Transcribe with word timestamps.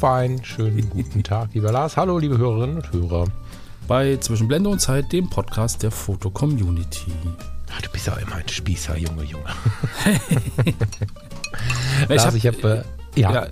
Fein, 0.00 0.44
schönen 0.44 0.90
guten 0.90 1.22
Tag, 1.22 1.54
lieber 1.54 1.72
Lars. 1.72 1.96
Hallo, 1.96 2.18
liebe 2.18 2.36
Hörerinnen 2.36 2.76
und 2.76 2.92
Hörer. 2.92 3.24
Bei 3.88 4.18
Zwischen 4.18 4.46
Blende 4.46 4.68
und 4.68 4.78
Zeit, 4.78 5.10
dem 5.10 5.30
Podcast 5.30 5.82
der 5.82 5.90
Foto 5.90 6.28
Community. 6.28 7.12
Ach, 7.74 7.80
du 7.80 7.90
bist 7.90 8.06
ja 8.06 8.14
immer 8.16 8.34
ein 8.34 8.46
Spießer, 8.46 8.98
Junge, 8.98 9.22
Junge. 9.22 9.46
ich 10.66 12.08
Lars, 12.10 12.26
hab, 12.26 12.34
ich 12.34 12.46
habe, 12.46 12.84
äh, 13.14 13.20
ja, 13.20 13.32
ja, 13.32 13.46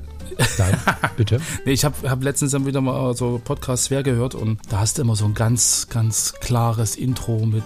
nein, 0.58 0.76
bitte. 1.16 1.40
nee, 1.64 1.72
ich 1.72 1.82
habe 1.86 2.10
hab 2.10 2.22
letztens 2.22 2.52
dann 2.52 2.66
wieder 2.66 2.82
mal 2.82 3.16
so 3.16 3.40
Podcast 3.42 3.90
Wer 3.90 4.02
gehört 4.02 4.34
und 4.34 4.60
da 4.68 4.80
hast 4.80 4.98
du 4.98 5.02
immer 5.02 5.16
so 5.16 5.24
ein 5.24 5.32
ganz, 5.32 5.86
ganz 5.88 6.34
klares 6.40 6.94
Intro 6.96 7.46
mit 7.46 7.64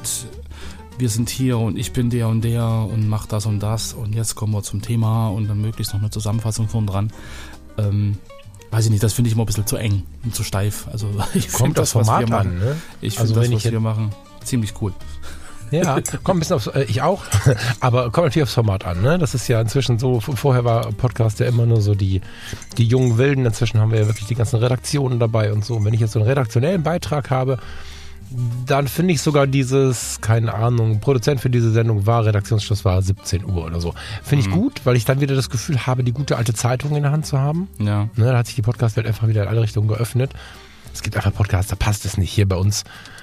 wir 0.99 1.09
sind 1.09 1.31
hier 1.31 1.59
und 1.59 1.77
ich 1.77 1.93
bin 1.93 2.11
der 2.11 2.29
und 2.29 2.43
der 2.43 2.65
und 2.65 3.09
mach 3.09 3.27
das 3.27 3.47
und 3.47 3.59
das 3.61 3.93
und 3.93 4.15
jetzt 4.15 4.37
kommen 4.37 4.53
wir 4.53 4.63
zum 4.63 4.83
Thema 4.83 5.31
und 5.31 5.49
dann 5.49 5.61
möglichst 5.61 5.95
noch 5.95 6.01
eine 6.01 6.11
Zusammenfassung 6.11 6.69
von 6.69 6.87
dran. 6.87 7.13
Ähm, 7.77 8.19
weiß 8.71 8.87
ich 8.87 8.91
nicht, 8.91 9.03
das 9.03 9.13
finde 9.13 9.29
ich 9.29 9.35
immer 9.35 9.45
ein 9.45 9.47
bisschen 9.47 9.67
zu 9.67 9.77
eng 9.77 10.03
und 10.25 10.35
zu 10.35 10.45
steif. 10.45 10.89
Also 10.93 11.09
ich 11.35 11.51
Kommt 11.53 11.67
find 11.67 11.79
das 11.79 11.93
Format 11.93 12.23
was 12.23 12.29
wir 12.31 12.39
an, 12.39 12.47
machen, 12.47 12.59
ne? 12.59 12.77
Ich 13.01 13.15
finde 13.15 13.35
Also 13.35 13.41
das, 13.41 13.65
was 13.65 13.73
wir 13.73 13.81
machen, 13.81 14.11
ziemlich 14.45 14.75
cool. 14.81 14.93
Ja, 15.71 16.01
kommt 16.25 16.29
ein 16.29 16.39
bisschen 16.39 16.57
aufs, 16.57 16.67
äh, 16.69 16.85
ich 16.85 17.03
auch, 17.03 17.25
aber 17.81 18.05
kommt 18.11 18.27
natürlich 18.27 18.45
aufs 18.45 18.55
Format 18.55 18.87
an, 18.87 19.03
ne? 19.03 19.19
Das 19.19 19.35
ist 19.35 19.49
ja 19.49 19.61
inzwischen 19.61 19.99
so, 19.99 20.21
vorher 20.21 20.65
war 20.65 20.93
Podcast 20.93 21.41
ja 21.41 21.47
immer 21.47 21.67
nur 21.67 21.81
so 21.81 21.95
die, 21.95 22.21
die 22.79 22.87
jungen 22.87 23.19
Wilden, 23.19 23.45
inzwischen 23.45 23.81
haben 23.81 23.93
wir 23.93 24.01
ja 24.01 24.07
wirklich 24.07 24.27
die 24.27 24.35
ganzen 24.35 24.57
Redaktionen 24.57 25.19
dabei 25.19 25.53
und 25.53 25.65
so. 25.65 25.77
Und 25.77 25.85
wenn 25.85 25.95
ich 25.95 26.01
jetzt 26.01 26.13
so 26.13 26.21
einen 26.21 26.29
redaktionellen 26.29 26.83
Beitrag 26.83 27.31
habe, 27.31 27.59
dann 28.67 28.89
finde 28.89 29.15
ich 29.15 29.23
sogar 29.23 29.47
dieses, 29.47 30.21
keine 30.21 30.55
Ahnung, 30.55 31.01
Produzent 31.01 31.41
für 31.41 31.51
diese 31.51 31.71
Sendung 31.71 32.07
war, 32.07 32.25
Redaktionsschluss 32.25 32.85
war 32.85 33.01
17 33.01 33.45
Uhr 33.45 33.65
oder 33.65 33.81
so. 33.81 33.95
Finde 34.23 34.45
ich 34.45 34.51
gut, 34.51 34.81
weil 34.85 34.97
ich 34.97 35.05
dann 35.05 35.21
wieder 35.21 35.35
das 35.35 35.51
Gefühl 35.51 35.87
habe, 35.87 36.05
die 36.05 36.13
gute 36.13 36.37
alte 36.37 36.55
Zeitung 36.55 36.95
in 36.97 37.03
der 37.03 37.13
Hand 37.13 37.27
zu 37.27 37.39
haben. 37.39 37.69
Ja. 37.79 38.09
Ne, 38.17 38.27
da 38.33 38.39
hat 38.39 38.47
sich 38.47 38.57
die 38.57 38.63
Podcast-Welt 38.63 39.07
einfach 39.07 39.29
wieder 39.29 39.43
in 39.43 39.49
alle 39.49 39.63
Richtungen 39.63 39.89
geöffnet. 39.89 40.33
Es 40.99 41.03
gibt 41.05 41.15
einfach 41.15 41.33
Podcasts, 41.33 41.71
da 41.71 41.77
passt 41.77 42.05
es 42.07 42.19
nicht. 42.19 42.33
Hier 42.33 42.49
bei 42.49 42.57
uns, 42.57 42.83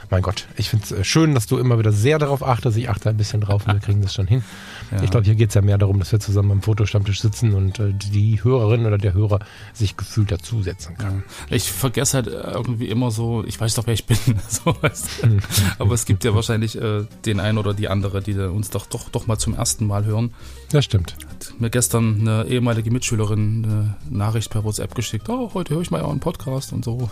mein 0.09 0.22
Gott, 0.22 0.48
ich 0.56 0.70
finde 0.70 0.86
es 0.86 0.92
äh, 0.94 1.04
schön, 1.04 1.34
dass 1.34 1.45
du 1.45 1.58
immer 1.58 1.78
wieder 1.78 1.92
sehr 1.92 2.20
darauf 2.20 2.42
achtest. 2.42 2.78
Ich 2.78 2.90
achte 2.90 3.09
ein 3.09 3.18
bisschen 3.18 3.42
drauf 3.42 3.68
und 3.68 3.73
wir 3.73 3.81
kriegen 3.81 4.02
das 4.02 4.14
schon 4.14 4.28
hin. 4.28 4.45
Ja. 4.94 5.04
Ich 5.04 5.12
glaube, 5.12 5.26
hier 5.26 5.36
geht 5.36 5.50
es 5.50 5.56
ja 5.56 5.62
mehr 5.62 5.78
darum, 5.78 6.00
dass 6.00 6.09
wir 6.14 6.22
zusammen 6.22 6.52
am 6.52 6.62
Fotostammtisch 6.62 7.20
sitzen 7.20 7.53
und 7.53 7.80
äh, 7.80 7.92
die 7.92 8.42
Hörerin 8.42 8.86
oder 8.86 8.98
der 8.98 9.14
Hörer 9.14 9.40
sich 9.73 9.98
gefühlt 9.98 10.31
dazusetzen 10.31 10.96
kann. 10.98 11.26
Ich 11.50 11.70
vergesse 11.70 12.16
halt 12.16 12.28
irgendwie 12.28 12.88
immer 12.88 13.12
so, 13.12 13.44
ich 13.46 13.59
weiß 13.59 13.73
doch, 13.73 13.88
wer 13.88 13.94
ich 13.94 14.06
bin. 14.06 14.18
so, 14.48 14.73
weißt 14.80 15.23
du. 15.23 15.40
Aber 15.78 15.94
es 15.96 16.06
gibt 16.06 16.23
ja 16.23 16.34
wahrscheinlich 16.34 16.81
äh, 16.81 17.03
den 17.26 17.42
einen 17.42 17.58
oder 17.58 17.73
die 17.73 17.90
andere, 17.90 18.22
die 18.22 18.36
uns 18.36 18.70
doch, 18.70 18.86
doch, 18.86 19.09
doch 19.09 19.28
mal 19.28 19.38
zum 19.38 19.53
ersten 19.53 19.86
Mal 19.86 20.06
hören. 20.06 20.34
Das 20.72 20.86
stimmt. 20.86 21.18
Hat 21.28 21.59
mir 21.59 21.70
gestern 21.70 22.22
eine 22.22 22.46
ehemalige 22.48 22.90
Mitschülerin 22.90 23.66
eine 23.66 24.18
Nachricht 24.18 24.50
per 24.50 24.64
WhatsApp 24.64 24.96
geschickt. 24.96 25.28
Oh, 25.28 25.52
heute 25.53 25.74
höre 25.74 25.81
ich 25.81 25.92
mal 25.92 26.02
euren 26.02 26.22
Podcast 26.22 26.72
und 26.72 26.86
so. 26.86 27.09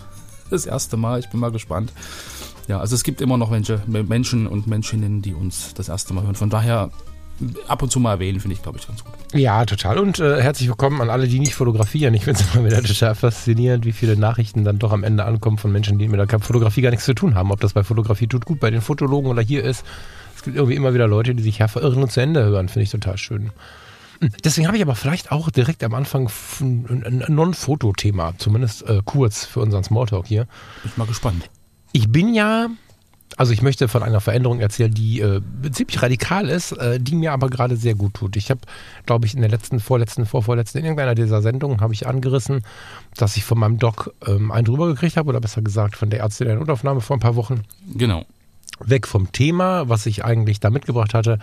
Das 0.49 0.65
erste 0.65 0.97
Mal, 0.97 1.19
ich 1.19 1.29
bin 1.29 1.39
mal 1.39 1.51
gespannt. 1.51 1.91
Ja, 2.67 2.79
also 2.79 2.95
es 2.95 3.03
gibt 3.03 3.21
immer 3.21 3.37
noch 3.37 3.51
Menschen, 3.51 4.47
und 4.47 4.67
Menschinnen, 4.67 5.21
die 5.21 5.33
uns 5.33 5.73
das 5.73 5.89
erste 5.89 6.13
Mal 6.13 6.23
hören. 6.23 6.35
Von 6.35 6.49
daher 6.49 6.91
ab 7.67 7.81
und 7.81 7.91
zu 7.91 7.99
mal 7.99 8.13
erwähnen, 8.13 8.39
finde 8.39 8.55
ich, 8.55 8.61
glaube 8.61 8.77
ich, 8.77 8.87
ganz 8.87 9.03
gut. 9.03 9.13
Ja, 9.33 9.65
total. 9.65 9.97
Und 9.97 10.19
äh, 10.19 10.41
herzlich 10.41 10.69
willkommen 10.69 11.01
an 11.01 11.09
alle, 11.09 11.27
die 11.27 11.39
nicht 11.39 11.55
fotografieren. 11.55 12.13
Ich 12.13 12.23
finde 12.23 12.41
es 12.41 12.55
immer 12.55 12.65
wieder 12.65 12.81
total 12.81 13.15
faszinierend, 13.15 13.85
wie 13.85 13.91
viele 13.91 14.15
Nachrichten 14.15 14.63
dann 14.63 14.79
doch 14.79 14.91
am 14.91 15.03
Ende 15.03 15.25
ankommen 15.25 15.57
von 15.57 15.71
Menschen, 15.71 15.97
die 15.97 16.07
mit 16.07 16.19
der 16.19 16.39
Fotografie 16.39 16.81
gar 16.81 16.91
nichts 16.91 17.05
zu 17.05 17.13
tun 17.13 17.35
haben. 17.35 17.51
Ob 17.51 17.59
das 17.59 17.73
bei 17.73 17.83
Fotografie 17.83 18.27
tut 18.27 18.45
gut 18.45 18.59
bei 18.59 18.71
den 18.71 18.81
Fotologen 18.81 19.29
oder 19.29 19.41
hier 19.41 19.63
ist. 19.63 19.83
Es 20.35 20.43
gibt 20.43 20.55
irgendwie 20.55 20.75
immer 20.75 20.93
wieder 20.93 21.07
Leute, 21.07 21.35
die 21.35 21.43
sich 21.43 21.59
ja 21.59 21.67
verirren 21.67 22.03
und 22.03 22.11
zu 22.11 22.21
Ende 22.21 22.43
hören. 22.43 22.69
Finde 22.69 22.83
ich 22.83 22.91
total 22.91 23.17
schön. 23.17 23.51
Deswegen 24.43 24.67
habe 24.67 24.77
ich 24.77 24.83
aber 24.83 24.95
vielleicht 24.95 25.31
auch 25.31 25.49
direkt 25.49 25.83
am 25.83 25.93
Anfang 25.93 26.29
ein 26.59 27.23
Non-Foto-Thema, 27.27 28.33
zumindest 28.37 28.87
äh, 28.87 29.01
kurz 29.03 29.45
für 29.45 29.59
unseren 29.59 29.83
Smalltalk 29.83 30.27
hier. 30.27 30.45
Bin 30.81 30.91
ich 30.91 30.97
mal 30.97 31.07
gespannt. 31.07 31.49
Ich 31.91 32.09
bin 32.09 32.33
ja, 32.33 32.67
also 33.37 33.53
ich 33.53 33.61
möchte 33.61 33.87
von 33.87 34.03
einer 34.03 34.21
Veränderung 34.21 34.59
erzählen, 34.59 34.93
die 34.93 35.19
äh, 35.19 35.41
ziemlich 35.71 36.01
radikal 36.01 36.49
ist, 36.49 36.71
äh, 36.73 36.99
die 36.99 37.15
mir 37.15 37.33
aber 37.33 37.49
gerade 37.49 37.75
sehr 37.75 37.95
gut 37.95 38.15
tut. 38.15 38.35
Ich 38.35 38.49
habe, 38.49 38.61
glaube 39.05 39.25
ich, 39.25 39.35
in 39.35 39.41
der 39.41 39.49
letzten, 39.49 39.79
vorletzten, 39.79 40.25
vorvorletzten, 40.25 40.79
in 40.79 40.85
irgendeiner 40.85 41.15
dieser 41.15 41.41
Sendungen 41.41 41.81
habe 41.81 41.93
ich 41.93 42.07
angerissen, 42.07 42.63
dass 43.15 43.37
ich 43.37 43.43
von 43.43 43.59
meinem 43.59 43.77
Doc 43.77 44.13
ähm, 44.25 44.51
einen 44.51 44.65
drüber 44.65 44.87
gekriegt 44.87 45.17
habe, 45.17 45.29
oder 45.29 45.41
besser 45.41 45.61
gesagt 45.61 45.95
von 45.95 46.09
der 46.09 46.21
Ärztin 46.21 46.47
der 46.47 46.57
Notaufnahme 46.57 47.01
vor 47.01 47.17
ein 47.17 47.21
paar 47.21 47.35
Wochen. 47.35 47.61
Genau. 47.93 48.25
Weg 48.79 49.07
vom 49.07 49.31
Thema, 49.31 49.87
was 49.87 50.05
ich 50.07 50.25
eigentlich 50.25 50.59
da 50.59 50.69
mitgebracht 50.69 51.13
hatte 51.13 51.39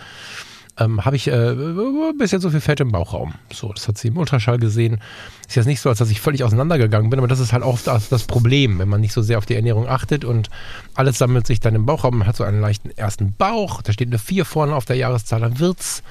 ähm, 0.81 1.05
habe 1.05 1.15
ich 1.15 1.27
äh, 1.27 1.51
ein 1.51 2.17
bisschen 2.17 2.41
so 2.41 2.49
viel 2.49 2.61
Fett 2.61 2.79
im 2.79 2.91
Bauchraum. 2.91 3.33
So, 3.53 3.71
das 3.73 3.87
hat 3.87 3.97
sie 3.97 4.09
im 4.09 4.17
Ultraschall 4.17 4.57
gesehen. 4.57 4.99
Ist 5.47 5.55
jetzt 5.55 5.65
nicht 5.65 5.81
so, 5.81 5.89
als 5.89 5.99
dass 5.99 6.09
ich 6.09 6.21
völlig 6.21 6.43
auseinandergegangen 6.43 7.09
bin, 7.09 7.19
aber 7.19 7.27
das 7.27 7.39
ist 7.39 7.53
halt 7.53 7.63
auch 7.63 7.79
das, 7.79 8.09
das 8.09 8.23
Problem, 8.23 8.79
wenn 8.79 8.89
man 8.89 9.01
nicht 9.01 9.13
so 9.13 9.21
sehr 9.21 9.37
auf 9.37 9.45
die 9.45 9.55
Ernährung 9.55 9.87
achtet 9.87 10.25
und 10.25 10.49
alles 10.95 11.17
sammelt 11.17 11.47
sich 11.47 11.59
dann 11.59 11.75
im 11.75 11.85
Bauchraum. 11.85 12.17
Man 12.17 12.27
hat 12.27 12.35
so 12.35 12.43
einen 12.43 12.61
leichten 12.61 12.91
ersten 12.91 13.33
Bauch, 13.33 13.81
da 13.81 13.93
steht 13.93 14.09
eine 14.09 14.19
4 14.19 14.45
vorne 14.45 14.75
auf 14.75 14.85
der 14.85 14.95
Jahreszahl, 14.95 15.41
dann 15.41 15.59
wird's 15.59 16.03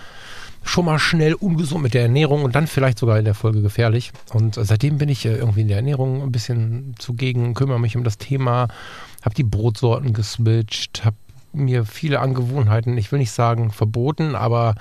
schon 0.63 0.85
mal 0.85 0.99
schnell 0.99 1.35
ungesund 1.35 1.83
mit 1.83 1.95
der 1.95 2.03
Ernährung 2.03 2.45
und 2.45 2.55
dann 2.55 2.67
vielleicht 2.67 2.99
sogar 2.99 3.19
in 3.19 3.25
der 3.25 3.35
Folge 3.35 3.63
gefährlich. 3.63 4.13
Und 4.35 4.57
seitdem 4.57 4.99
bin 4.99 5.09
ich 5.09 5.25
äh, 5.25 5.37
irgendwie 5.37 5.63
in 5.63 5.69
der 5.69 5.79
Ernährung 5.79 6.23
ein 6.23 6.33
bisschen 6.33 6.95
zugegen, 6.99 7.55
kümmere 7.55 7.81
mich 7.81 7.97
um 7.97 8.05
das 8.05 8.19
Thema, 8.19 8.69
habe 9.23 9.35
die 9.35 9.43
Brotsorten 9.43 10.13
geswitcht, 10.13 11.05
habe 11.05 11.17
mir 11.53 11.85
viele 11.85 12.21
Angewohnheiten, 12.21 12.97
ich 12.99 13.11
will 13.13 13.19
nicht 13.19 13.33
sagen 13.33 13.71
verboten, 13.71 14.35
aber 14.35 14.75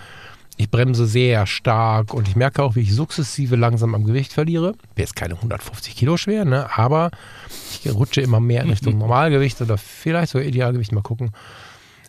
ich 0.59 0.69
bremse 0.69 1.05
sehr 1.05 1.47
stark 1.47 2.13
und 2.13 2.27
ich 2.27 2.35
merke 2.35 2.61
auch, 2.61 2.75
wie 2.75 2.81
ich 2.81 2.93
sukzessive 2.93 3.55
langsam 3.55 3.95
am 3.95 4.03
Gewicht 4.03 4.33
verliere. 4.33 4.73
Bin 4.93 5.03
jetzt 5.03 5.15
keine 5.15 5.35
150 5.35 5.95
Kilo 5.95 6.17
schwer, 6.17 6.43
ne? 6.43 6.67
aber 6.75 7.11
ich 7.49 7.89
rutsche 7.93 8.19
immer 8.19 8.41
mehr 8.41 8.63
in 8.63 8.69
Richtung 8.69 8.97
Normalgewicht 8.97 9.61
oder 9.61 9.77
vielleicht 9.77 10.33
sogar 10.33 10.45
Idealgewicht, 10.45 10.91
mal 10.91 11.01
gucken. 11.01 11.31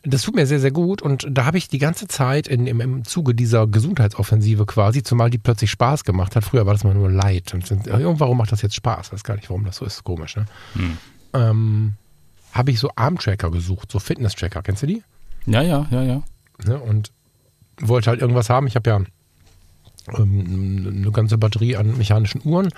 Das 0.03 0.23
tut 0.23 0.35
mir 0.35 0.47
sehr, 0.47 0.59
sehr 0.59 0.73
gut 0.73 1.01
und 1.01 1.29
da 1.31 1.45
habe 1.45 1.59
ich 1.59 1.69
die 1.69 1.79
ganze 1.79 2.09
Zeit 2.09 2.49
in, 2.49 2.67
im, 2.67 2.81
im 2.81 3.05
Zuge 3.05 3.37
dieser 3.37 3.69
Gesundheitsoffensive 3.69 4.67
quasi, 4.67 5.05
zumal 5.05 5.31
die 5.31 5.39
plötzlich 5.39 5.71
Spaß 5.71 6.03
gemacht 6.03 6.35
hat. 6.35 6.43
Früher 6.43 6.67
war 6.67 6.73
das 6.73 6.83
mal 6.83 6.95
nur 6.95 7.11
Leid. 7.11 7.55
Und 7.55 7.65
warum 8.19 8.39
macht 8.39 8.51
das 8.51 8.63
jetzt 8.63 8.75
Spaß? 8.75 9.09
Ich 9.09 9.13
weiß 9.13 9.23
gar 9.23 9.37
nicht, 9.37 9.49
warum 9.49 9.65
das 9.65 9.77
so 9.77 9.85
ist. 9.85 10.03
Komisch, 10.03 10.35
ne? 10.35 10.47
Hm. 10.73 10.99
Ähm, 11.35 11.95
habe 12.53 12.71
ich 12.71 12.81
so 12.81 12.91
Armtracker 12.97 13.51
gesucht, 13.51 13.93
so 13.93 13.99
Fitness-Tracker. 13.99 14.63
Kennst 14.63 14.83
du 14.83 14.87
die? 14.87 15.03
Ja, 15.47 15.63
ja, 15.63 15.87
ja, 15.91 16.03
ja. 16.03 16.23
Ne, 16.65 16.79
und 16.79 17.11
wollte 17.81 18.11
halt 18.11 18.21
irgendwas 18.21 18.51
haben. 18.51 18.67
Ich 18.67 18.77
habe 18.77 18.91
ja 18.91 19.01
ähm, 20.19 20.95
eine 21.03 21.13
ganze 21.13 21.39
Batterie 21.39 21.77
an 21.77 21.97
mechanischen 21.97 22.43
Uhren. 22.45 22.69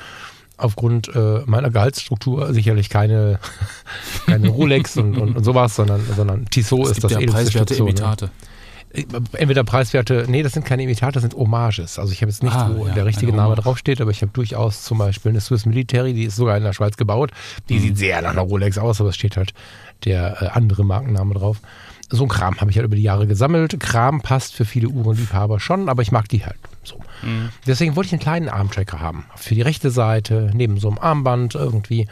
Aufgrund 0.58 1.08
äh, 1.14 1.40
meiner 1.46 1.70
Gehaltsstruktur 1.70 2.52
sicherlich 2.52 2.88
keine, 2.88 3.40
keine 4.26 4.48
Rolex 4.48 4.96
und, 4.96 5.16
und, 5.18 5.36
und, 5.36 5.44
sowas, 5.44 5.74
sondern, 5.74 6.04
sondern 6.14 6.44
Tissot 6.46 6.88
ist 6.88 7.02
das 7.02 7.12
ja 7.12 7.20
preiswerte 7.20 7.74
Imitate. 7.74 8.26
Ne? 8.26 8.30
Entweder 9.32 9.64
preiswerte, 9.64 10.26
nee, 10.28 10.42
das 10.42 10.52
sind 10.52 10.66
keine 10.66 10.82
Imitate, 10.82 11.12
das 11.12 11.22
sind 11.22 11.34
Homages. 11.34 11.98
Also 11.98 12.12
ich 12.12 12.20
habe 12.20 12.30
jetzt 12.30 12.42
nicht, 12.42 12.54
ah, 12.54 12.70
wo 12.74 12.86
ja, 12.86 12.92
der 12.92 13.06
richtige 13.06 13.32
Name 13.32 13.54
draufsteht, 13.54 14.00
aber 14.02 14.10
ich 14.10 14.20
habe 14.20 14.32
durchaus 14.32 14.82
zum 14.82 14.98
Beispiel 14.98 15.30
eine 15.30 15.40
Swiss 15.40 15.64
Military, 15.64 16.12
die 16.12 16.24
ist 16.24 16.36
sogar 16.36 16.58
in 16.58 16.62
der 16.62 16.74
Schweiz 16.74 16.96
gebaut. 16.96 17.30
Die 17.70 17.76
mhm. 17.76 17.80
sieht 17.80 17.98
sehr 17.98 18.20
nach 18.20 18.32
einer 18.32 18.42
Rolex 18.42 18.76
aus, 18.76 19.00
aber 19.00 19.10
es 19.10 19.16
steht 19.16 19.38
halt 19.38 19.54
der 20.04 20.42
äh, 20.42 20.46
andere 20.48 20.84
Markenname 20.84 21.34
drauf. 21.34 21.58
So 22.10 22.24
ein 22.24 22.28
Kram 22.28 22.60
habe 22.60 22.70
ich 22.70 22.76
halt 22.76 22.84
über 22.84 22.96
die 22.96 23.02
Jahre 23.02 23.26
gesammelt. 23.26 23.80
Kram 23.80 24.20
passt 24.20 24.54
für 24.54 24.66
viele 24.66 24.88
Uhrenliebhaber 24.88 25.58
schon, 25.58 25.88
aber 25.88 26.02
ich 26.02 26.12
mag 26.12 26.28
die 26.28 26.44
halt 26.44 26.58
so. 26.82 26.98
Mhm. 27.22 27.48
Deswegen 27.66 27.96
wollte 27.96 28.08
ich 28.08 28.12
einen 28.12 28.20
kleinen 28.20 28.48
Armtracker 28.50 29.00
haben. 29.00 29.24
Für 29.36 29.54
die 29.54 29.62
rechte 29.62 29.90
Seite, 29.90 30.50
neben 30.52 30.78
so 30.78 30.88
einem 30.88 30.98
Armband 30.98 31.54
irgendwie. 31.54 32.08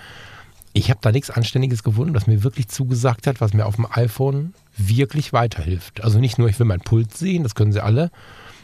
Ich 0.73 0.89
habe 0.89 1.01
da 1.03 1.13
nichts 1.13 1.31
Anständiges 1.31 1.83
gefunden, 1.83 2.15
das 2.15 2.27
mir 2.27 2.43
wirklich 2.43 2.69
zugesagt 2.69 3.27
hat, 3.27 3.43
was 3.43 3.53
mir 3.53 3.67
auf 3.67 3.77
dem 3.77 3.87
iPhone 3.91 4.55
wirklich 4.89 5.33
weiterhilft. 5.33 6.03
Also 6.03 6.19
nicht 6.19 6.39
nur, 6.39 6.49
ich 6.49 6.59
will 6.59 6.67
meinen 6.67 6.81
Puls 6.81 7.19
sehen, 7.19 7.43
das 7.43 7.55
können 7.55 7.73
sie 7.73 7.83
alle, 7.83 8.11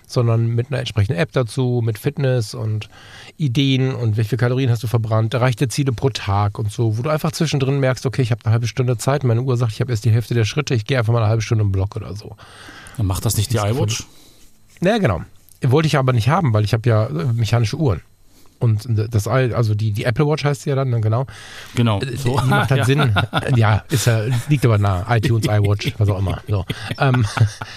sondern 0.06 0.46
mit 0.46 0.68
einer 0.68 0.78
entsprechenden 0.78 1.18
App 1.20 1.32
dazu, 1.32 1.82
mit 1.84 1.98
Fitness 1.98 2.54
und 2.54 2.88
Ideen 3.36 3.94
und 3.94 4.16
wie 4.16 4.24
viele 4.24 4.38
Kalorien 4.38 4.70
hast 4.70 4.82
du 4.82 4.86
verbrannt, 4.86 5.34
erreichte 5.34 5.68
Ziele 5.68 5.92
pro 5.92 6.10
Tag 6.10 6.58
und 6.58 6.70
so, 6.70 6.96
wo 6.96 7.02
du 7.02 7.10
einfach 7.10 7.32
zwischendrin 7.32 7.80
merkst, 7.80 8.06
okay, 8.06 8.22
ich 8.22 8.30
habe 8.30 8.44
eine 8.44 8.52
halbe 8.52 8.68
Stunde 8.68 8.96
Zeit, 8.98 9.24
meine 9.24 9.42
Uhr 9.42 9.56
sagt, 9.56 9.72
ich 9.72 9.80
habe 9.80 9.90
erst 9.90 10.04
die 10.04 10.10
Hälfte 10.10 10.34
der 10.34 10.44
Schritte, 10.44 10.74
ich 10.74 10.84
gehe 10.84 10.98
einfach 10.98 11.12
mal 11.12 11.20
eine 11.20 11.28
halbe 11.28 11.42
Stunde 11.42 11.64
im 11.64 11.72
Block 11.72 11.96
oder 11.96 12.14
so. 12.14 12.36
Dann 12.96 13.06
macht 13.06 13.24
das 13.24 13.36
nicht 13.36 13.52
die 13.52 13.58
iWatch? 13.58 14.04
Ja, 14.80 14.98
genau. 14.98 15.22
Wollte 15.62 15.86
ich 15.86 15.96
aber 15.96 16.12
nicht 16.12 16.28
haben, 16.28 16.52
weil 16.52 16.64
ich 16.64 16.72
habe 16.72 16.88
ja 16.88 17.06
äh, 17.06 17.32
mechanische 17.32 17.76
Uhren. 17.76 18.02
Und 18.58 18.86
das, 18.88 19.28
also 19.28 19.74
die, 19.74 19.92
die 19.92 20.04
Apple 20.04 20.26
Watch 20.26 20.44
heißt 20.44 20.62
sie 20.62 20.70
ja 20.70 20.76
dann, 20.76 20.90
ne, 20.90 21.00
genau. 21.00 21.26
Genau. 21.74 22.00
Äh, 22.00 22.16
so. 22.16 22.40
Die 22.40 22.48
macht 22.48 22.70
halt 22.70 22.78
ja. 22.80 22.84
Sinn. 22.84 23.14
Ja, 23.54 23.84
ist 23.90 24.06
ja, 24.06 24.22
liegt 24.48 24.64
aber 24.64 24.78
nah. 24.78 25.06
iTunes, 25.14 25.46
iWatch, 25.46 25.94
was 25.98 26.08
auch 26.08 26.18
immer. 26.18 26.40
So. 26.48 26.64
Ähm, 26.98 27.26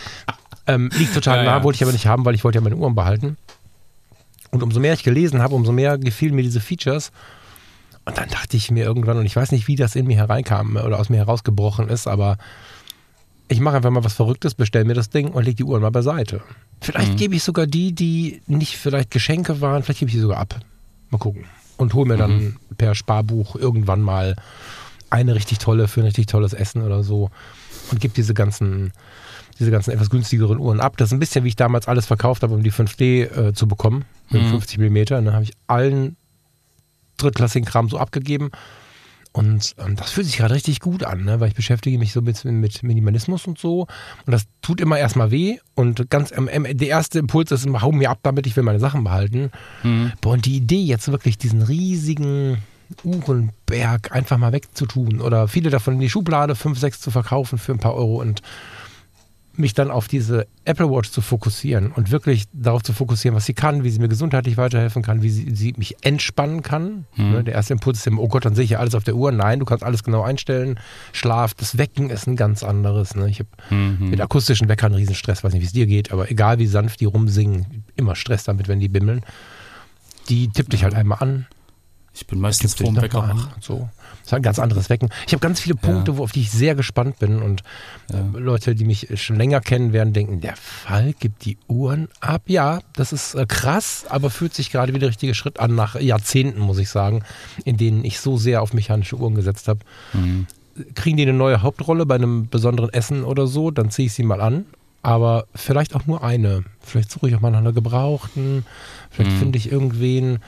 ähm, 0.68 0.90
liegt 0.98 1.14
total 1.14 1.40
ja, 1.40 1.44
nah, 1.44 1.58
ja. 1.58 1.64
wollte 1.64 1.78
ich 1.78 1.84
aber 1.84 1.92
nicht 1.92 2.08
haben, 2.08 2.26
weil 2.26 2.36
ich 2.36 2.44
wollte 2.44 2.58
ja 2.58 2.62
meine 2.62 2.76
Uhren 2.76 2.96
behalten. 2.96 3.38
Und 4.52 4.64
umso 4.64 4.80
mehr 4.80 4.94
ich 4.94 5.04
gelesen 5.04 5.42
habe, 5.42 5.56
umso 5.56 5.72
mehr 5.72 5.98
gefielen 5.98 6.36
mir 6.36 6.44
diese 6.44 6.60
Features. 6.60 7.12
Und 8.06 8.18
dann 8.18 8.30
dachte 8.30 8.58
ich 8.58 8.72
mir 8.72 8.86
irgendwann, 8.86 9.18
und 9.18 9.26
ich 9.26 9.36
weiß 9.36 9.52
nicht, 9.52 9.68
wie 9.68 9.76
das 9.76 9.96
in 9.96 10.08
mir 10.08 10.18
hereinkam 10.18 10.76
oder 10.78 11.00
aus 11.00 11.10
mir 11.10 11.18
herausgebrochen 11.18 11.90
ist, 11.90 12.08
aber 12.08 12.38
ich 13.50 13.60
mache 13.60 13.78
einfach 13.78 13.90
mal 13.90 14.04
was 14.04 14.14
Verrücktes, 14.14 14.54
bestelle 14.54 14.86
mir 14.86 14.94
das 14.94 15.10
Ding 15.10 15.30
und 15.30 15.44
lege 15.44 15.56
die 15.56 15.64
Uhren 15.64 15.82
mal 15.82 15.90
beiseite. 15.90 16.42
Vielleicht 16.82 17.14
mhm. 17.14 17.18
gebe 17.18 17.36
ich 17.36 17.44
sogar 17.44 17.66
die, 17.66 17.94
die 17.94 18.42
nicht 18.48 18.78
vielleicht 18.78 19.12
Geschenke 19.12 19.60
waren, 19.60 19.84
vielleicht 19.84 20.00
gebe 20.00 20.10
ich 20.10 20.16
die 20.16 20.22
sogar 20.22 20.38
ab. 20.38 20.60
Mal 21.10 21.18
gucken. 21.18 21.46
Und 21.76 21.94
hole 21.96 22.08
mir 22.08 22.18
dann 22.18 22.38
mhm. 22.38 22.56
per 22.78 22.94
Sparbuch 22.94 23.56
irgendwann 23.56 24.02
mal 24.02 24.36
eine 25.10 25.34
richtig 25.34 25.58
tolle 25.58 25.88
für 25.88 26.02
ein 26.02 26.06
richtig 26.06 26.28
tolles 26.28 26.54
Essen 26.54 26.84
oder 26.84 27.04
so 27.04 27.32
und 27.90 28.00
gebe 28.00 28.14
diese 28.14 28.36
ganzen, 28.36 28.94
diese 29.58 29.72
ganzen 29.72 29.92
etwas 29.92 30.12
günstigeren 30.12 30.60
Uhren 30.60 30.80
ab. 30.80 30.98
Das 30.98 31.10
ist 31.10 31.14
ein 31.14 31.20
bisschen, 31.20 31.44
wie 31.44 31.50
ich 31.50 31.56
damals 31.56 31.88
alles 31.88 32.06
verkauft 32.06 32.44
habe, 32.44 32.54
um 32.54 32.62
die 32.62 32.72
5D 32.72 33.48
äh, 33.50 33.54
zu 33.54 33.68
bekommen, 33.68 34.06
mit 34.30 34.44
mhm. 34.44 34.50
50 34.50 34.78
mm. 34.78 35.06
Dann 35.06 35.34
habe 35.34 35.44
ich 35.44 35.54
allen 35.66 36.18
drittklassigen 37.18 37.68
Kram 37.68 37.90
so 37.90 37.98
abgegeben 37.98 38.52
und 39.32 39.76
ähm, 39.78 39.96
das 39.96 40.12
fühlt 40.12 40.26
sich 40.26 40.38
gerade 40.38 40.56
richtig 40.56 40.80
gut 40.80 41.04
an, 41.04 41.24
ne? 41.24 41.40
weil 41.40 41.50
ich 41.50 41.56
beschäftige 41.56 42.00
mich 42.00 42.14
so 42.14 42.22
mit, 42.22 42.44
mit 42.46 42.82
Minimalismus 42.82 43.46
und 43.46 43.60
so. 43.60 43.82
Und 44.26 44.32
das 44.32 44.46
tut 44.62 44.82
immer 44.82 44.98
erstmal 44.98 45.30
weh. 45.30 45.60
Und 45.76 46.10
ganz 46.10 46.32
ähm, 46.32 46.66
der 46.70 46.88
erste 46.88 47.20
Impuls 47.20 47.52
ist, 47.52 47.68
hau 47.68 47.92
mir 47.92 48.10
ab 48.10 48.20
damit, 48.24 48.48
ich 48.48 48.56
will 48.56 48.64
meine 48.64 48.80
Sachen 48.80 49.04
behalten. 49.04 49.52
Mhm. 49.84 50.14
Boah, 50.22 50.34
und 50.34 50.46
die 50.46 50.58
Idee, 50.58 50.82
jetzt 50.82 51.12
wirklich 51.12 51.38
diesen 51.38 51.62
riesigen 51.62 52.58
Uhrenberg 53.04 54.12
einfach 54.12 54.40
mal 54.40 54.52
wegzutun 54.52 55.22
oder 55.22 55.48
viele 55.48 55.70
davon 55.70 55.96
in 55.96 56.00
die 56.00 56.10
Schublade, 56.10 56.56
fünf, 56.56 56.80
sechs 56.80 57.00
zu 57.00 57.12
verkaufen 57.12 57.60
für 57.60 57.72
ein 57.72 57.80
paar 57.80 57.94
Euro 57.94 58.20
und 58.20 58.42
mich 59.60 59.74
dann 59.74 59.92
auf 59.92 60.08
diese 60.08 60.48
Apple 60.66 60.90
Watch 60.90 61.12
zu 61.12 61.22
fokussieren 61.22 61.92
und 61.92 62.12
wirklich 62.12 62.46
darauf 62.54 62.82
zu 62.82 62.94
fokussieren, 62.94 63.36
was 63.36 63.46
sie 63.46 63.54
kann, 63.54 63.84
wie 63.84 63.90
sie 63.90 64.00
mir 64.00 64.08
gesundheitlich 64.08 64.58
weiterhelfen 64.58 65.02
kann, 65.02 65.22
wie 65.22 65.30
sie, 65.30 65.54
sie 65.56 65.74
mich 65.78 65.98
entspannen 66.02 66.64
kann. 66.64 67.06
Mhm. 67.16 67.46
Der 67.46 67.54
erste 67.54 67.74
Impuls 67.74 68.00
ist 68.00 68.08
immer, 68.08 68.22
oh 68.22 68.28
Gott, 68.28 68.46
dann 68.46 68.56
sehe 68.56 68.64
ich 68.64 68.72
ja 68.72 68.80
alles 68.80 68.96
auf 68.96 69.04
der 69.04 69.16
Uhr. 69.16 69.32
Nein, 69.32 69.60
du 69.60 69.66
kannst 69.66 69.84
alles 69.84 70.04
genau 70.04 70.22
einstellen. 70.22 70.80
Schlaf, 71.12 71.54
das 71.54 71.78
Wecken 71.78 72.10
ist 72.10 72.28
ein 72.28 72.36
ganz 72.36 72.64
anderes. 72.64 73.16
Ne? 73.16 73.30
Ich 73.30 73.40
habe 73.40 73.50
mhm. 73.70 74.10
mit 74.10 74.22
akustischen 74.22 74.70
Weckern 74.70 74.94
Riesenstress, 74.94 75.44
weiß 75.44 75.54
nicht, 75.54 75.62
wie 75.62 75.68
es 75.68 75.74
dir 75.74 75.86
geht, 75.86 76.12
aber 76.12 76.32
egal 76.32 76.60
wie 76.60 76.68
sanft 76.68 77.02
die 77.02 77.06
rumsingen, 77.06 77.84
immer 77.96 78.16
Stress 78.16 78.46
damit, 78.46 78.68
wenn 78.68 78.80
die 78.80 78.90
bimmeln. 78.90 79.22
Die 80.30 80.50
tippt 80.50 80.74
dich 80.74 80.84
halt 80.84 80.96
einmal 80.96 81.20
an. 81.22 81.48
Ich 82.20 82.28
bin 82.28 82.40
meistens 82.42 82.74
vorm 82.74 82.98
Wecker 82.98 83.30
wach. 83.30 83.48
So. 83.62 83.88
Das 84.20 84.28
ist 84.28 84.34
ein 84.34 84.42
ganz 84.42 84.60
anderes 84.60 84.90
Wecken. 84.90 85.10
Ich 85.26 85.32
habe 85.32 85.40
ganz 85.40 85.62
viele 85.62 85.76
Punkte, 85.76 86.12
ja. 86.12 86.18
auf 86.20 86.34
die 86.34 86.42
ich 86.42 86.52
sehr 86.52 86.76
gespannt 86.76 87.18
bin. 87.18 87.42
Und 87.42 87.64
ja. 88.12 88.20
äh, 88.20 88.40
Leute, 88.40 88.76
die 88.76 88.84
mich 88.84 89.08
schon 89.16 89.38
länger 89.38 89.62
kennen, 89.62 89.94
werden 89.94 90.12
denken, 90.12 90.42
der 90.42 90.58
Fall 90.58 91.14
gibt 91.14 91.46
die 91.46 91.58
Uhren 91.70 92.10
ab. 92.20 92.44
Ja, 92.48 92.82
das 92.94 93.14
ist 93.14 93.36
äh, 93.36 93.46
krass, 93.48 94.06
aber 94.10 94.30
fühlt 94.30 94.54
sich 94.54 94.70
gerade 94.70 94.94
wie 94.94 95.00
der 95.00 95.10
richtige 95.10 95.34
Schritt 95.34 95.62
an, 95.62 95.76
nach 95.76 95.96
Jahrzehnten, 96.00 96.60
muss 96.60 96.78
ich 96.78 96.90
sagen, 96.90 97.24
in 97.64 97.78
denen 97.78 98.04
ich 98.04 98.20
so 98.20 98.38
sehr 98.38 98.62
auf 98.62 98.74
mechanische 98.74 99.16
Uhren 99.16 99.34
gesetzt 99.34 99.70
habe. 99.70 99.80
Mhm. 100.12 100.46
Kriegen 100.96 101.16
die 101.16 101.24
eine 101.24 101.34
neue 101.34 101.62
Hauptrolle 101.62 102.06
bei 102.06 102.16
einem 102.16 102.50
besonderen 102.50 102.92
Essen 102.92 103.24
oder 103.24 103.48
so, 103.48 103.72
dann 103.72 103.92
ziehe 103.92 104.08
ich 104.08 104.14
sie 104.14 104.24
mal 104.24 104.42
an. 104.42 104.66
Aber 105.02 105.46
vielleicht 105.56 105.96
auch 105.96 106.06
nur 106.08 106.24
eine. 106.26 106.66
Vielleicht 106.82 107.10
suche 107.10 107.30
ich 107.30 107.36
auch 107.36 107.40
mal 107.40 107.52
nach 107.52 107.60
einer 107.60 107.72
gebrauchten. 107.72 108.66
Vielleicht 109.10 109.32
mhm. 109.32 109.40
finde 109.40 109.58
ich 109.58 109.72
irgendwen, 109.72 110.40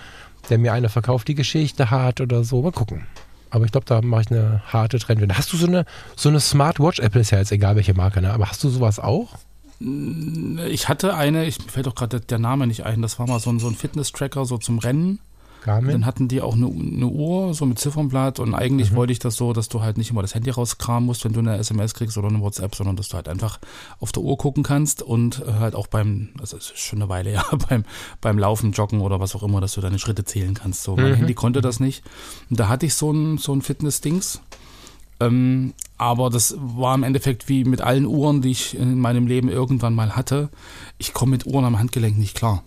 der 0.51 0.59
mir 0.59 0.73
eine 0.73 0.89
verkauft, 0.89 1.27
die 1.27 1.35
Geschichte 1.35 1.89
hat 1.89 2.21
oder 2.21 2.43
so. 2.43 2.61
Mal 2.61 2.71
gucken. 2.71 3.07
Aber 3.49 3.65
ich 3.65 3.71
glaube, 3.71 3.85
da 3.85 4.01
mache 4.01 4.21
ich 4.21 4.31
eine 4.31 4.61
harte 4.67 4.99
Trendwende. 4.99 5.37
Hast 5.37 5.51
du 5.51 5.57
so 5.57 5.67
eine, 5.67 5.85
so 6.15 6.29
eine 6.29 6.39
Smartwatch? 6.39 6.99
Apple 6.99 7.21
ist 7.21 7.31
ja 7.31 7.39
jetzt 7.39 7.51
egal, 7.51 7.75
welche 7.75 7.93
Marke, 7.93 8.21
ne? 8.21 8.33
aber 8.33 8.49
hast 8.49 8.63
du 8.63 8.69
sowas 8.69 8.99
auch? 8.99 9.37
Ich 10.69 10.87
hatte 10.87 11.15
eine, 11.15 11.45
ich, 11.45 11.59
mir 11.59 11.71
fällt 11.71 11.87
doch 11.87 11.95
gerade 11.95 12.21
der 12.21 12.39
Name 12.39 12.67
nicht 12.67 12.85
ein, 12.85 13.01
das 13.01 13.17
war 13.17 13.27
mal 13.27 13.39
so 13.39 13.49
ein, 13.49 13.59
so 13.59 13.67
ein 13.67 13.75
Fitness-Tracker 13.75 14.45
so 14.45 14.57
zum 14.57 14.79
Rennen. 14.79 15.19
Garmin? 15.61 15.91
Dann 15.91 16.05
hatten 16.05 16.27
die 16.27 16.41
auch 16.41 16.55
eine, 16.55 16.67
eine 16.67 17.07
Uhr, 17.07 17.53
so 17.53 17.65
mit 17.65 17.79
Ziffernblatt 17.79 18.39
und 18.39 18.53
eigentlich 18.53 18.91
mhm. 18.91 18.95
wollte 18.95 19.13
ich 19.13 19.19
das 19.19 19.35
so, 19.35 19.53
dass 19.53 19.69
du 19.69 19.81
halt 19.81 19.97
nicht 19.97 20.11
immer 20.11 20.21
das 20.21 20.35
Handy 20.35 20.49
rauskramen 20.49 21.05
musst, 21.05 21.23
wenn 21.25 21.33
du 21.33 21.39
eine 21.39 21.57
SMS 21.57 21.93
kriegst 21.93 22.17
oder 22.17 22.27
eine 22.27 22.41
WhatsApp, 22.41 22.75
sondern 22.75 22.95
dass 22.95 23.09
du 23.09 23.15
halt 23.15 23.27
einfach 23.27 23.59
auf 23.99 24.11
der 24.11 24.23
Uhr 24.23 24.37
gucken 24.37 24.63
kannst 24.63 25.01
und 25.01 25.41
äh, 25.47 25.53
halt 25.53 25.75
auch 25.75 25.87
beim, 25.87 26.29
also 26.39 26.57
es 26.57 26.71
ist 26.71 26.79
schon 26.79 27.01
eine 27.01 27.09
Weile 27.09 27.31
ja, 27.33 27.45
beim, 27.69 27.85
beim 28.19 28.37
Laufen, 28.37 28.71
Joggen 28.71 29.01
oder 29.01 29.19
was 29.19 29.35
auch 29.35 29.43
immer, 29.43 29.61
dass 29.61 29.73
du 29.73 29.81
deine 29.81 29.99
Schritte 29.99 30.25
zählen 30.25 30.53
kannst. 30.53 30.83
So, 30.83 30.95
mein 30.95 31.11
mhm. 31.11 31.15
Handy 31.15 31.33
konnte 31.33 31.61
das 31.61 31.79
nicht. 31.79 32.03
Und 32.49 32.59
da 32.59 32.67
hatte 32.67 32.85
ich 32.85 32.93
so 32.95 33.11
ein, 33.11 33.37
so 33.37 33.53
ein 33.53 33.61
Fitness-Dings. 33.61 34.41
Ähm, 35.19 35.73
aber 35.97 36.31
das 36.31 36.55
war 36.57 36.95
im 36.95 37.03
Endeffekt 37.03 37.47
wie 37.47 37.63
mit 37.63 37.81
allen 37.81 38.07
Uhren, 38.07 38.41
die 38.41 38.49
ich 38.49 38.75
in 38.75 38.99
meinem 38.99 39.27
Leben 39.27 39.49
irgendwann 39.49 39.93
mal 39.93 40.15
hatte. 40.15 40.49
Ich 40.97 41.13
komme 41.13 41.31
mit 41.31 41.45
Uhren 41.45 41.63
am 41.63 41.77
Handgelenk 41.77 42.17
nicht 42.17 42.35
klar. 42.35 42.63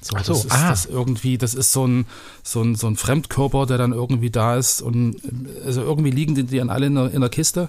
So, 0.00 0.16
so, 0.22 0.32
das 0.32 0.44
ist 0.44 0.52
ah. 0.52 0.70
das 0.70 0.86
irgendwie, 0.86 1.36
das 1.36 1.54
ist 1.54 1.72
so 1.72 1.86
ein, 1.86 2.06
so, 2.42 2.62
ein, 2.62 2.74
so 2.74 2.86
ein 2.86 2.96
Fremdkörper, 2.96 3.66
der 3.66 3.78
dann 3.78 3.92
irgendwie 3.92 4.30
da 4.30 4.56
ist 4.56 4.80
und 4.80 5.16
also 5.64 5.82
irgendwie 5.82 6.10
liegen 6.10 6.34
die, 6.34 6.44
die 6.44 6.56
dann 6.56 6.70
alle 6.70 6.86
in 6.86 6.94
der, 6.94 7.12
in 7.12 7.20
der 7.20 7.30
Kiste 7.30 7.68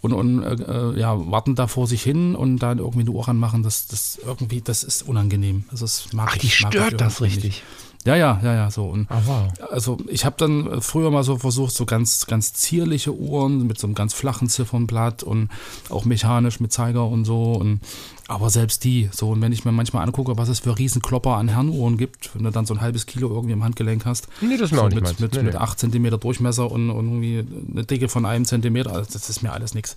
und, 0.00 0.12
und 0.12 0.42
äh, 0.42 0.98
ja, 0.98 1.18
warten 1.30 1.54
da 1.54 1.66
vor 1.66 1.86
sich 1.86 2.02
hin 2.02 2.36
und 2.36 2.58
dann 2.58 2.78
irgendwie 2.78 3.00
eine 3.00 3.10
Uhr 3.10 3.28
anmachen, 3.28 3.62
das, 3.62 3.86
das 3.86 4.20
irgendwie, 4.24 4.60
das 4.60 4.84
ist 4.84 5.02
unangenehm. 5.02 5.64
Also 5.70 5.84
das 5.84 6.12
mag 6.12 6.28
Ach, 6.32 6.36
die 6.36 6.46
ich, 6.46 6.54
stört 6.54 7.00
das 7.00 7.20
richtig. 7.20 7.44
Nicht. 7.44 7.62
Ja, 8.04 8.16
ja, 8.16 8.38
ja, 8.42 8.54
ja, 8.54 8.70
so. 8.70 8.84
Und 8.84 9.06
oh, 9.10 9.22
wow. 9.24 9.52
Also 9.70 9.96
ich 10.08 10.26
habe 10.26 10.36
dann 10.36 10.82
früher 10.82 11.10
mal 11.10 11.24
so 11.24 11.38
versucht, 11.38 11.74
so 11.74 11.86
ganz, 11.86 12.26
ganz 12.26 12.52
zierliche 12.52 13.14
Uhren 13.14 13.66
mit 13.66 13.78
so 13.78 13.86
einem 13.86 13.94
ganz 13.94 14.12
flachen 14.12 14.48
Ziffernblatt 14.50 15.22
und 15.22 15.48
auch 15.88 16.04
mechanisch 16.04 16.60
mit 16.60 16.70
Zeiger 16.70 17.06
und 17.06 17.24
so. 17.24 17.52
Und 17.52 17.80
aber 18.26 18.48
selbst 18.48 18.84
die, 18.84 19.10
so, 19.12 19.30
und 19.30 19.42
wenn 19.42 19.52
ich 19.52 19.66
mir 19.66 19.72
manchmal 19.72 20.02
angucke, 20.06 20.38
was 20.38 20.48
es 20.48 20.60
für 20.60 20.78
Riesenklopper 20.78 21.36
an 21.36 21.48
Herrenuhren 21.48 21.98
gibt, 21.98 22.34
wenn 22.34 22.44
du 22.44 22.50
dann 22.50 22.64
so 22.64 22.72
ein 22.72 22.80
halbes 22.80 23.04
Kilo 23.04 23.28
irgendwie 23.28 23.52
im 23.52 23.62
Handgelenk 23.62 24.06
hast. 24.06 24.28
Nee, 24.40 24.56
das 24.56 24.66
ist 24.66 24.70
mir 24.72 24.78
so 24.78 24.84
auch 24.84 24.88
nicht 24.88 25.02
mit, 25.02 25.20
mit, 25.20 25.34
nee, 25.34 25.42
mit 25.42 25.52
nee. 25.52 25.58
8 25.58 25.78
cm 25.78 26.18
Durchmesser 26.18 26.70
und, 26.70 26.88
und, 26.88 27.22
irgendwie 27.22 27.44
eine 27.70 27.84
Dicke 27.84 28.08
von 28.08 28.24
einem 28.24 28.46
Zentimeter, 28.46 28.92
also 28.92 29.10
das 29.12 29.28
ist 29.28 29.42
mir 29.42 29.52
alles 29.52 29.74
nichts. 29.74 29.96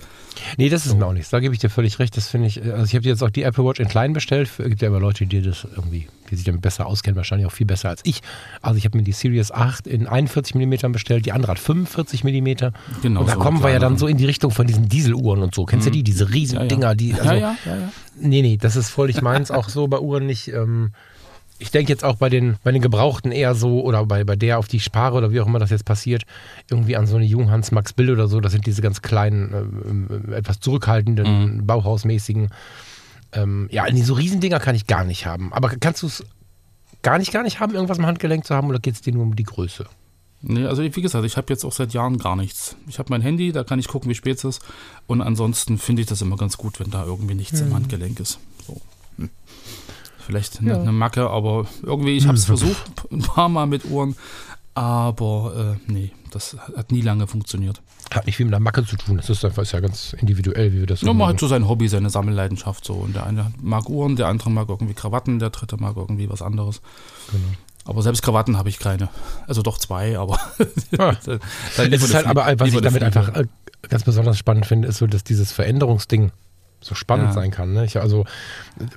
Nee, 0.57 0.67
das 0.67 0.85
ist 0.85 0.91
so. 0.91 0.97
mir 0.97 1.05
auch 1.05 1.13
nichts. 1.13 1.29
Da 1.29 1.39
gebe 1.39 1.53
ich 1.53 1.59
dir 1.59 1.69
völlig 1.69 1.99
recht. 1.99 2.17
Das 2.17 2.27
finde 2.27 2.47
ich, 2.47 2.61
also 2.61 2.83
ich 2.83 2.95
habe 2.95 3.05
jetzt 3.05 3.23
auch 3.23 3.29
die 3.29 3.43
Apple 3.43 3.63
Watch 3.63 3.79
in 3.79 3.87
klein 3.87 4.11
bestellt. 4.11 4.49
Es 4.57 4.65
gibt 4.65 4.81
ja 4.81 4.89
immer 4.89 4.99
Leute, 4.99 5.25
die 5.25 5.41
das 5.41 5.65
irgendwie, 5.75 6.07
die 6.29 6.35
sich 6.35 6.43
damit 6.43 6.61
besser 6.61 6.85
auskennen, 6.85 7.15
wahrscheinlich 7.15 7.47
auch 7.47 7.53
viel 7.53 7.67
besser 7.67 7.89
als 7.89 8.01
ich. 8.03 8.21
Also 8.61 8.77
ich 8.77 8.83
habe 8.83 8.97
mir 8.97 9.03
die 9.03 9.13
Series 9.13 9.51
8 9.51 9.87
in 9.87 10.05
41 10.05 10.55
mm 10.55 10.91
bestellt, 10.91 11.25
die 11.25 11.31
andere 11.31 11.53
hat 11.53 11.59
45 11.59 12.25
mm. 12.25 12.45
Genau. 13.01 13.21
Und 13.21 13.27
da 13.27 13.33
so 13.33 13.39
kommen 13.39 13.63
wir 13.63 13.69
ja 13.69 13.79
dann 13.79 13.97
so 13.97 14.07
in 14.07 14.17
die 14.17 14.25
Richtung 14.25 14.51
von 14.51 14.67
diesen 14.67 14.89
Dieseluhren 14.89 15.41
und 15.41 15.55
so. 15.55 15.63
Kennst 15.63 15.85
du 15.85 15.91
mhm. 15.91 15.93
die? 15.93 16.03
Diese 16.03 16.29
riesen 16.29 16.55
ja, 16.55 16.61
ja. 16.63 16.67
Dinger, 16.67 16.95
die. 16.95 17.13
Also, 17.13 17.25
ja, 17.25 17.35
ja, 17.35 17.55
ja, 17.65 17.75
ja. 17.77 17.91
Nee, 18.19 18.41
nee, 18.41 18.57
das 18.57 18.75
ist 18.75 18.89
völlig 18.89 19.21
meins. 19.21 19.51
auch 19.51 19.69
so 19.69 19.87
bei 19.87 19.99
Uhren 19.99 20.25
nicht. 20.25 20.49
Ähm, 20.49 20.91
ich 21.59 21.71
denke 21.71 21.91
jetzt 21.91 22.03
auch 22.03 22.17
bei 22.17 22.29
den, 22.29 22.57
bei 22.63 22.71
den 22.71 22.81
Gebrauchten 22.81 23.31
eher 23.31 23.55
so, 23.55 23.81
oder 23.81 24.05
bei, 24.05 24.23
bei 24.23 24.35
der, 24.35 24.59
auf 24.59 24.67
die 24.67 24.77
ich 24.77 24.83
spare 24.83 25.17
oder 25.17 25.31
wie 25.31 25.41
auch 25.41 25.47
immer 25.47 25.59
das 25.59 25.71
jetzt 25.71 25.85
passiert, 25.85 26.23
irgendwie 26.69 26.95
an 26.95 27.07
so 27.07 27.15
eine 27.15 27.25
Junghans 27.25 27.71
Max 27.71 27.93
Bill 27.93 28.11
oder 28.11 28.27
so. 28.27 28.39
Das 28.39 28.51
sind 28.51 28.67
diese 28.67 28.81
ganz 28.81 29.01
kleinen, 29.01 30.29
äh, 30.29 30.35
etwas 30.35 30.59
zurückhaltenden, 30.59 31.57
mhm. 31.57 31.65
Bauhausmäßigen. 31.65 32.49
Ähm, 33.33 33.67
ja, 33.71 33.85
nee, 33.91 34.03
so 34.03 34.13
Riesendinger 34.13 34.59
kann 34.59 34.75
ich 34.75 34.87
gar 34.87 35.03
nicht 35.03 35.25
haben. 35.25 35.51
Aber 35.51 35.69
kannst 35.69 36.03
du 36.03 36.07
es 36.07 36.23
gar 37.01 37.17
nicht, 37.17 37.31
gar 37.31 37.43
nicht 37.43 37.59
haben, 37.59 37.73
irgendwas 37.73 37.97
im 37.97 38.05
Handgelenk 38.05 38.45
zu 38.45 38.55
haben 38.55 38.69
oder 38.69 38.79
geht 38.79 38.93
es 38.93 39.01
dir 39.01 39.13
nur 39.13 39.23
um 39.23 39.35
die 39.35 39.43
Größe? 39.43 39.85
Nee, 40.41 40.65
also 40.65 40.83
wie 40.83 41.01
gesagt, 41.01 41.25
ich 41.25 41.35
habe 41.35 41.51
jetzt 41.51 41.65
auch 41.65 41.71
seit 41.71 41.93
Jahren 41.93 42.19
gar 42.19 42.35
nichts. 42.35 42.75
Ich 42.87 42.99
habe 42.99 43.09
mein 43.09 43.21
Handy, 43.21 43.51
da 43.51 43.63
kann 43.63 43.79
ich 43.79 43.87
gucken, 43.87 44.09
wie 44.09 44.15
spät 44.15 44.37
es 44.37 44.43
ist. 44.43 44.61
Und 45.07 45.21
ansonsten 45.21 45.77
finde 45.79 46.03
ich 46.03 46.07
das 46.07 46.21
immer 46.21 46.37
ganz 46.37 46.57
gut, 46.57 46.79
wenn 46.79 46.91
da 46.91 47.03
irgendwie 47.05 47.33
nichts 47.33 47.59
mhm. 47.61 47.67
im 47.67 47.73
Handgelenk 47.75 48.19
ist. 48.19 48.39
So. 48.67 48.79
Hm. 49.17 49.29
Vielleicht 50.19 50.59
eine, 50.59 50.69
ja. 50.71 50.79
eine, 50.79 50.91
Macke, 50.91 51.29
aber 51.29 51.65
irgendwie, 51.81 52.15
ich 52.15 52.27
habe 52.27 52.37
es 52.37 52.45
versucht, 52.45 52.77
ein 53.11 53.21
paar 53.21 53.49
Mal 53.49 53.65
mit 53.65 53.85
Uhren. 53.85 54.15
Aber 54.75 55.77
äh, 55.87 55.91
nee, 55.91 56.11
das 56.29 56.55
hat 56.75 56.91
nie 56.91 57.01
lange 57.01 57.25
funktioniert. 57.25 57.81
Hat 58.13 58.27
nicht 58.27 58.37
viel 58.37 58.45
mit 58.45 58.53
der 58.53 58.59
Macke 58.59 58.85
zu 58.85 58.95
tun. 58.95 59.17
Das 59.17 59.29
ist 59.29 59.43
einfach 59.43 59.63
ist 59.63 59.71
ja 59.71 59.79
ganz 59.79 60.13
individuell, 60.13 60.71
wie 60.71 60.79
wir 60.79 60.85
das 60.85 60.99
so 60.99 61.07
Ja, 61.07 61.13
man 61.13 61.29
hat 61.29 61.39
so 61.39 61.47
sein 61.47 61.67
Hobby, 61.67 61.87
seine 61.87 62.11
Sammelleidenschaft 62.11 62.85
so. 62.85 62.93
Und 62.93 63.15
der 63.15 63.25
eine 63.25 63.51
mag 63.59 63.89
Uhren, 63.89 64.15
der 64.15 64.27
andere 64.27 64.51
mag 64.51 64.69
irgendwie 64.69 64.93
Krawatten, 64.93 65.39
der 65.39 65.49
dritte 65.49 65.77
mag 65.77 65.97
irgendwie 65.97 66.29
was 66.29 66.43
anderes. 66.43 66.81
Genau. 67.31 67.43
Aber 67.87 68.01
selbst 68.01 68.21
Krawatten 68.21 68.57
habe 68.57 68.69
ich 68.69 68.79
keine. 68.79 69.09
Also 69.47 69.61
doch 69.61 69.77
zwei, 69.77 70.17
aber. 70.17 70.39
Ah. 70.97 71.15
es 71.77 72.03
ist 72.03 72.13
halt 72.13 72.27
aber, 72.27 72.45
was 72.57 72.73
ich 72.73 72.81
damit 72.81 73.01
einfach 73.01 73.33
äh, 73.33 73.45
ganz 73.89 74.03
besonders 74.03 74.37
spannend 74.37 74.65
finde, 74.65 74.89
ist 74.89 74.97
so, 74.97 75.07
dass 75.07 75.23
dieses 75.23 75.51
Veränderungsding 75.51 76.31
so 76.81 76.95
spannend 76.95 77.29
ja. 77.29 77.33
sein 77.33 77.51
kann. 77.51 77.73
Ne? 77.73 77.85
Ich, 77.85 77.99
also, 77.99 78.25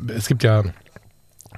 es 0.09 0.27
gibt 0.27 0.43
ja 0.43 0.65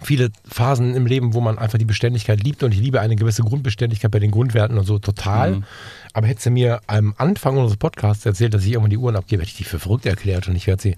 viele 0.01 0.31
Phasen 0.49 0.95
im 0.95 1.07
Leben, 1.07 1.35
wo 1.35 1.41
man 1.41 1.59
einfach 1.59 1.79
die 1.79 1.85
Beständigkeit 1.85 2.43
liebt 2.43 2.63
und 2.63 2.73
ich 2.73 2.81
liebe 2.81 3.01
eine 3.01 3.17
gewisse 3.17 3.43
Grundbeständigkeit 3.43 4.11
bei 4.11 4.19
den 4.19 4.31
Grundwerten 4.31 4.79
und 4.79 4.85
so 4.85 4.99
total. 4.99 5.57
Mhm. 5.57 5.65
Aber 6.13 6.27
hättest 6.27 6.47
du 6.47 6.51
mir 6.51 6.81
am 6.87 7.15
Anfang 7.19 7.57
unseres 7.57 7.77
Podcasts 7.77 8.27
erzählt, 8.27 8.55
dass 8.55 8.65
ich 8.65 8.73
irgendwann 8.73 8.91
die 8.91 8.99
Uhren 8.99 9.17
abgebe, 9.17 9.43
hätte 9.43 9.51
ich 9.51 9.57
die 9.57 9.65
für 9.65 9.79
verrückt 9.79 10.07
erklärt 10.07 10.49
und 10.49 10.57
ich 10.57 10.67
werde 10.67 10.83
sie, 10.83 10.97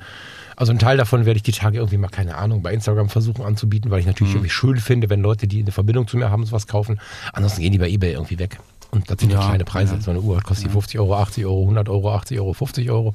also 0.56 0.72
ein 0.72 0.78
Teil 0.78 0.96
davon 0.96 1.26
werde 1.26 1.36
ich 1.36 1.42
die 1.42 1.52
Tage 1.52 1.78
irgendwie 1.78 1.98
mal, 1.98 2.08
keine 2.08 2.36
Ahnung, 2.36 2.62
bei 2.62 2.72
Instagram 2.72 3.08
versuchen 3.08 3.44
anzubieten, 3.44 3.90
weil 3.90 4.00
ich 4.00 4.06
natürlich 4.06 4.32
mhm. 4.32 4.38
irgendwie 4.38 4.50
schön 4.50 4.76
finde, 4.78 5.10
wenn 5.10 5.20
Leute, 5.20 5.46
die 5.46 5.62
eine 5.62 5.72
Verbindung 5.72 6.06
zu 6.06 6.16
mir 6.16 6.30
haben, 6.30 6.44
sowas 6.44 6.66
kaufen. 6.66 7.00
Ansonsten 7.32 7.62
gehen 7.62 7.72
die 7.72 7.78
bei 7.78 7.88
Ebay 7.88 8.12
irgendwie 8.12 8.38
weg. 8.38 8.58
Und 8.90 9.10
das 9.10 9.18
sind 9.18 9.32
ja, 9.32 9.40
kleine 9.40 9.64
Preise. 9.64 9.94
Ja. 9.96 10.00
So 10.00 10.10
eine 10.10 10.20
Uhr 10.20 10.40
kostet 10.40 10.66
ja. 10.66 10.72
50 10.72 11.00
Euro, 11.00 11.16
80 11.16 11.44
Euro, 11.46 11.62
100 11.62 11.88
Euro, 11.88 12.14
80 12.14 12.38
Euro, 12.38 12.52
50 12.52 12.90
Euro. 12.90 13.14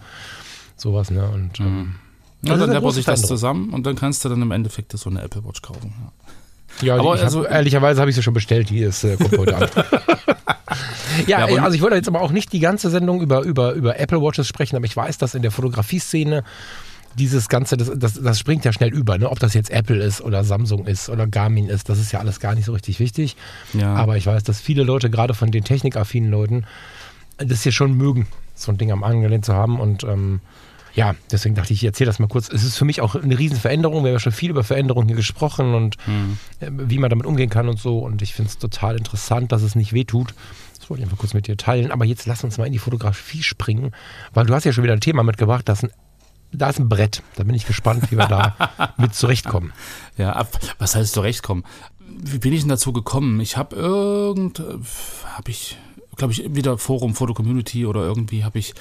Sowas, 0.75 1.09
ne? 1.09 1.27
Und, 1.29 1.59
mhm. 1.59 1.65
ähm, 1.65 1.95
ja, 2.41 2.57
dann 2.57 2.71
läppert 2.71 2.93
sich 2.93 3.05
das 3.05 3.21
zusammen 3.21 3.71
und 3.71 3.85
dann 3.85 3.95
kannst 3.95 4.23
du 4.23 4.29
dann 4.29 4.41
im 4.41 4.51
Endeffekt 4.51 4.91
so 4.97 5.09
eine 5.09 5.21
Apple 5.21 5.43
Watch 5.43 5.61
kaufen. 5.61 5.93
Ja, 6.81 6.87
ja 6.87 6.97
aber 6.97 7.11
also, 7.13 7.43
hab, 7.43 7.51
ehrlicherweise 7.51 7.99
habe 7.99 8.09
ich 8.09 8.15
sie 8.15 8.23
schon 8.23 8.33
bestellt. 8.33 8.69
Die 8.69 8.79
ist, 8.79 9.03
äh, 9.03 9.17
kommt 9.17 9.37
heute 9.37 9.57
an. 9.57 9.69
ja, 11.27 11.47
ja 11.47 11.63
also 11.63 11.75
ich 11.75 11.81
wollte 11.81 11.95
jetzt 11.95 12.07
aber 12.07 12.21
auch 12.21 12.31
nicht 12.31 12.53
die 12.53 12.59
ganze 12.59 12.89
Sendung 12.89 13.21
über, 13.21 13.41
über, 13.41 13.73
über 13.73 13.99
Apple 13.99 14.21
Watches 14.21 14.47
sprechen, 14.47 14.75
aber 14.75 14.85
ich 14.85 14.95
weiß, 14.95 15.17
dass 15.17 15.35
in 15.35 15.41
der 15.41 15.51
Fotografie-Szene 15.51 16.43
dieses 17.15 17.49
Ganze, 17.49 17.77
das, 17.77 17.91
das, 17.95 18.21
das 18.21 18.39
springt 18.39 18.65
ja 18.65 18.73
schnell 18.73 18.93
über, 18.93 19.17
ne? 19.17 19.29
ob 19.29 19.39
das 19.39 19.53
jetzt 19.53 19.71
Apple 19.71 20.03
ist 20.03 20.21
oder 20.21 20.43
Samsung 20.43 20.85
ist 20.85 21.09
oder 21.09 21.27
Garmin 21.27 21.67
ist, 21.67 21.89
das 21.89 21.99
ist 21.99 22.11
ja 22.11 22.19
alles 22.19 22.39
gar 22.39 22.55
nicht 22.55 22.65
so 22.65 22.73
richtig 22.73 22.99
wichtig. 22.99 23.35
Ja. 23.73 23.95
Aber 23.95 24.17
ich 24.17 24.25
weiß, 24.25 24.43
dass 24.43 24.61
viele 24.61 24.83
Leute, 24.83 25.09
gerade 25.09 25.33
von 25.33 25.51
den 25.51 25.63
technikaffinen 25.63 26.29
Leuten, 26.29 26.65
das 27.37 27.63
hier 27.63 27.71
schon 27.71 27.93
mögen, 27.93 28.27
so 28.55 28.71
ein 28.71 28.77
Ding 28.77 28.91
am 28.91 29.03
Angelehnt 29.03 29.45
zu 29.45 29.53
haben 29.53 29.79
und 29.79 30.03
ähm, 30.03 30.41
ja, 30.93 31.15
deswegen 31.31 31.55
dachte 31.55 31.71
ich, 31.71 31.81
ich 31.81 31.85
erzähle 31.85 32.07
das 32.07 32.19
mal 32.19 32.27
kurz. 32.27 32.49
Es 32.49 32.63
ist 32.63 32.77
für 32.77 32.83
mich 32.83 32.99
auch 32.99 33.15
eine 33.15 33.37
Riesenveränderung. 33.37 34.03
Wir 34.03 34.09
haben 34.09 34.15
ja 34.15 34.19
schon 34.19 34.31
viel 34.31 34.49
über 34.49 34.63
Veränderungen 34.63 35.07
hier 35.07 35.15
gesprochen 35.15 35.73
und 35.73 35.97
mhm. 36.07 36.37
wie 36.89 36.97
man 36.97 37.09
damit 37.09 37.25
umgehen 37.25 37.49
kann 37.49 37.69
und 37.69 37.79
so. 37.79 37.99
Und 37.99 38.21
ich 38.21 38.33
finde 38.33 38.49
es 38.49 38.57
total 38.57 38.97
interessant, 38.97 39.51
dass 39.51 39.61
es 39.61 39.75
nicht 39.75 39.93
wehtut. 39.93 40.33
Das 40.77 40.89
wollte 40.89 41.01
ich 41.01 41.05
einfach 41.05 41.19
kurz 41.19 41.33
mit 41.33 41.47
dir 41.47 41.57
teilen. 41.57 41.91
Aber 41.91 42.05
jetzt 42.05 42.25
lass 42.25 42.43
uns 42.43 42.57
mal 42.57 42.65
in 42.65 42.73
die 42.73 42.79
Fotografie 42.79 43.43
springen, 43.43 43.91
weil 44.33 44.45
du 44.45 44.53
hast 44.53 44.63
ja 44.63 44.73
schon 44.73 44.83
wieder 44.83 44.93
ein 44.93 44.99
Thema 44.99 45.23
mitgebracht, 45.23 45.69
das 45.69 45.83
ein 45.83 45.91
da 46.51 46.69
ist 46.69 46.79
ein 46.79 46.89
Brett. 46.89 47.23
Da 47.35 47.43
bin 47.43 47.55
ich 47.55 47.65
gespannt, 47.65 48.11
wie 48.11 48.17
wir 48.17 48.27
da 48.27 48.55
mit 48.97 49.13
zurechtkommen. 49.13 49.73
Ja, 50.17 50.33
ab, 50.33 50.59
was 50.77 50.95
heißt 50.95 51.13
zurechtkommen? 51.13 51.63
Wie 51.99 52.39
bin 52.39 52.53
ich 52.53 52.61
denn 52.61 52.69
dazu 52.69 52.91
gekommen? 52.91 53.39
Ich 53.39 53.57
habe 53.57 53.75
irgend, 53.75 54.59
habe 54.59 55.51
ich, 55.51 55.77
glaube 56.15 56.33
ich, 56.33 56.55
wieder 56.55 56.77
Forum, 56.77 57.15
Foto 57.15 57.33
Community 57.33 57.85
oder 57.85 58.01
irgendwie 58.01 58.43
habe 58.43 58.59
ich 58.59 58.73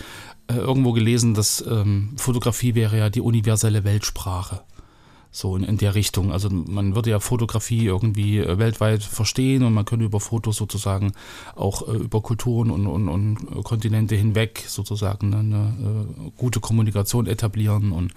äh, 0.48 0.54
irgendwo 0.54 0.92
gelesen, 0.92 1.34
dass 1.34 1.64
ähm, 1.66 2.14
Fotografie 2.16 2.74
wäre 2.74 2.98
ja 2.98 3.10
die 3.10 3.20
universelle 3.20 3.84
Weltsprache. 3.84 4.62
So 5.38 5.54
in, 5.54 5.62
in 5.62 5.78
der 5.78 5.94
Richtung. 5.94 6.32
Also 6.32 6.50
man 6.50 6.96
würde 6.96 7.10
ja 7.10 7.20
Fotografie 7.20 7.84
irgendwie 7.84 8.38
äh, 8.38 8.58
weltweit 8.58 9.04
verstehen 9.04 9.62
und 9.62 9.72
man 9.72 9.84
könnte 9.84 10.04
über 10.04 10.18
Fotos 10.18 10.56
sozusagen 10.56 11.12
auch 11.54 11.86
äh, 11.86 11.92
über 11.92 12.20
Kulturen 12.20 12.72
und, 12.72 12.88
und, 12.88 13.08
und 13.08 13.62
Kontinente 13.62 14.16
hinweg 14.16 14.64
sozusagen 14.66 15.30
ne, 15.30 15.38
eine 15.38 16.26
äh, 16.26 16.30
gute 16.36 16.58
Kommunikation 16.58 17.28
etablieren 17.28 17.92
und, 17.92 18.14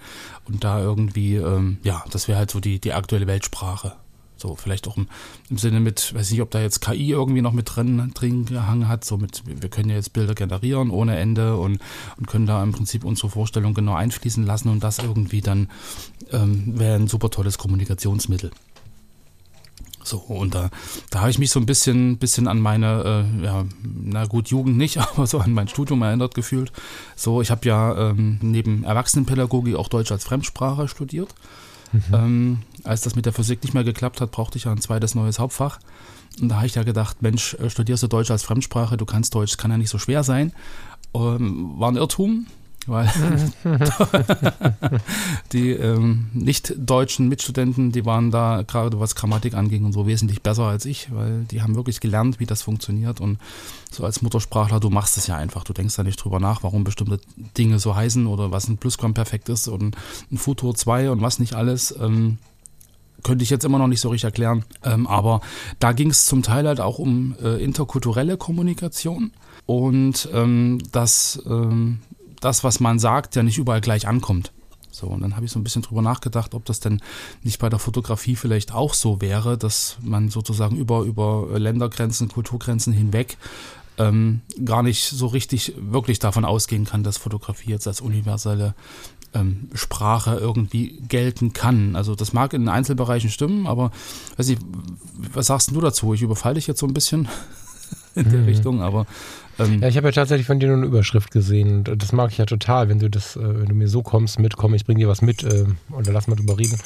und 0.48 0.64
da 0.64 0.80
irgendwie, 0.80 1.36
ähm, 1.36 1.78
ja, 1.84 2.02
das 2.10 2.26
wäre 2.26 2.38
halt 2.38 2.50
so 2.50 2.58
die, 2.58 2.80
die 2.80 2.92
aktuelle 2.92 3.28
Weltsprache. 3.28 3.92
So, 4.42 4.56
vielleicht 4.56 4.88
auch 4.88 4.96
im, 4.96 5.06
im, 5.50 5.58
Sinne 5.58 5.78
mit, 5.78 6.12
weiß 6.14 6.32
nicht, 6.32 6.42
ob 6.42 6.50
da 6.50 6.60
jetzt 6.60 6.80
KI 6.80 7.10
irgendwie 7.10 7.42
noch 7.42 7.52
mit 7.52 7.76
drin, 7.76 8.10
drin 8.12 8.44
gehangen 8.44 8.88
hat, 8.88 9.04
so 9.04 9.16
mit, 9.16 9.42
wir 9.46 9.70
können 9.70 9.88
ja 9.88 9.94
jetzt 9.94 10.12
Bilder 10.12 10.34
generieren 10.34 10.90
ohne 10.90 11.16
Ende 11.16 11.56
und, 11.56 11.78
und 12.18 12.26
können 12.26 12.46
da 12.46 12.60
im 12.60 12.72
Prinzip 12.72 13.04
unsere 13.04 13.30
Vorstellung 13.30 13.72
genau 13.72 13.94
einfließen 13.94 14.44
lassen 14.44 14.68
und 14.68 14.82
das 14.82 14.98
irgendwie 14.98 15.42
dann 15.42 15.68
ähm, 16.32 16.76
wäre 16.76 16.96
ein 16.96 17.06
super 17.06 17.30
tolles 17.30 17.56
Kommunikationsmittel. 17.56 18.50
So, 20.02 20.16
und 20.16 20.56
da, 20.56 20.70
da 21.10 21.20
habe 21.20 21.30
ich 21.30 21.38
mich 21.38 21.52
so 21.52 21.60
ein 21.60 21.66
bisschen, 21.66 22.18
bisschen 22.18 22.48
an 22.48 22.58
meine, 22.58 23.28
äh, 23.40 23.44
ja, 23.44 23.64
na 23.84 24.26
gut, 24.26 24.48
Jugend 24.48 24.76
nicht, 24.76 24.98
aber 24.98 25.28
so 25.28 25.38
an 25.38 25.52
mein 25.52 25.68
Studium 25.68 26.02
erinnert 26.02 26.34
gefühlt. 26.34 26.72
So, 27.14 27.40
ich 27.40 27.52
habe 27.52 27.68
ja 27.68 28.10
ähm, 28.10 28.38
neben 28.42 28.82
Erwachsenenpädagogik 28.82 29.76
auch 29.76 29.88
Deutsch 29.88 30.10
als 30.10 30.24
Fremdsprache 30.24 30.88
studiert. 30.88 31.32
Mhm. 31.92 32.02
Ähm, 32.12 32.58
als 32.84 33.02
das 33.02 33.16
mit 33.16 33.26
der 33.26 33.32
Physik 33.32 33.62
nicht 33.62 33.74
mehr 33.74 33.84
geklappt 33.84 34.20
hat, 34.20 34.30
brauchte 34.30 34.58
ich 34.58 34.64
ja 34.64 34.72
ein 34.72 34.80
zweites 34.80 35.14
neues 35.14 35.38
Hauptfach. 35.38 35.78
Und 36.40 36.48
da 36.48 36.56
habe 36.56 36.66
ich 36.66 36.74
ja 36.74 36.82
gedacht, 36.82 37.22
Mensch, 37.22 37.54
äh, 37.54 37.68
studierst 37.68 38.02
du 38.02 38.08
Deutsch 38.08 38.30
als 38.30 38.42
Fremdsprache, 38.42 38.96
du 38.96 39.04
kannst 39.04 39.34
Deutsch, 39.34 39.56
kann 39.56 39.70
ja 39.70 39.78
nicht 39.78 39.90
so 39.90 39.98
schwer 39.98 40.24
sein. 40.24 40.52
Ähm, 41.14 41.74
war 41.78 41.90
ein 41.90 41.96
Irrtum, 41.96 42.46
weil 42.86 43.10
die 45.52 45.70
ähm, 45.70 46.26
nicht-deutschen 46.32 47.28
Mitstudenten, 47.28 47.92
die 47.92 48.04
waren 48.04 48.30
da 48.30 48.62
gerade 48.62 48.98
was 48.98 49.14
Grammatik 49.14 49.54
anging 49.54 49.84
und 49.84 49.92
so 49.92 50.06
wesentlich 50.06 50.42
besser 50.42 50.64
als 50.64 50.84
ich, 50.84 51.12
weil 51.12 51.44
die 51.50 51.62
haben 51.62 51.76
wirklich 51.76 52.00
gelernt, 52.00 52.40
wie 52.40 52.46
das 52.46 52.62
funktioniert 52.62 53.20
und 53.20 53.38
so 53.90 54.04
als 54.04 54.22
Muttersprachler, 54.22 54.80
du 54.80 54.90
machst 54.90 55.16
es 55.16 55.26
ja 55.26 55.36
einfach, 55.36 55.64
du 55.64 55.72
denkst 55.72 55.96
da 55.96 56.02
nicht 56.02 56.16
drüber 56.16 56.40
nach, 56.40 56.62
warum 56.62 56.84
bestimmte 56.84 57.20
Dinge 57.56 57.78
so 57.78 57.94
heißen 57.94 58.26
oder 58.26 58.50
was 58.50 58.68
ein 58.68 58.78
Plusquamperfekt 58.78 59.48
ist 59.48 59.68
und 59.68 59.96
ein 60.30 60.38
Futur 60.38 60.74
2 60.74 61.10
und 61.10 61.22
was 61.22 61.38
nicht 61.38 61.54
alles. 61.54 61.94
Ähm, 62.00 62.38
könnte 63.22 63.44
ich 63.44 63.50
jetzt 63.50 63.64
immer 63.64 63.78
noch 63.78 63.86
nicht 63.86 64.00
so 64.00 64.08
richtig 64.08 64.24
erklären. 64.24 64.64
Ähm, 64.82 65.06
aber 65.06 65.42
da 65.78 65.92
ging 65.92 66.10
es 66.10 66.26
zum 66.26 66.42
Teil 66.42 66.66
halt 66.66 66.80
auch 66.80 66.98
um 66.98 67.36
äh, 67.40 67.62
interkulturelle 67.62 68.36
Kommunikation 68.36 69.30
und 69.66 70.28
ähm, 70.32 70.78
dass 70.90 71.40
ähm, 71.46 72.00
das, 72.42 72.64
was 72.64 72.80
man 72.80 72.98
sagt, 72.98 73.36
ja 73.36 73.42
nicht 73.42 73.58
überall 73.58 73.80
gleich 73.80 74.06
ankommt. 74.06 74.52
So, 74.90 75.06
und 75.06 75.22
dann 75.22 75.36
habe 75.36 75.46
ich 75.46 75.52
so 75.52 75.58
ein 75.58 75.64
bisschen 75.64 75.82
drüber 75.82 76.02
nachgedacht, 76.02 76.54
ob 76.54 76.66
das 76.66 76.80
denn 76.80 77.00
nicht 77.42 77.58
bei 77.58 77.70
der 77.70 77.78
Fotografie 77.78 78.36
vielleicht 78.36 78.74
auch 78.74 78.92
so 78.92 79.22
wäre, 79.22 79.56
dass 79.56 79.96
man 80.02 80.28
sozusagen 80.28 80.76
über, 80.76 81.02
über 81.02 81.58
Ländergrenzen, 81.58 82.28
Kulturgrenzen 82.28 82.92
hinweg 82.92 83.38
ähm, 83.98 84.42
gar 84.64 84.82
nicht 84.82 85.08
so 85.08 85.26
richtig 85.26 85.74
wirklich 85.78 86.18
davon 86.18 86.44
ausgehen 86.44 86.84
kann, 86.84 87.04
dass 87.04 87.16
Fotografie 87.16 87.70
jetzt 87.70 87.86
als 87.86 88.00
universelle 88.00 88.74
ähm, 89.34 89.70
Sprache 89.74 90.36
irgendwie 90.36 91.02
gelten 91.08 91.52
kann. 91.52 91.96
Also 91.96 92.14
das 92.14 92.32
mag 92.32 92.52
in 92.52 92.68
Einzelbereichen 92.68 93.30
stimmen, 93.30 93.66
aber 93.66 93.92
weiß 94.36 94.50
ich, 94.50 94.58
was 95.32 95.46
sagst 95.46 95.70
du 95.70 95.80
dazu? 95.80 96.12
Ich 96.14 96.22
überfalle 96.22 96.56
dich 96.56 96.66
jetzt 96.66 96.80
so 96.80 96.86
ein 96.86 96.94
bisschen 96.94 97.28
in 98.14 98.30
der 98.30 98.40
mhm. 98.40 98.46
Richtung, 98.46 98.82
aber 98.82 99.06
ähm, 99.58 99.80
ja, 99.82 99.88
ich 99.88 99.96
habe 99.96 100.08
ja 100.08 100.12
tatsächlich 100.12 100.46
von 100.46 100.60
dir 100.60 100.68
nur 100.68 100.78
eine 100.78 100.86
Überschrift 100.86 101.30
gesehen 101.30 101.86
und 101.88 102.02
das 102.02 102.12
mag 102.12 102.30
ich 102.30 102.38
ja 102.38 102.46
total, 102.46 102.88
wenn 102.88 102.98
du 102.98 103.10
das, 103.10 103.36
äh, 103.36 103.40
wenn 103.40 103.66
du 103.66 103.74
mir 103.74 103.88
so 103.88 104.02
kommst, 104.02 104.38
mitkomm, 104.38 104.74
ich 104.74 104.84
bringe 104.84 105.00
dir 105.00 105.08
was 105.08 105.22
mit 105.22 105.42
äh, 105.42 105.66
und 105.90 106.06
dann 106.06 106.14
lass 106.14 106.28
mal 106.28 106.36
drüber 106.36 106.58
reden. 106.58 106.78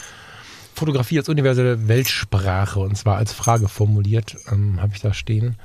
Fotografie 0.75 1.19
als 1.19 1.29
universelle 1.29 1.89
Weltsprache 1.89 2.81
und 2.81 2.97
zwar 2.97 3.17
als 3.17 3.33
Frage 3.33 3.69
formuliert, 3.69 4.37
ähm, 4.53 4.81
habe 4.81 4.93
ich 4.95 5.01
da 5.01 5.15
stehen. 5.15 5.57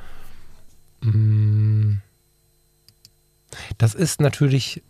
Mm. 1.02 1.96
Das 3.78 3.96
ist 3.96 4.22
natürlich 4.22 4.82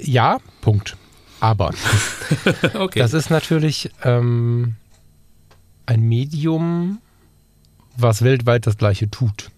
ja, 0.00 0.38
Punkt. 0.60 0.96
Aber 1.40 1.72
okay. 2.74 3.00
das 3.00 3.14
ist 3.14 3.30
natürlich 3.30 3.90
ähm, 4.04 4.74
ein 5.86 6.02
Medium, 6.02 7.00
was 7.96 8.22
weltweit 8.22 8.66
das 8.66 8.76
gleiche 8.76 9.10
tut. 9.10 9.50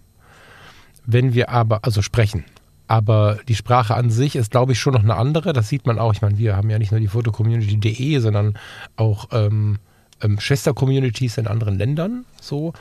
Wenn 1.07 1.35
wir 1.35 1.51
aber, 1.51 1.81
also 1.85 2.03
sprechen, 2.03 2.45
aber 2.87 3.39
die 3.49 3.55
Sprache 3.55 3.95
an 3.95 4.11
sich 4.11 4.37
ist, 4.37 4.51
glaube 4.51 4.73
ich, 4.73 4.79
schon 4.79 4.95
noch 4.95 5.03
eine 5.03 5.17
andere. 5.17 5.53
Das 5.53 5.69
sieht 5.69 5.87
man 5.87 5.99
auch. 5.99 6.13
Ich 6.13 6.23
meine, 6.23 6.39
wir 6.39 6.57
haben 6.57 6.71
ja 6.71 6.79
nicht 6.79 6.91
nur 6.91 7.01
die 7.01 7.09
Fotocommunity.de, 7.09 8.19
sondern 8.19 8.59
auch 8.97 9.29
ähm, 9.33 9.79
ähm, 10.23 10.39
Schwester-Communities 10.39 11.39
in 11.39 11.47
anderen 11.47 11.79
Ländern. 11.79 12.25
So. 12.41 12.73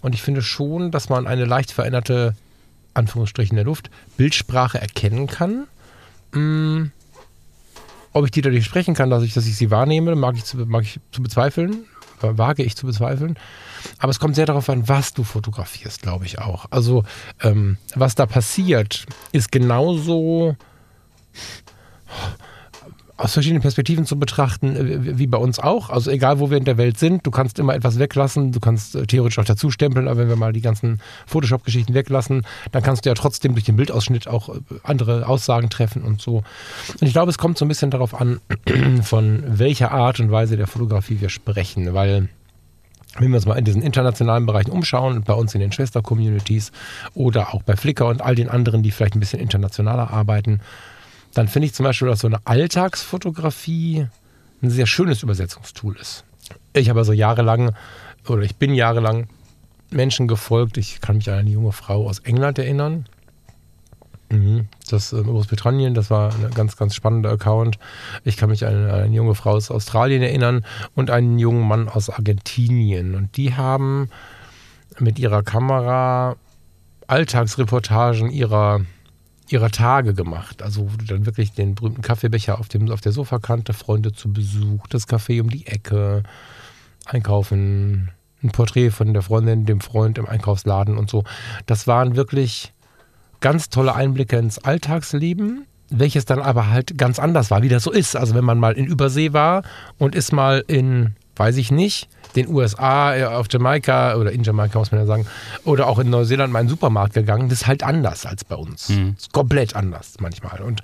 Und 0.00 0.14
ich 0.14 0.22
finde 0.22 0.42
schon, 0.42 0.90
dass 0.90 1.08
man 1.08 1.26
eine 1.26 1.44
leicht 1.44 1.70
veränderte, 1.70 2.34
Anführungsstrichen 2.94 3.54
der 3.56 3.64
Luft, 3.64 3.90
Bildsprache 4.16 4.80
erkennen 4.80 5.28
kann. 5.28 5.66
Hm, 6.32 6.90
ob 8.12 8.24
ich 8.24 8.30
die 8.30 8.42
dadurch 8.42 8.64
sprechen 8.64 8.94
kann, 8.94 9.10
dass 9.10 9.22
ich, 9.22 9.32
dass 9.32 9.46
ich 9.46 9.56
sie 9.56 9.70
wahrnehme, 9.70 10.16
mag 10.16 10.36
ich 10.36 10.44
zu, 10.44 10.56
mag 10.58 10.82
ich 10.82 11.00
zu 11.12 11.22
bezweifeln, 11.22 11.84
wage 12.20 12.62
ich 12.62 12.76
zu 12.76 12.86
bezweifeln. 12.86 13.36
Aber 13.98 14.10
es 14.10 14.18
kommt 14.18 14.34
sehr 14.34 14.46
darauf 14.46 14.68
an, 14.68 14.88
was 14.88 15.14
du 15.14 15.24
fotografierst, 15.24 16.02
glaube 16.02 16.26
ich 16.26 16.38
auch. 16.38 16.66
Also, 16.70 17.04
ähm, 17.42 17.78
was 17.94 18.14
da 18.14 18.26
passiert, 18.26 19.06
ist 19.32 19.52
genauso 19.52 20.56
aus 23.22 23.34
verschiedenen 23.34 23.62
Perspektiven 23.62 24.04
zu 24.04 24.18
betrachten, 24.18 24.74
äh, 24.76 25.18
wie 25.18 25.26
bei 25.26 25.38
uns 25.38 25.58
auch. 25.58 25.90
Also 25.90 26.10
egal, 26.10 26.40
wo 26.40 26.50
wir 26.50 26.58
in 26.58 26.64
der 26.64 26.76
Welt 26.76 26.98
sind, 26.98 27.24
du 27.26 27.30
kannst 27.30 27.58
immer 27.58 27.74
etwas 27.74 27.98
weglassen, 27.98 28.52
du 28.52 28.60
kannst 28.60 28.96
äh, 28.96 29.06
theoretisch 29.06 29.38
auch 29.38 29.44
dazu 29.44 29.70
stempeln, 29.70 30.08
aber 30.08 30.20
wenn 30.20 30.28
wir 30.28 30.36
mal 30.36 30.52
die 30.52 30.60
ganzen 30.60 31.00
Photoshop-Geschichten 31.26 31.94
weglassen, 31.94 32.44
dann 32.72 32.82
kannst 32.82 33.04
du 33.04 33.10
ja 33.10 33.14
trotzdem 33.14 33.52
durch 33.52 33.64
den 33.64 33.76
Bildausschnitt 33.76 34.26
auch 34.26 34.48
äh, 34.48 34.60
andere 34.82 35.28
Aussagen 35.28 35.70
treffen 35.70 36.02
und 36.02 36.20
so. 36.20 36.42
Und 37.00 37.06
ich 37.06 37.12
glaube, 37.12 37.30
es 37.30 37.38
kommt 37.38 37.58
so 37.58 37.64
ein 37.64 37.68
bisschen 37.68 37.90
darauf 37.90 38.20
an, 38.20 38.40
von 39.02 39.44
welcher 39.46 39.92
Art 39.92 40.18
und 40.18 40.30
Weise 40.30 40.56
der 40.56 40.66
Fotografie 40.66 41.20
wir 41.20 41.28
sprechen, 41.28 41.94
weil 41.94 42.28
wenn 43.18 43.28
wir 43.28 43.36
uns 43.36 43.46
mal 43.46 43.58
in 43.58 43.64
diesen 43.64 43.82
internationalen 43.82 44.46
Bereichen 44.46 44.70
umschauen, 44.70 45.22
bei 45.22 45.34
uns 45.34 45.54
in 45.54 45.60
den 45.60 45.72
Schwester-Communities 45.72 46.72
oder 47.14 47.54
auch 47.54 47.62
bei 47.62 47.76
Flickr 47.76 48.06
und 48.06 48.22
all 48.22 48.34
den 48.34 48.48
anderen, 48.48 48.82
die 48.82 48.90
vielleicht 48.90 49.16
ein 49.16 49.20
bisschen 49.20 49.40
internationaler 49.40 50.10
arbeiten, 50.10 50.60
dann 51.34 51.48
finde 51.48 51.66
ich 51.66 51.74
zum 51.74 51.84
Beispiel, 51.84 52.08
dass 52.08 52.20
so 52.20 52.26
eine 52.26 52.38
Alltagsfotografie 52.44 54.06
ein 54.62 54.70
sehr 54.70 54.86
schönes 54.86 55.22
Übersetzungstool 55.22 55.96
ist. 55.96 56.24
Ich 56.72 56.88
habe 56.88 57.00
also 57.00 57.12
jahrelang, 57.12 57.74
oder 58.28 58.42
ich 58.42 58.56
bin 58.56 58.74
jahrelang 58.74 59.28
Menschen 59.90 60.28
gefolgt. 60.28 60.76
Ich 60.78 61.00
kann 61.00 61.16
mich 61.16 61.28
an 61.30 61.38
eine 61.38 61.50
junge 61.50 61.72
Frau 61.72 62.08
aus 62.08 62.20
England 62.20 62.58
erinnern. 62.58 63.06
Mhm. 64.32 64.66
Das 64.88 65.12
äh, 65.12 65.22
Großbritannien, 65.22 65.94
das 65.94 66.10
war 66.10 66.34
ein 66.34 66.50
ganz, 66.54 66.76
ganz 66.76 66.94
spannender 66.94 67.30
Account. 67.30 67.78
Ich 68.24 68.36
kann 68.36 68.48
mich 68.48 68.66
an 68.66 68.74
eine, 68.74 68.92
eine 68.94 69.14
junge 69.14 69.34
Frau 69.34 69.52
aus 69.52 69.70
Australien 69.70 70.22
erinnern 70.22 70.64
und 70.94 71.10
einen 71.10 71.38
jungen 71.38 71.68
Mann 71.68 71.88
aus 71.88 72.08
Argentinien. 72.08 73.14
Und 73.14 73.36
die 73.36 73.54
haben 73.54 74.08
mit 74.98 75.18
ihrer 75.18 75.42
Kamera 75.42 76.36
Alltagsreportagen 77.06 78.30
ihrer, 78.30 78.80
ihrer 79.48 79.70
Tage 79.70 80.14
gemacht. 80.14 80.62
Also 80.62 80.90
wo 80.90 80.96
du 80.96 81.04
dann 81.04 81.26
wirklich 81.26 81.52
den 81.52 81.74
berühmten 81.74 82.00
Kaffeebecher 82.00 82.58
auf, 82.58 82.68
dem, 82.68 82.90
auf 82.90 83.02
der 83.02 83.12
Sofakante, 83.12 83.74
Freunde 83.74 84.12
zu 84.12 84.32
Besuch, 84.32 84.86
das 84.88 85.06
Café 85.08 85.42
um 85.42 85.50
die 85.50 85.66
Ecke, 85.66 86.22
einkaufen, 87.04 88.10
ein 88.42 88.50
Porträt 88.50 88.90
von 88.90 89.12
der 89.12 89.22
Freundin, 89.22 89.66
dem 89.66 89.80
Freund 89.80 90.16
im 90.16 90.26
Einkaufsladen 90.26 90.96
und 90.96 91.10
so. 91.10 91.24
Das 91.66 91.86
waren 91.86 92.16
wirklich 92.16 92.72
ganz 93.42 93.68
tolle 93.68 93.94
Einblicke 93.94 94.38
ins 94.38 94.58
Alltagsleben, 94.58 95.66
welches 95.90 96.24
dann 96.24 96.40
aber 96.40 96.70
halt 96.70 96.96
ganz 96.96 97.18
anders 97.18 97.50
war, 97.50 97.62
wie 97.62 97.68
das 97.68 97.82
so 97.82 97.92
ist. 97.92 98.16
Also 98.16 98.34
wenn 98.34 98.44
man 98.44 98.58
mal 98.58 98.72
in 98.72 98.86
Übersee 98.86 99.34
war 99.34 99.62
und 99.98 100.14
ist 100.14 100.32
mal 100.32 100.64
in, 100.66 101.16
weiß 101.36 101.58
ich 101.58 101.70
nicht, 101.70 102.08
den 102.34 102.48
USA, 102.48 103.14
äh, 103.14 103.24
auf 103.24 103.46
Jamaika 103.50 104.16
oder 104.16 104.32
in 104.32 104.42
Jamaika 104.42 104.78
muss 104.78 104.90
man 104.90 105.00
ja 105.00 105.06
sagen, 105.06 105.26
oder 105.64 105.86
auch 105.86 105.98
in 105.98 106.08
Neuseeland 106.08 106.50
mal 106.50 106.60
in 106.60 106.66
den 106.66 106.70
Supermarkt 106.70 107.12
gegangen, 107.12 107.50
das 107.50 107.62
ist 107.62 107.66
halt 107.66 107.82
anders 107.82 108.24
als 108.24 108.44
bei 108.44 108.56
uns. 108.56 108.88
Mhm. 108.88 109.16
komplett 109.32 109.76
anders 109.76 110.14
manchmal. 110.20 110.62
Und 110.62 110.80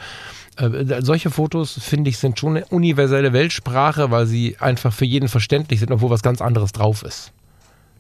äh, 0.56 1.00
solche 1.02 1.30
Fotos, 1.30 1.78
finde 1.80 2.10
ich, 2.10 2.18
sind 2.18 2.38
schon 2.38 2.56
eine 2.56 2.66
universelle 2.66 3.32
Weltsprache, 3.32 4.10
weil 4.10 4.26
sie 4.26 4.56
einfach 4.58 4.92
für 4.92 5.06
jeden 5.06 5.28
verständlich 5.28 5.80
sind, 5.80 5.90
obwohl 5.92 6.10
was 6.10 6.22
ganz 6.22 6.42
anderes 6.42 6.72
drauf 6.72 7.02
ist. 7.02 7.32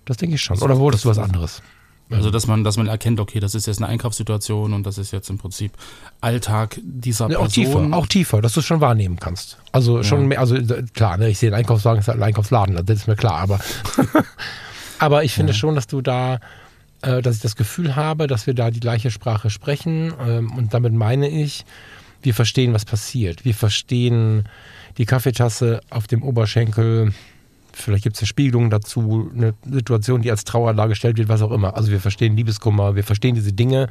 Das 0.04 0.16
denke 0.16 0.34
ich 0.34 0.42
schon. 0.42 0.58
Oder 0.58 0.78
wolltest 0.78 1.04
du 1.04 1.08
was 1.08 1.18
anderes? 1.18 1.62
Also 2.10 2.30
dass 2.30 2.46
man, 2.46 2.64
dass 2.64 2.76
man 2.76 2.86
erkennt, 2.86 3.20
okay, 3.20 3.38
das 3.38 3.54
ist 3.54 3.66
jetzt 3.66 3.82
eine 3.82 3.88
Einkaufssituation 3.88 4.72
und 4.72 4.86
das 4.86 4.96
ist 4.98 5.10
jetzt 5.10 5.28
im 5.28 5.38
Prinzip 5.38 5.72
Alltag 6.20 6.80
dieser 6.82 7.30
ja, 7.30 7.38
Person. 7.38 7.46
Auch 7.46 7.52
tiefer, 7.52 7.96
auch 7.96 8.06
tiefer, 8.06 8.42
dass 8.42 8.54
du 8.54 8.60
es 8.60 8.66
schon 8.66 8.80
wahrnehmen 8.80 9.18
kannst. 9.18 9.58
Also 9.72 10.02
schon 10.02 10.22
ja. 10.22 10.26
mehr, 10.28 10.40
also 10.40 10.56
klar, 10.94 11.18
ne, 11.18 11.28
ich 11.28 11.38
sehe 11.38 11.48
einen 11.48 11.56
Einkaufswagen, 11.56 12.00
ist 12.00 12.08
halt 12.08 12.18
ein 12.18 12.22
Einkaufsladen, 12.22 12.84
das 12.84 12.96
ist 12.96 13.08
mir 13.08 13.16
klar, 13.16 13.40
aber, 13.40 13.60
aber 14.98 15.24
ich 15.24 15.34
finde 15.34 15.52
ja. 15.52 15.58
schon, 15.58 15.74
dass 15.74 15.86
du 15.86 16.00
da, 16.00 16.40
äh, 17.02 17.20
dass 17.20 17.36
ich 17.36 17.42
das 17.42 17.56
Gefühl 17.56 17.94
habe, 17.94 18.26
dass 18.26 18.46
wir 18.46 18.54
da 18.54 18.70
die 18.70 18.80
gleiche 18.80 19.10
Sprache 19.10 19.50
sprechen 19.50 20.14
ähm, 20.26 20.52
und 20.52 20.72
damit 20.72 20.94
meine 20.94 21.28
ich, 21.28 21.66
wir 22.22 22.34
verstehen, 22.34 22.72
was 22.72 22.84
passiert. 22.84 23.44
Wir 23.44 23.54
verstehen 23.54 24.48
die 24.96 25.04
Kaffeetasse 25.04 25.80
auf 25.90 26.06
dem 26.06 26.22
Oberschenkel 26.22 27.12
vielleicht 27.80 28.04
gibt 28.04 28.16
es 28.16 28.22
eine 28.22 28.26
Spiegelung 28.26 28.70
dazu, 28.70 29.30
eine 29.34 29.54
Situation, 29.64 30.22
die 30.22 30.30
als 30.30 30.44
Trauer 30.44 30.74
dargestellt 30.74 31.18
wird, 31.18 31.28
was 31.28 31.42
auch 31.42 31.50
immer. 31.50 31.76
Also 31.76 31.90
wir 31.90 32.00
verstehen 32.00 32.36
Liebeskummer, 32.36 32.96
wir 32.96 33.04
verstehen 33.04 33.34
diese 33.34 33.52
Dinge, 33.52 33.88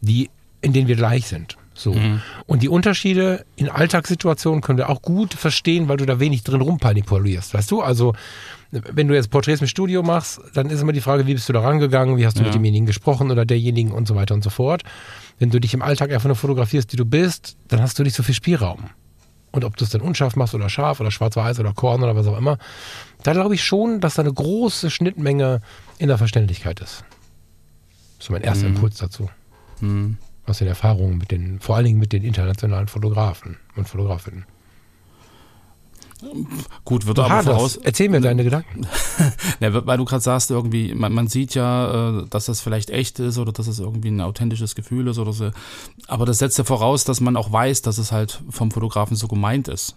die, 0.00 0.30
in 0.60 0.72
denen 0.72 0.88
wir 0.88 0.96
gleich 0.96 1.26
sind. 1.26 1.56
So. 1.74 1.92
Mhm. 1.92 2.22
Und 2.46 2.62
die 2.62 2.68
Unterschiede 2.68 3.44
in 3.56 3.68
Alltagssituationen 3.68 4.62
können 4.62 4.78
wir 4.78 4.88
auch 4.88 5.02
gut 5.02 5.34
verstehen, 5.34 5.88
weil 5.88 5.98
du 5.98 6.06
da 6.06 6.18
wenig 6.18 6.42
drin 6.42 6.62
rumpanipulierst, 6.62 7.52
weißt 7.52 7.70
du? 7.70 7.82
Also, 7.82 8.14
wenn 8.70 9.08
du 9.08 9.14
jetzt 9.14 9.30
Porträts 9.30 9.60
im 9.60 9.66
Studio 9.66 10.02
machst, 10.02 10.40
dann 10.54 10.70
ist 10.70 10.80
immer 10.80 10.92
die 10.92 11.02
Frage, 11.02 11.26
wie 11.26 11.34
bist 11.34 11.48
du 11.48 11.52
da 11.52 11.60
rangegangen, 11.60 12.16
wie 12.16 12.24
hast 12.24 12.36
du 12.36 12.40
ja. 12.40 12.46
mit 12.46 12.54
demjenigen 12.54 12.86
gesprochen 12.86 13.30
oder 13.30 13.44
derjenigen 13.44 13.92
und 13.92 14.08
so 14.08 14.14
weiter 14.14 14.34
und 14.34 14.42
so 14.42 14.50
fort. 14.50 14.82
Wenn 15.38 15.50
du 15.50 15.60
dich 15.60 15.74
im 15.74 15.82
Alltag 15.82 16.12
einfach 16.12 16.26
nur 16.26 16.36
fotografierst, 16.36 16.90
die 16.92 16.96
du 16.96 17.04
bist, 17.04 17.56
dann 17.68 17.82
hast 17.82 17.98
du 17.98 18.02
nicht 18.02 18.16
so 18.16 18.22
viel 18.22 18.34
Spielraum 18.34 18.90
und 19.56 19.64
ob 19.64 19.74
du 19.78 19.84
es 19.84 19.90
dann 19.90 20.02
unscharf 20.02 20.36
machst 20.36 20.54
oder 20.54 20.68
scharf 20.68 21.00
oder 21.00 21.10
schwarz-weiß 21.10 21.60
oder 21.60 21.72
Korn 21.72 22.02
oder 22.02 22.14
was 22.14 22.26
auch 22.26 22.36
immer, 22.36 22.58
da 23.22 23.32
glaube 23.32 23.54
ich 23.54 23.64
schon, 23.64 24.00
dass 24.02 24.14
da 24.14 24.22
eine 24.22 24.32
große 24.32 24.90
Schnittmenge 24.90 25.62
in 25.96 26.08
der 26.08 26.18
Verständlichkeit 26.18 26.80
ist. 26.80 27.04
So 28.18 28.34
mein 28.34 28.42
erster 28.42 28.68
mhm. 28.68 28.74
Impuls 28.74 28.98
dazu. 28.98 29.30
Mhm. 29.80 30.18
Aus 30.44 30.58
den 30.58 30.68
Erfahrungen 30.68 31.16
mit 31.16 31.30
den, 31.30 31.58
vor 31.58 31.76
allen 31.76 31.86
Dingen 31.86 31.98
mit 31.98 32.12
den 32.12 32.22
internationalen 32.22 32.86
Fotografen 32.86 33.56
und 33.76 33.88
Fotografinnen. 33.88 34.44
Gut, 36.84 37.06
wird 37.06 37.18
aber 37.18 37.42
voraus. 37.42 37.76
Erzähl 37.76 38.08
mir 38.08 38.20
deine 38.20 38.42
Gedanken. 38.42 38.86
ja, 39.60 39.86
weil 39.86 39.98
du 39.98 40.04
gerade 40.04 40.22
sagst, 40.22 40.50
irgendwie, 40.50 40.94
man, 40.94 41.12
man, 41.12 41.28
sieht 41.28 41.54
ja, 41.54 42.20
äh, 42.20 42.26
dass 42.28 42.46
das 42.46 42.60
vielleicht 42.60 42.90
echt 42.90 43.18
ist 43.18 43.38
oder 43.38 43.52
dass 43.52 43.66
es 43.66 43.78
irgendwie 43.78 44.08
ein 44.08 44.20
authentisches 44.20 44.74
Gefühl 44.74 45.08
ist 45.08 45.18
oder 45.18 45.32
so. 45.32 45.50
Aber 46.08 46.24
das 46.24 46.38
setzt 46.38 46.58
ja 46.58 46.64
voraus, 46.64 47.04
dass 47.04 47.20
man 47.20 47.36
auch 47.36 47.52
weiß, 47.52 47.82
dass 47.82 47.98
es 47.98 48.12
halt 48.12 48.40
vom 48.48 48.70
Fotografen 48.70 49.16
so 49.16 49.28
gemeint 49.28 49.68
ist. 49.68 49.96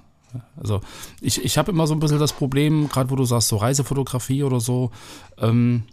Also 0.58 0.82
ich, 1.22 1.44
ich 1.44 1.58
habe 1.58 1.72
immer 1.72 1.88
so 1.88 1.94
ein 1.94 2.00
bisschen 2.00 2.20
das 2.20 2.34
Problem, 2.34 2.90
gerade 2.90 3.10
wo 3.10 3.16
du 3.16 3.26
sagst, 3.26 3.48
so 3.48 3.58
Reisefotografie 3.58 4.44
oder 4.44 4.60
so, 4.60 4.92
ähm, 5.38 5.84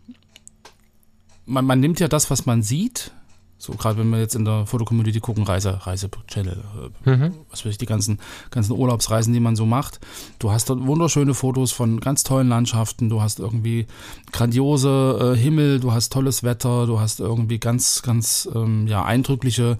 man, 1.46 1.64
man 1.64 1.80
nimmt 1.80 2.00
ja 2.00 2.08
das, 2.08 2.30
was 2.30 2.46
man 2.46 2.62
sieht, 2.62 3.12
so 3.58 3.72
gerade 3.72 3.98
wenn 3.98 4.10
wir 4.10 4.18
jetzt 4.18 4.34
in 4.34 4.44
der 4.44 4.66
Fotocommunity 4.66 5.20
gucken, 5.20 5.44
Reise, 5.44 5.86
Reise-Channel, 5.86 6.62
äh, 7.06 7.10
mhm. 7.10 7.34
was 7.50 7.64
weiß 7.64 7.72
ich, 7.72 7.78
die 7.78 7.86
ganzen, 7.86 8.18
ganzen 8.50 8.72
Urlaubsreisen, 8.72 9.32
die 9.32 9.40
man 9.40 9.56
so 9.56 9.64
macht. 9.64 9.98
Du 10.38 10.50
hast 10.50 10.68
dort 10.68 10.86
wunderschöne 10.86 11.32
Fotos 11.32 11.72
von 11.72 12.00
ganz 12.00 12.22
tollen 12.22 12.48
Landschaften, 12.48 13.08
du 13.08 13.22
hast 13.22 13.38
irgendwie 13.38 13.86
grandiose 14.30 15.34
äh, 15.34 15.38
Himmel, 15.38 15.80
du 15.80 15.92
hast 15.92 16.12
tolles 16.12 16.42
Wetter, 16.42 16.86
du 16.86 17.00
hast 17.00 17.20
irgendwie 17.20 17.58
ganz, 17.58 18.02
ganz 18.02 18.48
ähm, 18.54 18.86
ja, 18.86 19.04
eindrückliche 19.04 19.78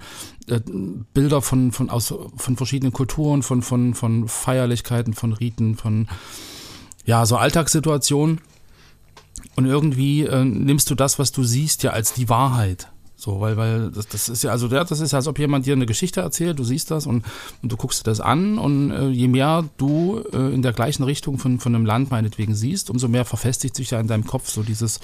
äh, 0.49 0.61
Bilder 1.13 1.43
von, 1.43 1.71
von, 1.73 1.91
aus, 1.91 2.15
von 2.37 2.57
verschiedenen 2.57 2.93
Kulturen, 2.93 3.43
von, 3.43 3.61
von, 3.63 3.95
von 3.95 4.27
Feierlichkeiten, 4.27 5.13
von 5.13 5.35
Riten, 5.35 5.77
von 5.77 6.09
ja, 7.05 7.27
so 7.27 7.37
Alltagssituationen. 7.37 8.41
Und 9.55 9.67
irgendwie 9.67 10.23
äh, 10.23 10.45
nimmst 10.45 10.91
du 10.91 10.95
das, 10.95 11.19
was 11.19 11.31
du 11.31 11.45
siehst, 11.45 11.83
ja 11.83 11.91
als 11.91 12.15
die 12.15 12.29
Wahrheit. 12.29 12.89
So, 13.19 13.41
weil, 13.41 13.57
weil 13.57 13.91
das, 13.91 14.07
das 14.09 14.29
ist 14.29 14.45
ja, 14.45 14.51
also 14.51 14.69
das 14.69 15.01
ist 15.01 15.13
ja, 15.13 15.19
als 15.19 15.27
ob 15.27 15.39
jemand 15.39 15.65
dir 15.65 15.73
eine 15.73 15.87
Geschichte 15.87 16.21
erzählt, 16.21 16.59
du 16.59 16.65
siehst 16.65 16.91
das 16.91 17.07
und, 17.07 17.25
und 17.63 17.73
du 17.73 17.77
guckst 17.79 18.01
dir 18.01 18.11
das 18.11 18.21
an 18.21 18.59
und 18.59 18.91
äh, 18.91 19.09
je 19.09 19.27
mehr 19.27 19.65
du 19.79 20.23
äh, 20.35 20.55
in 20.55 20.61
der 20.61 20.75
gleichen 20.75 21.03
Richtung 21.03 21.39
von, 21.39 21.59
von 21.59 21.75
einem 21.75 21.87
Land 21.87 22.11
meinetwegen 22.11 22.55
siehst, 22.55 22.91
umso 22.91 23.09
mehr 23.09 23.25
verfestigt 23.25 23.75
sich 23.75 23.93
ja 23.93 24.01
in 24.01 24.07
deinem 24.07 24.27
Kopf 24.27 24.51
so 24.51 24.63
dieses, 24.63 25.01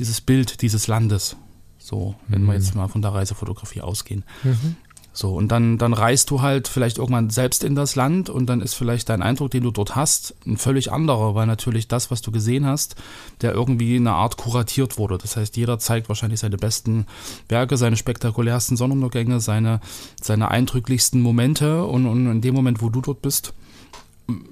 dieses 0.00 0.20
Bild 0.20 0.60
dieses 0.60 0.88
Landes. 0.88 1.36
So, 1.78 2.16
wenn 2.26 2.42
mhm. 2.42 2.46
wir 2.46 2.54
jetzt 2.54 2.74
mal 2.74 2.88
von 2.88 3.00
der 3.00 3.14
Reisefotografie 3.14 3.80
ausgehen. 3.80 4.24
Mhm. 4.42 4.76
So, 5.14 5.34
und 5.34 5.48
dann, 5.48 5.76
dann 5.76 5.92
reist 5.92 6.30
du 6.30 6.40
halt 6.40 6.68
vielleicht 6.68 6.96
irgendwann 6.96 7.28
selbst 7.28 7.64
in 7.64 7.74
das 7.74 7.96
Land 7.96 8.30
und 8.30 8.46
dann 8.46 8.62
ist 8.62 8.72
vielleicht 8.74 9.10
dein 9.10 9.20
Eindruck, 9.20 9.50
den 9.50 9.62
du 9.62 9.70
dort 9.70 9.94
hast, 9.94 10.34
ein 10.46 10.56
völlig 10.56 10.90
anderer, 10.90 11.34
weil 11.34 11.46
natürlich 11.46 11.86
das, 11.86 12.10
was 12.10 12.22
du 12.22 12.32
gesehen 12.32 12.64
hast, 12.64 12.96
der 13.42 13.52
irgendwie 13.52 13.96
in 13.96 14.06
einer 14.06 14.16
Art 14.16 14.38
kuratiert 14.38 14.96
wurde. 14.96 15.18
Das 15.18 15.36
heißt, 15.36 15.56
jeder 15.58 15.78
zeigt 15.78 16.08
wahrscheinlich 16.08 16.40
seine 16.40 16.56
besten 16.56 17.06
Werke, 17.48 17.76
seine 17.76 17.96
spektakulärsten 17.96 18.78
Sonnenuntergänge, 18.78 19.40
seine, 19.40 19.80
seine 20.20 20.50
eindrücklichsten 20.50 21.20
Momente 21.20 21.84
und, 21.84 22.06
und 22.06 22.30
in 22.30 22.40
dem 22.40 22.54
Moment, 22.54 22.80
wo 22.80 22.88
du 22.88 23.02
dort 23.02 23.20
bist, 23.20 23.52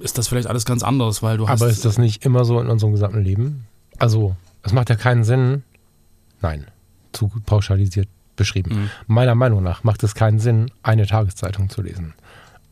ist 0.00 0.18
das 0.18 0.28
vielleicht 0.28 0.46
alles 0.46 0.66
ganz 0.66 0.82
anders, 0.82 1.22
weil 1.22 1.38
du 1.38 1.48
hast. 1.48 1.62
Aber 1.62 1.70
ist 1.70 1.86
das 1.86 1.96
nicht 1.96 2.26
immer 2.26 2.44
so 2.44 2.60
in 2.60 2.68
unserem 2.68 2.92
gesamten 2.92 3.22
Leben? 3.22 3.66
Also, 3.98 4.36
es 4.62 4.72
macht 4.72 4.90
ja 4.90 4.96
keinen 4.96 5.24
Sinn. 5.24 5.62
Nein, 6.42 6.66
zu 7.12 7.30
pauschalisiert 7.46 8.08
beschrieben. 8.40 8.74
Mhm. 8.74 8.90
Meiner 9.06 9.36
Meinung 9.36 9.62
nach 9.62 9.84
macht 9.84 10.02
es 10.02 10.16
keinen 10.16 10.40
Sinn, 10.40 10.72
eine 10.82 11.06
Tageszeitung 11.06 11.68
zu 11.70 11.82
lesen. 11.82 12.14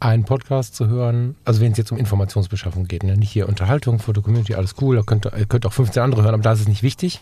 Einen 0.00 0.24
Podcast 0.24 0.74
zu 0.74 0.88
hören, 0.88 1.36
also 1.44 1.60
wenn 1.60 1.72
es 1.72 1.78
jetzt 1.78 1.92
um 1.92 1.98
Informationsbeschaffung 1.98 2.86
geht, 2.86 3.02
ne? 3.02 3.16
nicht 3.16 3.30
hier 3.30 3.48
Unterhaltung, 3.48 3.98
Foto-Community, 3.98 4.54
alles 4.54 4.74
cool, 4.80 4.96
da 4.96 5.02
könnt 5.02 5.26
ihr 5.26 5.46
könnt 5.46 5.66
auch 5.66 5.72
15 5.72 6.02
andere 6.02 6.22
hören, 6.22 6.34
aber 6.34 6.42
da 6.42 6.52
ist 6.52 6.60
es 6.60 6.68
nicht 6.68 6.82
wichtig. 6.82 7.20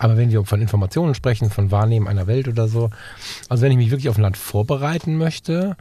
Aber 0.00 0.16
wenn 0.16 0.30
wir 0.30 0.44
von 0.44 0.60
Informationen 0.60 1.14
sprechen, 1.14 1.50
von 1.50 1.70
Wahrnehmen 1.70 2.06
einer 2.06 2.26
Welt 2.26 2.46
oder 2.46 2.68
so, 2.68 2.90
also 3.48 3.62
wenn 3.62 3.72
ich 3.72 3.78
mich 3.78 3.90
wirklich 3.90 4.08
auf 4.08 4.16
ein 4.16 4.22
Land 4.22 4.36
vorbereiten 4.36 5.16
möchte, 5.16 5.76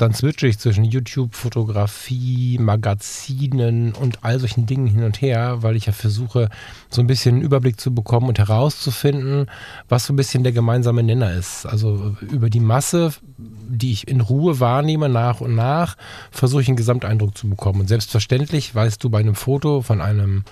dann 0.00 0.14
switche 0.14 0.46
ich 0.46 0.58
zwischen 0.58 0.84
YouTube, 0.84 1.34
Fotografie, 1.34 2.58
Magazinen 2.58 3.92
und 3.92 4.24
all 4.24 4.38
solchen 4.40 4.64
Dingen 4.64 4.86
hin 4.86 5.02
und 5.02 5.20
her, 5.20 5.58
weil 5.60 5.76
ich 5.76 5.86
ja 5.86 5.92
versuche, 5.92 6.48
so 6.88 7.02
ein 7.02 7.06
bisschen 7.06 7.36
einen 7.36 7.44
Überblick 7.44 7.78
zu 7.78 7.94
bekommen 7.94 8.28
und 8.28 8.38
herauszufinden, 8.38 9.50
was 9.88 10.06
so 10.06 10.12
ein 10.12 10.16
bisschen 10.16 10.42
der 10.42 10.52
gemeinsame 10.52 11.02
Nenner 11.02 11.32
ist. 11.32 11.66
Also 11.66 12.16
über 12.20 12.48
die 12.48 12.60
Masse, 12.60 13.12
die 13.36 13.92
ich 13.92 14.08
in 14.08 14.20
Ruhe 14.20 14.58
wahrnehme, 14.58 15.08
nach 15.08 15.40
und 15.40 15.54
nach, 15.54 15.96
versuche 16.30 16.62
ich 16.62 16.68
einen 16.68 16.76
Gesamteindruck 16.76 17.36
zu 17.36 17.48
bekommen. 17.48 17.80
Und 17.80 17.88
selbstverständlich 17.88 18.74
weißt 18.74 19.02
du 19.04 19.10
bei 19.10 19.18
einem 19.20 19.34
Foto 19.34 19.82
von 19.82 20.00
einem 20.00 20.44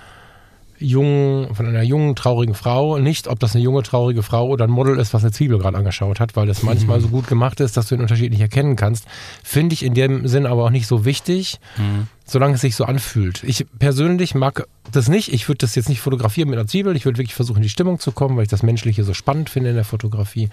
jungen, 0.79 1.55
von 1.55 1.67
einer 1.67 1.83
jungen, 1.83 2.15
traurigen 2.15 2.55
Frau. 2.55 2.99
Nicht, 2.99 3.29
ob 3.29 3.39
das 3.41 3.55
eine 3.55 3.65
junge, 3.65 3.83
traurige 3.83 4.23
Frau 4.23 4.49
oder 4.49 4.65
ein 4.65 4.71
Model 4.71 4.99
ist, 4.99 5.15
was 5.15 5.23
eine 5.23 5.33
Zwiebel 5.33 5.59
gerade 5.59 5.77
angeschaut 5.77 6.21
hat, 6.21 6.37
weil 6.37 6.47
das 6.47 6.63
manchmal 6.63 6.99
mhm. 6.99 7.03
so 7.03 7.09
gut 7.09 7.27
gemacht 7.27 7.61
ist, 7.61 7.77
dass 7.77 7.89
du 7.89 7.97
den 7.97 8.03
Unterschied 8.03 8.31
nicht 8.31 8.41
erkennen 8.41 8.77
kannst. 8.77 9.07
Finde 9.43 9.75
ich 9.75 9.85
in 9.85 9.95
dem 9.95 10.27
Sinn 10.27 10.47
aber 10.47 10.65
auch 10.65 10.71
nicht 10.71 10.87
so 10.87 11.05
wichtig, 11.05 11.59
mhm. 11.77 12.09
Solange 12.29 12.55
es 12.55 12.61
sich 12.61 12.77
so 12.77 12.85
anfühlt. 12.85 13.43
Ich 13.43 13.67
persönlich 13.79 14.35
mag 14.35 14.67
das 14.93 15.09
nicht. 15.09 15.33
Ich 15.33 15.49
würde 15.49 15.59
das 15.59 15.75
jetzt 15.75 15.89
nicht 15.89 16.01
fotografieren 16.01 16.51
mit 16.51 16.59
einer 16.59 16.69
Zwiebel. 16.69 16.95
Ich 16.95 17.07
würde 17.07 17.19
wirklich 17.19 17.35
versuchen, 17.35 17.59
in 17.59 17.63
die 17.63 17.71
Stimmung 17.71 17.99
zu 17.99 18.13
kommen, 18.13 18.37
weil 18.37 18.45
ich 18.45 18.51
das 18.51 18.63
Menschliche 18.63 19.03
so 19.03 19.15
spannend 19.15 19.49
finde 19.49 19.71
in 19.71 19.77
der 19.77 19.85
Fotografie. 19.85 20.51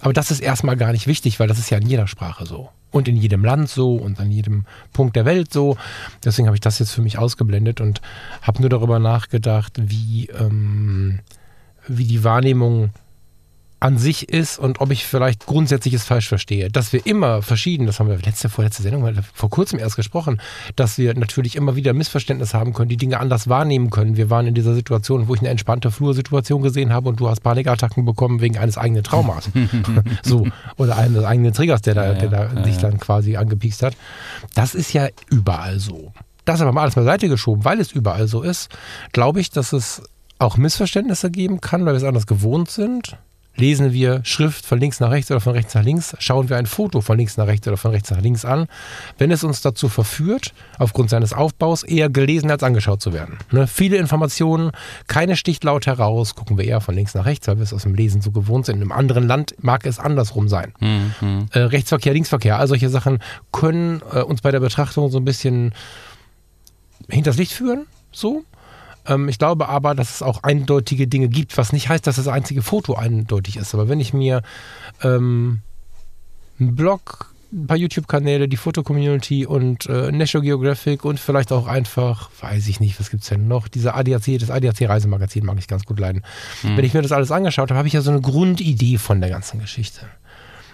Aber 0.00 0.12
das 0.12 0.30
ist 0.30 0.40
erstmal 0.40 0.76
gar 0.76 0.92
nicht 0.92 1.08
wichtig, 1.08 1.40
weil 1.40 1.48
das 1.48 1.58
ist 1.58 1.70
ja 1.70 1.78
in 1.78 1.88
jeder 1.88 2.06
Sprache 2.06 2.46
so. 2.46 2.70
Und 2.92 3.08
in 3.08 3.16
jedem 3.16 3.44
Land 3.44 3.68
so 3.68 3.96
und 3.96 4.20
an 4.20 4.30
jedem 4.30 4.64
Punkt 4.92 5.16
der 5.16 5.24
Welt 5.24 5.52
so. 5.52 5.76
Deswegen 6.24 6.46
habe 6.46 6.56
ich 6.56 6.60
das 6.60 6.78
jetzt 6.78 6.92
für 6.92 7.02
mich 7.02 7.18
ausgeblendet 7.18 7.80
und 7.80 8.00
habe 8.40 8.60
nur 8.60 8.70
darüber 8.70 9.00
nachgedacht, 9.00 9.74
wie, 9.76 10.28
ähm, 10.38 11.18
wie 11.88 12.04
die 12.04 12.22
Wahrnehmung 12.22 12.90
an 13.80 13.96
sich 13.96 14.28
ist 14.28 14.58
und 14.58 14.80
ob 14.80 14.90
ich 14.90 15.06
vielleicht 15.06 15.46
grundsätzliches 15.46 16.04
falsch 16.04 16.28
verstehe. 16.28 16.68
Dass 16.68 16.92
wir 16.92 17.06
immer 17.06 17.42
verschieden, 17.42 17.86
das 17.86 18.00
haben 18.00 18.08
wir 18.08 18.18
letzte, 18.18 18.48
vorletzte 18.48 18.82
Sendung 18.82 19.08
vor 19.32 19.50
kurzem 19.50 19.78
erst 19.78 19.94
gesprochen, 19.94 20.40
dass 20.74 20.98
wir 20.98 21.14
natürlich 21.14 21.54
immer 21.54 21.76
wieder 21.76 21.92
Missverständnis 21.92 22.54
haben 22.54 22.72
können, 22.72 22.88
die 22.88 22.96
Dinge 22.96 23.20
anders 23.20 23.48
wahrnehmen 23.48 23.90
können. 23.90 24.16
Wir 24.16 24.30
waren 24.30 24.48
in 24.48 24.54
dieser 24.54 24.74
Situation, 24.74 25.28
wo 25.28 25.34
ich 25.34 25.40
eine 25.40 25.50
entspannte 25.50 25.92
Flursituation 25.92 26.62
gesehen 26.62 26.92
habe 26.92 27.08
und 27.08 27.20
du 27.20 27.28
hast 27.28 27.40
Panikattacken 27.40 28.04
bekommen 28.04 28.40
wegen 28.40 28.58
eines 28.58 28.78
eigenen 28.78 29.04
Traumas. 29.04 29.48
so. 30.22 30.46
Oder 30.76 30.96
eines 30.96 31.22
eigenen 31.22 31.52
Triggers, 31.52 31.80
der 31.82 31.94
da, 31.94 32.14
der 32.14 32.28
da 32.28 32.52
ja, 32.52 32.62
dich 32.62 32.76
ja. 32.76 32.82
dann 32.82 32.98
quasi 32.98 33.36
angepiekst 33.36 33.82
hat. 33.84 33.94
Das 34.54 34.74
ist 34.74 34.92
ja 34.92 35.06
überall 35.30 35.78
so. 35.78 36.12
Das 36.44 36.60
aber 36.60 36.72
mal 36.72 36.82
alles 36.82 36.94
beiseite 36.96 37.28
geschoben, 37.28 37.64
weil 37.64 37.78
es 37.78 37.92
überall 37.92 38.26
so 38.26 38.42
ist, 38.42 38.70
glaube 39.12 39.40
ich, 39.40 39.50
dass 39.50 39.72
es 39.72 40.02
auch 40.40 40.56
Missverständnisse 40.56 41.30
geben 41.30 41.60
kann, 41.60 41.84
weil 41.84 41.92
wir 41.92 41.98
es 41.98 42.04
anders 42.04 42.26
gewohnt 42.26 42.70
sind 42.70 43.18
lesen 43.58 43.92
wir 43.92 44.20
Schrift 44.24 44.64
von 44.64 44.78
links 44.78 45.00
nach 45.00 45.10
rechts 45.10 45.30
oder 45.30 45.40
von 45.40 45.52
rechts 45.52 45.74
nach 45.74 45.82
links, 45.82 46.16
schauen 46.18 46.48
wir 46.48 46.56
ein 46.56 46.66
Foto 46.66 47.00
von 47.00 47.18
links 47.18 47.36
nach 47.36 47.46
rechts 47.46 47.66
oder 47.66 47.76
von 47.76 47.90
rechts 47.90 48.10
nach 48.10 48.20
links 48.20 48.44
an, 48.44 48.66
wenn 49.18 49.30
es 49.30 49.44
uns 49.44 49.60
dazu 49.60 49.88
verführt, 49.88 50.54
aufgrund 50.78 51.10
seines 51.10 51.32
Aufbaus 51.32 51.82
eher 51.82 52.08
gelesen 52.08 52.50
als 52.50 52.62
angeschaut 52.62 53.02
zu 53.02 53.12
werden. 53.12 53.38
Ne? 53.50 53.66
Viele 53.66 53.96
Informationen, 53.96 54.70
keine 55.06 55.36
sticht 55.36 55.64
laut 55.64 55.86
heraus, 55.86 56.34
gucken 56.34 56.56
wir 56.56 56.64
eher 56.64 56.80
von 56.80 56.94
links 56.94 57.14
nach 57.14 57.24
rechts, 57.24 57.46
weil 57.48 57.56
wir 57.56 57.64
es 57.64 57.72
aus 57.72 57.82
dem 57.82 57.94
Lesen 57.94 58.22
so 58.22 58.30
gewohnt 58.30 58.66
sind. 58.66 58.76
In 58.76 58.82
einem 58.82 58.92
anderen 58.92 59.26
Land 59.26 59.54
mag 59.60 59.86
es 59.86 59.98
andersrum 59.98 60.48
sein. 60.48 60.72
Mhm. 60.80 61.46
Äh, 61.52 61.60
Rechtsverkehr, 61.60 62.12
Linksverkehr, 62.12 62.58
all 62.58 62.68
solche 62.68 62.88
Sachen 62.88 63.18
können 63.52 64.02
äh, 64.12 64.22
uns 64.22 64.40
bei 64.40 64.50
der 64.50 64.60
Betrachtung 64.60 65.10
so 65.10 65.18
ein 65.18 65.24
bisschen 65.24 65.74
hinters 67.08 67.36
Licht 67.36 67.52
führen, 67.52 67.86
so. 68.12 68.44
Ähm, 69.08 69.28
ich 69.28 69.38
glaube 69.38 69.68
aber, 69.68 69.94
dass 69.94 70.16
es 70.16 70.22
auch 70.22 70.42
eindeutige 70.42 71.08
Dinge 71.08 71.28
gibt, 71.28 71.56
was 71.58 71.72
nicht 71.72 71.88
heißt, 71.88 72.06
dass 72.06 72.16
das 72.16 72.28
einzige 72.28 72.62
Foto 72.62 72.94
eindeutig 72.94 73.56
ist. 73.56 73.74
Aber 73.74 73.88
wenn 73.88 74.00
ich 74.00 74.12
mir 74.12 74.42
ähm, 75.02 75.60
einen 76.60 76.76
Blog, 76.76 77.32
ein 77.50 77.66
paar 77.66 77.78
YouTube-Kanäle, 77.78 78.46
die 78.46 78.58
Foto-Community 78.58 79.46
und 79.46 79.86
äh, 79.86 80.12
National 80.12 80.44
Geographic 80.44 81.04
und 81.04 81.18
vielleicht 81.18 81.50
auch 81.50 81.66
einfach, 81.66 82.30
weiß 82.40 82.68
ich 82.68 82.78
nicht, 82.78 83.00
was 83.00 83.08
gibt 83.10 83.22
es 83.22 83.30
denn 83.30 83.48
noch, 83.48 83.68
diese 83.68 83.94
ADAC, 83.94 84.38
das 84.38 84.50
ADAC-Reisemagazin 84.50 85.46
mag 85.46 85.58
ich 85.58 85.66
ganz 85.66 85.84
gut 85.84 85.98
leiden. 85.98 86.22
Mhm. 86.62 86.76
Wenn 86.76 86.84
ich 86.84 86.92
mir 86.92 87.00
das 87.00 87.12
alles 87.12 87.30
angeschaut 87.30 87.70
habe, 87.70 87.78
habe 87.78 87.88
ich 87.88 87.94
ja 87.94 88.02
so 88.02 88.10
eine 88.10 88.20
Grundidee 88.20 88.98
von 88.98 89.20
der 89.20 89.30
ganzen 89.30 89.60
Geschichte. 89.60 90.00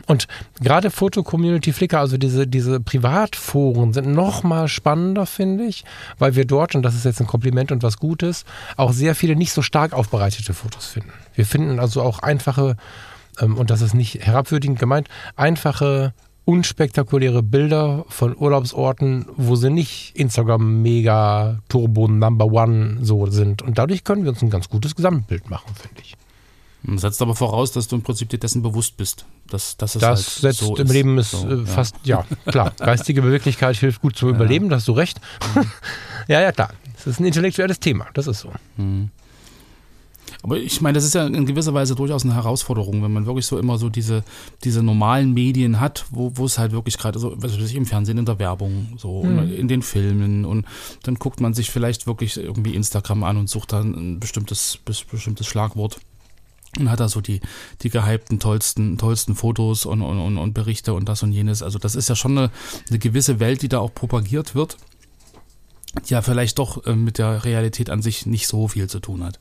Und 0.07 0.27
gerade 0.61 0.90
Foto-Community 0.90 1.73
Flickr, 1.73 1.99
also 1.99 2.17
diese, 2.17 2.47
diese 2.47 2.81
Privatforen 2.81 3.93
sind 3.93 4.09
noch 4.09 4.43
mal 4.43 4.69
spannender, 4.69 5.27
finde 5.27 5.64
ich, 5.64 5.85
weil 6.19 6.37
wir 6.37 6.45
dort, 6.45 6.75
und 6.75 6.83
das 6.83 6.95
ist 6.95 7.05
jetzt 7.05 7.21
ein 7.21 7.27
Kompliment 7.27 7.73
und 7.73 7.83
was 7.83 7.99
Gutes, 7.99 8.45
auch 8.77 8.93
sehr 8.93 9.14
viele 9.14 9.37
nicht 9.37 9.53
so 9.53 9.62
stark 9.62 9.93
aufbereitete 9.93 10.55
Fotos 10.55 10.87
finden. 10.87 11.12
Wir 11.35 11.47
finden 11.47 11.81
also 11.81 12.03
auch 12.03 12.19
einfache, 12.21 12.77
ähm, 13.40 13.57
und 13.57 13.71
das 13.71 13.81
ist 13.81 13.95
nicht 13.95 14.27
herabwürdigend 14.27 14.79
gemeint, 14.79 15.09
einfache 15.37 16.12
unspektakuläre 16.45 17.43
Bilder 17.43 18.05
von 18.09 18.37
Urlaubsorten, 18.37 19.27
wo 19.37 19.57
sie 19.57 19.71
nicht 19.71 20.14
Instagram 20.14 20.83
mega 20.83 21.61
Turbo 21.69 22.07
Number 22.07 22.47
One 22.47 22.99
so 23.01 23.27
sind. 23.27 23.62
Und 23.62 23.79
dadurch 23.79 24.05
können 24.05 24.25
wir 24.25 24.31
uns 24.31 24.43
ein 24.43 24.51
ganz 24.51 24.69
gutes 24.69 24.95
Gesamtbild 24.95 25.49
machen, 25.49 25.75
finde 25.75 26.03
ich. 26.03 26.17
Das 26.87 27.01
setzt 27.01 27.23
aber 27.23 27.35
voraus, 27.35 27.73
dass 27.73 27.88
du 27.88 27.97
im 27.97 28.03
Prinzip 28.03 28.29
dir 28.29 28.38
dessen 28.38 28.62
bewusst 28.62 28.97
bist. 28.97 29.25
Dass, 29.49 29.77
dass 29.77 29.94
es 29.94 30.01
das 30.01 30.09
halt 30.09 30.18
setzt 30.18 30.61
so 30.61 30.77
im 30.77 30.87
ist. 30.87 30.92
Leben 30.92 31.18
ist 31.18 31.31
so, 31.31 31.49
äh, 31.49 31.66
fast, 31.66 31.97
ja. 32.05 32.25
ja. 32.44 32.53
klar. 32.53 32.73
Geistige 32.79 33.23
Beweglichkeit 33.23 33.77
hilft 33.77 34.03
gut 34.03 34.16
zu 34.16 34.29
überleben, 34.29 34.66
ja. 34.66 34.70
da 34.70 34.77
hast 34.77 34.88
du 34.88 34.92
recht. 34.92 35.20
Mhm. 35.55 35.64
ja, 36.29 36.40
ja, 36.40 36.53
klar. 36.53 36.70
Das 36.97 37.07
ist 37.07 37.20
ein 37.20 37.25
intellektuelles 37.25 37.81
Thema, 37.81 38.07
das 38.14 38.27
ist 38.27 38.40
so. 38.40 38.51
Mhm. 38.77 39.11
Aber 40.42 40.59
ich 40.59 40.83
meine, 40.83 40.94
das 40.94 41.05
ist 41.05 41.14
ja 41.14 41.27
in 41.27 41.47
gewisser 41.47 41.73
Weise 41.73 41.94
durchaus 41.94 42.25
eine 42.25 42.35
Herausforderung, 42.35 43.03
wenn 43.03 43.12
man 43.12 43.25
wirklich 43.25 43.47
so 43.47 43.59
immer 43.59 43.79
so 43.79 43.88
diese, 43.88 44.25
diese 44.62 44.83
normalen 44.83 45.33
Medien 45.33 45.81
hat, 45.81 46.05
wo, 46.11 46.33
wo 46.35 46.44
es 46.44 46.59
halt 46.59 46.73
wirklich 46.73 46.99
gerade 46.99 47.18
so, 47.18 47.33
was 47.37 47.59
weiß 47.59 47.70
ich, 47.70 47.77
im 47.77 47.87
Fernsehen, 47.87 48.18
in 48.18 48.27
der 48.27 48.38
Werbung, 48.38 48.94
so, 48.99 49.23
mhm. 49.23 49.55
in 49.55 49.68
den 49.68 49.81
Filmen 49.81 50.44
und 50.44 50.66
dann 51.03 51.14
guckt 51.14 51.40
man 51.40 51.55
sich 51.55 51.70
vielleicht 51.70 52.07
wirklich 52.07 52.37
irgendwie 52.37 52.75
Instagram 52.75 53.25
an 53.25 53.38
und 53.38 53.49
sucht 53.49 53.73
dann 53.73 53.94
ein 53.94 54.20
bestimmtes, 54.20 54.79
bestimmtes 54.85 55.47
Schlagwort 55.47 55.99
und 56.78 56.90
hat 56.90 57.00
da 57.00 57.08
so 57.08 57.20
die, 57.20 57.40
die 57.82 57.90
gehypten, 57.90 58.40
tollsten, 58.40 58.98
tollsten 58.98 59.34
Fotos 59.34 59.87
und, 59.87 60.02
und, 60.02 60.38
und 60.38 60.54
Berichte 60.54 60.94
und 60.94 61.08
das 61.08 61.22
und 61.22 61.32
jenes. 61.32 61.62
Also 61.62 61.78
das 61.78 61.94
ist 61.94 62.08
ja 62.08 62.16
schon 62.16 62.37
eine, 62.37 62.50
eine 62.88 62.98
gewisse 62.98 63.40
Welt, 63.40 63.62
die 63.62 63.68
da 63.68 63.78
auch 63.78 63.94
propagiert 63.94 64.54
wird, 64.54 64.76
die 66.08 66.14
ja 66.14 66.22
vielleicht 66.22 66.58
doch 66.58 66.84
äh, 66.87 66.94
mit 66.94 67.18
der 67.18 67.44
Realität 67.44 67.90
an 67.90 68.02
sich 68.02 68.26
nicht 68.26 68.48
so 68.48 68.68
viel 68.68 68.88
zu 68.88 69.00
tun 69.00 69.22
hat. 69.24 69.38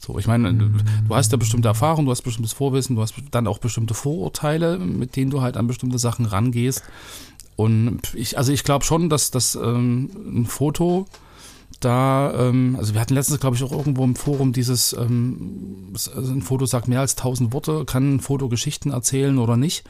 So, 0.00 0.18
ich 0.18 0.26
meine, 0.26 0.52
du, 0.52 0.68
du 1.08 1.14
hast 1.14 1.32
ja 1.32 1.38
bestimmte 1.38 1.68
Erfahrungen, 1.68 2.06
du 2.06 2.10
hast 2.10 2.22
bestimmtes 2.22 2.52
Vorwissen, 2.52 2.96
du 2.96 3.02
hast 3.02 3.14
dann 3.30 3.46
auch 3.46 3.58
bestimmte 3.58 3.94
Vorurteile, 3.94 4.78
mit 4.78 5.16
denen 5.16 5.30
du 5.30 5.40
halt 5.40 5.56
an 5.56 5.66
bestimmte 5.66 5.98
Sachen 5.98 6.26
rangehst. 6.26 6.82
Und 7.56 8.14
ich, 8.14 8.36
also 8.36 8.52
ich 8.52 8.64
glaube 8.64 8.84
schon, 8.84 9.08
dass 9.08 9.30
das 9.30 9.54
ähm, 9.54 10.10
ein 10.26 10.46
Foto 10.46 11.06
da, 11.80 12.32
ähm, 12.48 12.76
also 12.78 12.94
wir 12.94 13.00
hatten 13.00 13.14
letztens, 13.14 13.40
glaube 13.40 13.56
ich, 13.56 13.62
auch 13.62 13.72
irgendwo 13.72 14.04
im 14.04 14.16
Forum 14.16 14.52
dieses, 14.52 14.92
ähm, 14.92 15.92
also 15.92 16.32
ein 16.32 16.42
Foto 16.42 16.66
sagt 16.66 16.88
mehr 16.88 17.00
als 17.00 17.16
tausend 17.16 17.52
Worte, 17.52 17.84
kann 17.84 18.16
ein 18.16 18.20
Foto 18.20 18.48
Geschichten 18.48 18.90
erzählen 18.90 19.38
oder 19.38 19.56
nicht. 19.56 19.84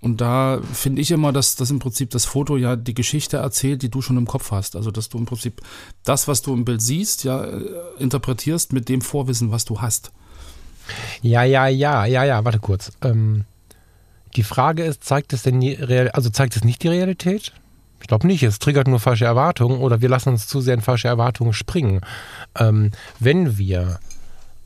Und 0.00 0.20
da 0.20 0.60
finde 0.72 1.02
ich 1.02 1.10
immer, 1.10 1.32
dass 1.32 1.56
das 1.56 1.70
im 1.70 1.78
Prinzip 1.78 2.10
das 2.10 2.24
Foto 2.24 2.56
ja 2.56 2.74
die 2.76 2.94
Geschichte 2.94 3.36
erzählt, 3.36 3.82
die 3.82 3.90
du 3.90 4.00
schon 4.00 4.16
im 4.16 4.26
Kopf 4.26 4.50
hast. 4.50 4.76
Also 4.76 4.90
dass 4.90 5.10
du 5.10 5.18
im 5.18 5.26
Prinzip 5.26 5.60
das, 6.04 6.26
was 6.26 6.42
du 6.42 6.54
im 6.54 6.64
Bild 6.64 6.80
siehst, 6.80 7.24
ja 7.24 7.44
äh, 7.44 7.62
interpretierst 7.98 8.72
mit 8.72 8.88
dem 8.88 9.02
Vorwissen, 9.02 9.50
was 9.50 9.64
du 9.64 9.80
hast. 9.80 10.10
Ja, 11.22 11.42
ja, 11.44 11.66
ja, 11.66 12.06
ja, 12.06 12.24
ja, 12.24 12.44
warte 12.44 12.58
kurz. 12.58 12.92
Ähm, 13.02 13.44
die 14.36 14.42
Frage 14.42 14.84
ist, 14.84 15.04
zeigt 15.04 15.32
es 15.32 15.42
denn 15.42 15.60
die 15.60 15.74
Real 15.74 16.08
also 16.10 16.30
zeigt 16.30 16.56
es 16.56 16.64
nicht 16.64 16.82
die 16.82 16.88
Realität? 16.88 17.52
Ich 18.00 18.06
glaube 18.06 18.26
nicht, 18.26 18.42
es 18.42 18.58
triggert 18.58 18.88
nur 18.88 19.00
falsche 19.00 19.24
Erwartungen 19.24 19.78
oder 19.78 20.00
wir 20.00 20.08
lassen 20.08 20.30
uns 20.30 20.46
zu 20.46 20.60
sehr 20.60 20.74
in 20.74 20.80
falsche 20.80 21.08
Erwartungen 21.08 21.52
springen. 21.52 22.00
Ähm, 22.58 22.90
wenn 23.18 23.58
wir 23.58 24.00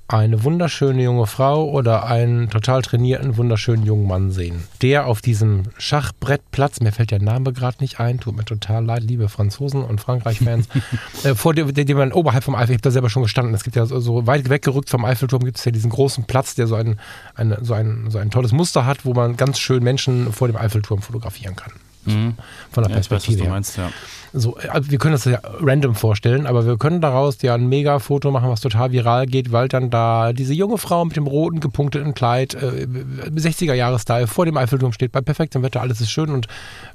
eine 0.07 0.44
wunderschöne 0.44 1.03
junge 1.03 1.27
Frau 1.27 1.68
oder 1.70 2.05
einen 2.05 2.51
total 2.51 2.83
trainierten, 2.83 3.38
wunderschönen 3.38 3.87
jungen 3.87 4.07
Mann 4.07 4.31
sehen, 4.31 4.62
der 4.83 5.07
auf 5.07 5.23
diesem 5.23 5.62
Schachbrettplatz, 5.79 6.81
mir 6.81 6.92
fällt 6.92 7.11
der 7.11 7.23
Name 7.23 7.55
gerade 7.55 7.79
nicht 7.81 8.01
ein, 8.01 8.20
tut 8.20 8.37
mir 8.37 8.44
total 8.44 8.85
leid, 8.85 9.03
liebe 9.03 9.31
Franzosen 9.31 9.83
und 9.83 10.03
Frankreich-Fans, 10.03 10.68
äh, 11.25 11.35
vor 11.35 11.55
dem, 11.55 11.73
dem 11.73 11.97
man 11.97 12.12
oberhalb 12.12 12.44
vom 12.44 12.55
Eifel, 12.55 12.73
ich 12.73 12.77
habe 12.77 12.83
da 12.83 12.90
selber 12.90 13.09
schon 13.09 13.23
gestanden, 13.23 13.55
es 13.55 13.64
gibt 13.64 13.77
ja 13.77 13.87
so, 13.87 13.99
so 13.99 14.27
weit 14.27 14.51
weggerückt 14.51 14.90
vom 14.90 15.07
Eiffelturm, 15.07 15.44
gibt 15.44 15.57
es 15.57 15.64
ja 15.64 15.73
diesen 15.73 15.90
großen 15.90 16.25
Platz, 16.25 16.55
der 16.55 16.66
so 16.66 16.75
ein, 16.75 17.01
eine, 17.35 17.59
so, 17.62 17.73
ein, 17.73 18.11
so 18.11 18.18
ein 18.18 18.31
tolles 18.31 18.53
Muster 18.53 18.85
hat, 18.85 19.07
wo 19.07 19.14
man 19.14 19.37
ganz 19.37 19.59
schön 19.59 19.83
Menschen 19.83 20.33
vor 20.35 20.49
dem 20.49 20.57
Eiffelturm 20.57 21.01
fotografieren 21.01 21.57
kann. 21.57 21.73
Mhm. 22.07 22.35
Von 22.71 22.83
der 22.83 22.90
ja, 22.90 22.95
Perspektive 22.95 23.43
weiß, 23.43 23.49
meinst, 23.49 23.77
ja. 23.77 23.90
So, 24.33 24.57
also 24.57 24.90
wir 24.90 24.99
können 24.99 25.12
das 25.12 25.25
ja 25.27 25.38
random 25.61 25.95
vorstellen, 25.95 26.47
aber 26.47 26.67
wir 26.67 26.77
können 26.77 27.01
daraus 27.01 27.40
ja 27.43 27.55
ein 27.55 27.69
Mega-Foto 27.69 28.33
machen, 28.33 28.49
was 28.49 28.61
total 28.61 28.90
viral 28.90 29.27
geht, 29.27 29.53
weil 29.53 29.69
dann 29.69 29.90
da 29.90 30.33
diese 30.33 30.55
junge 30.55 30.77
Frau 30.77 31.05
mit 31.05 31.17
dem 31.17 31.27
roten 31.27 31.61
gepunkteten 31.61 32.14
Kleid, 32.14 32.55
äh, 32.55 32.87
60er-Jahre-Style, 33.35 34.27
vor 34.27 34.45
dem 34.45 34.57
Eiffelturm 34.57 34.93
steht, 34.93 35.12
bei 35.12 35.21
perfektem 35.21 35.62
Wetter, 35.62 35.81
alles 35.81 36.01
ist 36.01 36.11
schön 36.11 36.31
und 36.31 36.49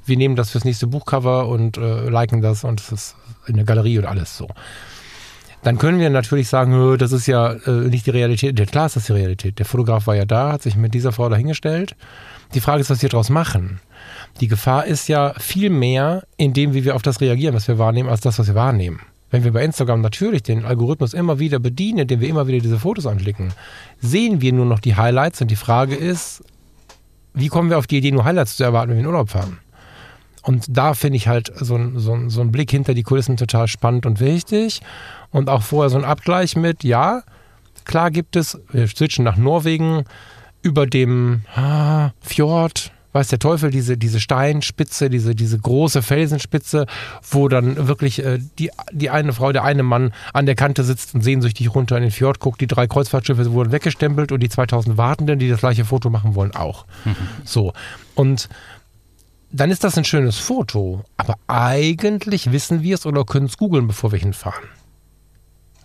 wir 0.04 0.16
nehmen 0.16 0.36
das 0.36 0.50
fürs 0.50 0.64
nächste 0.64 0.86
Buchcover 0.86 1.48
und 1.48 1.78
äh, 1.78 2.10
liken 2.10 2.42
das 2.42 2.62
und 2.64 2.80
es 2.80 2.92
ist 2.92 3.14
in 3.46 3.56
der 3.56 3.64
Galerie 3.64 3.98
und 3.98 4.04
alles 4.04 4.36
so. 4.36 4.48
Dann 5.62 5.76
können 5.76 5.98
wir 6.00 6.08
natürlich 6.08 6.48
sagen, 6.48 6.96
das 6.98 7.12
ist 7.12 7.26
ja 7.26 7.52
äh, 7.52 7.70
nicht 7.70 8.06
die 8.06 8.10
Realität. 8.10 8.58
Ja, 8.58 8.64
klar 8.64 8.86
ist 8.86 8.96
das 8.96 9.06
die 9.06 9.12
Realität. 9.12 9.58
Der 9.58 9.66
Fotograf 9.66 10.06
war 10.06 10.16
ja 10.16 10.24
da, 10.24 10.52
hat 10.52 10.62
sich 10.62 10.76
mit 10.76 10.94
dieser 10.94 11.12
Frau 11.12 11.28
dahingestellt. 11.28 11.94
Die 12.54 12.60
Frage 12.60 12.80
ist, 12.80 12.90
was 12.90 13.02
wir 13.02 13.08
daraus 13.10 13.28
machen. 13.28 13.80
Die 14.40 14.48
Gefahr 14.48 14.86
ist 14.86 15.08
ja 15.08 15.34
viel 15.38 15.70
mehr 15.70 16.24
in 16.36 16.54
dem, 16.54 16.72
wie 16.72 16.84
wir 16.84 16.96
auf 16.96 17.02
das 17.02 17.20
reagieren, 17.20 17.54
was 17.54 17.68
wir 17.68 17.78
wahrnehmen, 17.78 18.08
als 18.08 18.22
das, 18.22 18.38
was 18.38 18.46
wir 18.46 18.54
wahrnehmen. 18.54 19.00
Wenn 19.30 19.44
wir 19.44 19.52
bei 19.52 19.62
Instagram 19.62 20.00
natürlich 20.00 20.42
den 20.42 20.64
Algorithmus 20.64 21.14
immer 21.14 21.38
wieder 21.38 21.58
bedienen, 21.58 22.00
indem 22.00 22.20
wir 22.20 22.28
immer 22.28 22.46
wieder 22.46 22.58
diese 22.58 22.78
Fotos 22.78 23.06
anklicken, 23.06 23.52
sehen 24.00 24.40
wir 24.40 24.52
nur 24.52 24.66
noch 24.66 24.80
die 24.80 24.96
Highlights 24.96 25.40
und 25.40 25.50
die 25.50 25.56
Frage 25.56 25.94
ist, 25.94 26.42
wie 27.34 27.48
kommen 27.48 27.70
wir 27.70 27.78
auf 27.78 27.86
die 27.86 27.98
Idee, 27.98 28.10
nur 28.10 28.24
Highlights 28.24 28.56
zu 28.56 28.64
erwarten, 28.64 28.90
wenn 28.90 28.96
wir 28.96 29.02
in 29.02 29.06
Urlaub 29.06 29.30
fahren? 29.30 29.58
Und 30.42 30.64
da 30.68 30.94
finde 30.94 31.16
ich 31.16 31.28
halt 31.28 31.52
so, 31.54 31.78
so, 31.96 32.28
so 32.28 32.40
einen 32.40 32.50
Blick 32.50 32.70
hinter 32.70 32.94
die 32.94 33.02
Kulissen 33.02 33.36
total 33.36 33.68
spannend 33.68 34.06
und 34.06 34.20
wichtig. 34.20 34.80
Und 35.30 35.48
auch 35.48 35.62
vorher 35.62 35.90
so 35.90 35.98
ein 35.98 36.04
Abgleich 36.04 36.56
mit, 36.56 36.84
ja, 36.84 37.22
klar 37.84 38.10
gibt 38.10 38.36
es, 38.36 38.58
wir 38.72 38.86
switchen 38.88 39.24
nach 39.24 39.36
Norwegen, 39.36 40.04
über 40.62 40.86
dem 40.86 41.42
ah, 41.54 42.10
Fjord, 42.20 42.92
weiß 43.12 43.28
der 43.28 43.38
Teufel, 43.38 43.70
diese, 43.70 43.96
diese 43.96 44.20
Steinspitze, 44.20 45.10
diese, 45.10 45.34
diese 45.34 45.58
große 45.58 46.02
Felsenspitze, 46.02 46.86
wo 47.28 47.48
dann 47.48 47.88
wirklich 47.88 48.24
äh, 48.24 48.38
die, 48.58 48.70
die 48.92 49.10
eine 49.10 49.32
Frau, 49.32 49.52
der 49.52 49.64
eine 49.64 49.82
Mann 49.82 50.12
an 50.32 50.46
der 50.46 50.54
Kante 50.54 50.84
sitzt 50.84 51.14
und 51.14 51.22
sehnsüchtig 51.22 51.74
runter 51.74 51.96
in 51.96 52.02
den 52.02 52.12
Fjord 52.12 52.40
guckt. 52.40 52.60
Die 52.60 52.66
drei 52.66 52.86
Kreuzfahrtschiffe 52.86 53.52
wurden 53.52 53.72
weggestempelt 53.72 54.32
und 54.32 54.40
die 54.40 54.48
2000 54.48 54.96
Wartenden, 54.96 55.38
die 55.38 55.48
das 55.48 55.60
gleiche 55.60 55.84
Foto 55.84 56.10
machen 56.10 56.34
wollen, 56.34 56.54
auch. 56.54 56.86
Mhm. 57.04 57.16
So. 57.44 57.72
Und 58.14 58.48
dann 59.50 59.70
ist 59.70 59.82
das 59.82 59.98
ein 59.98 60.04
schönes 60.04 60.38
Foto, 60.38 61.04
aber 61.16 61.34
eigentlich 61.48 62.52
wissen 62.52 62.82
wir 62.82 62.94
es 62.94 63.06
oder 63.06 63.24
können 63.24 63.46
es 63.46 63.56
googeln, 63.56 63.88
bevor 63.88 64.12
wir 64.12 64.18
hinfahren. 64.18 64.62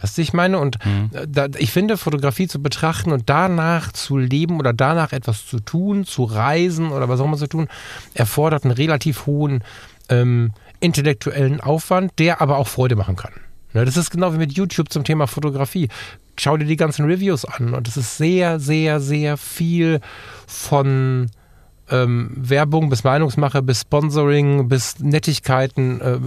Weißt 0.01 0.17
du, 0.17 0.21
ich 0.21 0.34
meine? 0.34 0.60
Und 0.60 0.77
mhm. 0.86 1.10
da, 1.27 1.47
ich 1.58 1.71
finde, 1.71 1.97
Fotografie 1.97 2.47
zu 2.47 2.62
betrachten 2.62 3.12
und 3.12 3.29
danach 3.29 3.91
zu 3.91 4.17
leben 4.17 4.60
oder 4.60 4.73
danach 4.73 5.13
etwas 5.13 5.45
zu 5.45 5.60
tun, 5.60 6.05
zu 6.05 6.23
reisen 6.23 6.91
oder 6.91 7.10
was 7.10 7.19
auch 7.19 7.25
immer 7.25 7.38
zu 7.38 7.47
tun, 7.47 7.67
erfordert 8.13 8.63
einen 8.63 8.73
relativ 8.73 9.25
hohen 9.25 9.63
ähm, 10.10 10.51
intellektuellen 10.79 11.62
Aufwand, 11.62 12.13
der 12.19 12.41
aber 12.41 12.58
auch 12.58 12.67
Freude 12.67 12.95
machen 12.95 13.15
kann. 13.15 13.34
Ne, 13.73 13.86
das 13.86 13.97
ist 13.97 14.10
genau 14.10 14.34
wie 14.34 14.38
mit 14.38 14.53
YouTube 14.53 14.89
zum 14.89 15.03
Thema 15.03 15.27
Fotografie. 15.27 15.89
Schau 16.38 16.58
dir 16.58 16.65
die 16.65 16.75
ganzen 16.75 17.05
Reviews 17.05 17.45
an 17.45 17.73
und 17.73 17.88
es 17.88 17.97
ist 17.97 18.17
sehr, 18.17 18.60
sehr, 18.60 18.99
sehr 18.99 19.38
viel 19.38 20.01
von 20.47 21.27
ähm, 21.91 22.32
Werbung 22.36 22.89
bis 22.89 23.04
Meinungsmache 23.04 23.62
bis 23.62 23.82
Sponsoring 23.82 24.67
bis 24.67 25.00
Nettigkeiten 25.00 26.02
äh, 26.02 26.17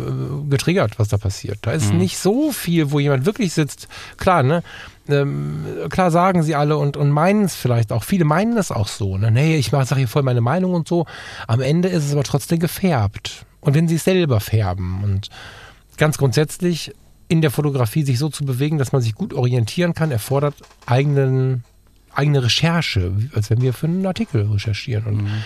getriggert, 0.48 0.98
was 0.98 1.08
da 1.08 1.18
passiert. 1.18 1.58
Da 1.62 1.72
ist 1.72 1.92
mhm. 1.92 1.98
nicht 1.98 2.18
so 2.18 2.52
viel, 2.52 2.90
wo 2.90 3.00
jemand 3.00 3.26
wirklich 3.26 3.52
sitzt. 3.52 3.88
Klar, 4.16 4.42
ne? 4.42 4.62
Ähm, 5.08 5.64
klar 5.88 6.10
sagen 6.10 6.42
sie 6.42 6.54
alle 6.54 6.76
und, 6.76 6.96
und 6.96 7.10
meinen 7.10 7.44
es 7.44 7.54
vielleicht 7.54 7.92
auch. 7.92 8.04
Viele 8.04 8.24
meinen 8.24 8.56
es 8.58 8.70
auch 8.70 8.88
so. 8.88 9.16
Ne? 9.16 9.30
Nee, 9.30 9.56
ich 9.56 9.70
sage 9.70 9.96
hier 9.96 10.08
voll 10.08 10.22
meine 10.22 10.42
Meinung 10.42 10.74
und 10.74 10.86
so. 10.86 11.06
Am 11.46 11.60
Ende 11.60 11.88
ist 11.88 12.04
es 12.04 12.12
aber 12.12 12.24
trotzdem 12.24 12.58
gefärbt. 12.58 13.46
Und 13.60 13.74
wenn 13.74 13.88
sie 13.88 13.96
es 13.96 14.04
selber 14.04 14.40
färben 14.40 15.02
und 15.02 15.30
ganz 15.96 16.18
grundsätzlich 16.18 16.92
in 17.28 17.40
der 17.40 17.50
Fotografie 17.50 18.04
sich 18.04 18.18
so 18.18 18.28
zu 18.28 18.44
bewegen, 18.44 18.78
dass 18.78 18.92
man 18.92 19.02
sich 19.02 19.14
gut 19.14 19.34
orientieren 19.34 19.94
kann, 19.94 20.10
erfordert 20.10 20.54
eigenen 20.86 21.64
eigene 22.18 22.42
Recherche, 22.42 23.12
als 23.34 23.50
wenn 23.50 23.60
wir 23.60 23.72
für 23.72 23.86
einen 23.86 24.04
Artikel 24.04 24.50
recherchieren. 24.50 25.06
Und 25.06 25.22
mhm. 25.22 25.42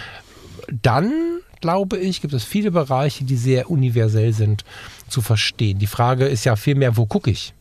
dann, 0.81 1.13
glaube 1.61 1.99
ich, 1.99 2.21
gibt 2.23 2.33
es 2.33 2.45
viele 2.45 2.71
Bereiche, 2.71 3.25
die 3.25 3.37
sehr 3.37 3.71
universell 3.71 4.33
sind 4.33 4.65
zu 5.09 5.21
verstehen. 5.21 5.79
Die 5.79 5.87
Frage 5.87 6.27
ist 6.27 6.45
ja 6.45 6.57
vielmehr, 6.57 6.97
wo 6.97 7.07
gucke 7.07 7.31
ich? 7.31 7.55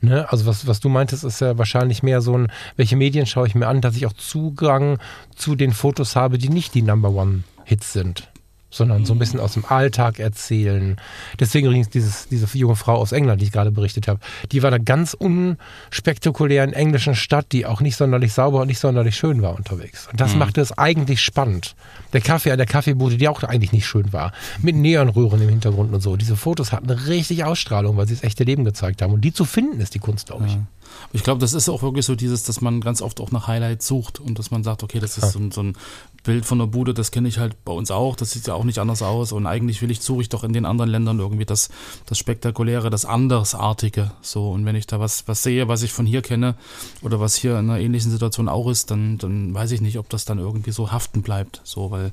Ne? 0.00 0.30
Also 0.30 0.46
was, 0.46 0.66
was 0.66 0.80
du 0.80 0.88
meintest, 0.88 1.24
ist 1.24 1.40
ja 1.40 1.56
wahrscheinlich 1.58 2.02
mehr 2.02 2.20
so 2.20 2.36
ein, 2.36 2.48
welche 2.76 2.96
Medien 2.96 3.26
schaue 3.26 3.46
ich 3.46 3.54
mir 3.54 3.68
an, 3.68 3.80
dass 3.80 3.96
ich 3.96 4.06
auch 4.06 4.12
Zugang 4.12 4.98
zu 5.34 5.54
den 5.54 5.72
Fotos 5.72 6.16
habe, 6.16 6.38
die 6.38 6.48
nicht 6.48 6.74
die 6.74 6.82
Number 6.82 7.10
One 7.10 7.44
Hits 7.64 7.92
sind 7.92 8.28
sondern 8.70 9.06
so 9.06 9.14
ein 9.14 9.18
bisschen 9.18 9.40
aus 9.40 9.54
dem 9.54 9.64
Alltag 9.64 10.18
erzählen. 10.18 10.96
Deswegen 11.40 11.66
übrigens 11.66 11.88
dieses, 11.88 12.28
diese 12.28 12.46
junge 12.56 12.76
Frau 12.76 12.96
aus 12.96 13.12
England, 13.12 13.40
die 13.40 13.46
ich 13.46 13.52
gerade 13.52 13.70
berichtet 13.70 14.08
habe, 14.08 14.20
die 14.52 14.62
war 14.62 14.70
da 14.70 14.78
ganz 14.78 15.14
unspektakulären 15.14 16.72
englischen 16.72 17.14
Stadt, 17.14 17.46
die 17.52 17.66
auch 17.66 17.80
nicht 17.80 17.96
sonderlich 17.96 18.32
sauber 18.32 18.60
und 18.60 18.68
nicht 18.68 18.78
sonderlich 18.78 19.16
schön 19.16 19.42
war 19.42 19.56
unterwegs. 19.56 20.08
Und 20.10 20.20
das 20.20 20.32
mhm. 20.32 20.40
machte 20.40 20.60
es 20.60 20.76
eigentlich 20.76 21.22
spannend. 21.22 21.74
Der 22.12 22.20
Kaffee 22.20 22.50
an 22.50 22.58
der 22.58 22.66
Kaffeebude, 22.66 23.16
die 23.16 23.28
auch 23.28 23.42
eigentlich 23.42 23.72
nicht 23.72 23.86
schön 23.86 24.12
war, 24.12 24.32
mit 24.62 24.76
Neonröhren 24.76 25.40
im 25.40 25.48
Hintergrund 25.48 25.92
und 25.92 26.00
so. 26.00 26.16
Diese 26.16 26.36
Fotos 26.36 26.72
hatten 26.72 26.90
richtig 26.90 27.44
Ausstrahlung, 27.44 27.96
weil 27.96 28.06
sie 28.06 28.14
das 28.14 28.24
echte 28.24 28.44
Leben 28.44 28.64
gezeigt 28.64 29.02
haben. 29.02 29.12
Und 29.12 29.22
die 29.22 29.32
zu 29.32 29.44
finden 29.44 29.80
ist 29.80 29.94
die 29.94 29.98
Kunst, 29.98 30.26
glaube 30.26 30.46
ich. 30.46 30.52
Ja. 30.52 30.66
Ich 31.12 31.22
glaube, 31.22 31.40
das 31.40 31.54
ist 31.54 31.68
auch 31.68 31.82
wirklich 31.82 32.04
so 32.04 32.14
dieses, 32.14 32.42
dass 32.44 32.60
man 32.60 32.80
ganz 32.80 33.02
oft 33.02 33.20
auch 33.20 33.30
nach 33.30 33.46
Highlights 33.46 33.86
sucht 33.86 34.20
und 34.20 34.38
dass 34.38 34.50
man 34.50 34.64
sagt, 34.64 34.82
okay, 34.82 35.00
das 35.00 35.18
ist 35.18 35.32
so 35.32 35.38
ein, 35.38 35.50
so 35.50 35.62
ein 35.62 35.76
Bild 36.24 36.44
von 36.44 36.58
der 36.58 36.66
Bude, 36.66 36.94
das 36.94 37.10
kenne 37.10 37.28
ich 37.28 37.38
halt 37.38 37.64
bei 37.64 37.72
uns 37.72 37.90
auch, 37.90 38.16
das 38.16 38.32
sieht 38.32 38.46
ja 38.46 38.54
auch 38.54 38.64
nicht 38.64 38.78
anders 38.78 39.02
aus 39.02 39.32
und 39.32 39.46
eigentlich 39.46 39.80
will 39.80 39.90
ich, 39.90 40.00
suche 40.00 40.22
ich 40.22 40.28
doch 40.28 40.44
in 40.44 40.52
den 40.52 40.66
anderen 40.66 40.90
Ländern 40.90 41.18
irgendwie 41.18 41.46
das, 41.46 41.70
das 42.06 42.18
Spektakuläre, 42.18 42.90
das 42.90 43.04
Andersartige, 43.04 44.10
so 44.20 44.50
und 44.50 44.66
wenn 44.66 44.76
ich 44.76 44.86
da 44.86 45.00
was, 45.00 45.26
was 45.26 45.42
sehe, 45.42 45.68
was 45.68 45.82
ich 45.82 45.92
von 45.92 46.06
hier 46.06 46.22
kenne 46.22 46.54
oder 47.02 47.20
was 47.20 47.34
hier 47.34 47.52
in 47.52 47.70
einer 47.70 47.78
ähnlichen 47.78 48.10
Situation 48.10 48.48
auch 48.48 48.68
ist, 48.68 48.90
dann, 48.90 49.18
dann 49.18 49.54
weiß 49.54 49.70
ich 49.70 49.80
nicht, 49.80 49.98
ob 49.98 50.08
das 50.10 50.24
dann 50.24 50.38
irgendwie 50.38 50.72
so 50.72 50.92
haften 50.92 51.22
bleibt, 51.22 51.60
so, 51.64 51.90
weil 51.90 52.12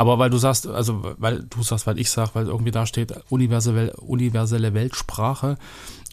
aber 0.00 0.18
weil 0.18 0.30
du 0.30 0.38
sagst, 0.38 0.66
also 0.66 1.14
weil 1.18 1.42
du 1.42 1.62
sagst, 1.62 1.86
weil 1.86 1.98
ich 1.98 2.08
sag, 2.08 2.34
weil 2.34 2.46
irgendwie 2.46 2.70
da 2.70 2.86
steht 2.86 3.12
universelle, 3.28 3.92
universelle 3.96 4.72
Weltsprache. 4.72 5.58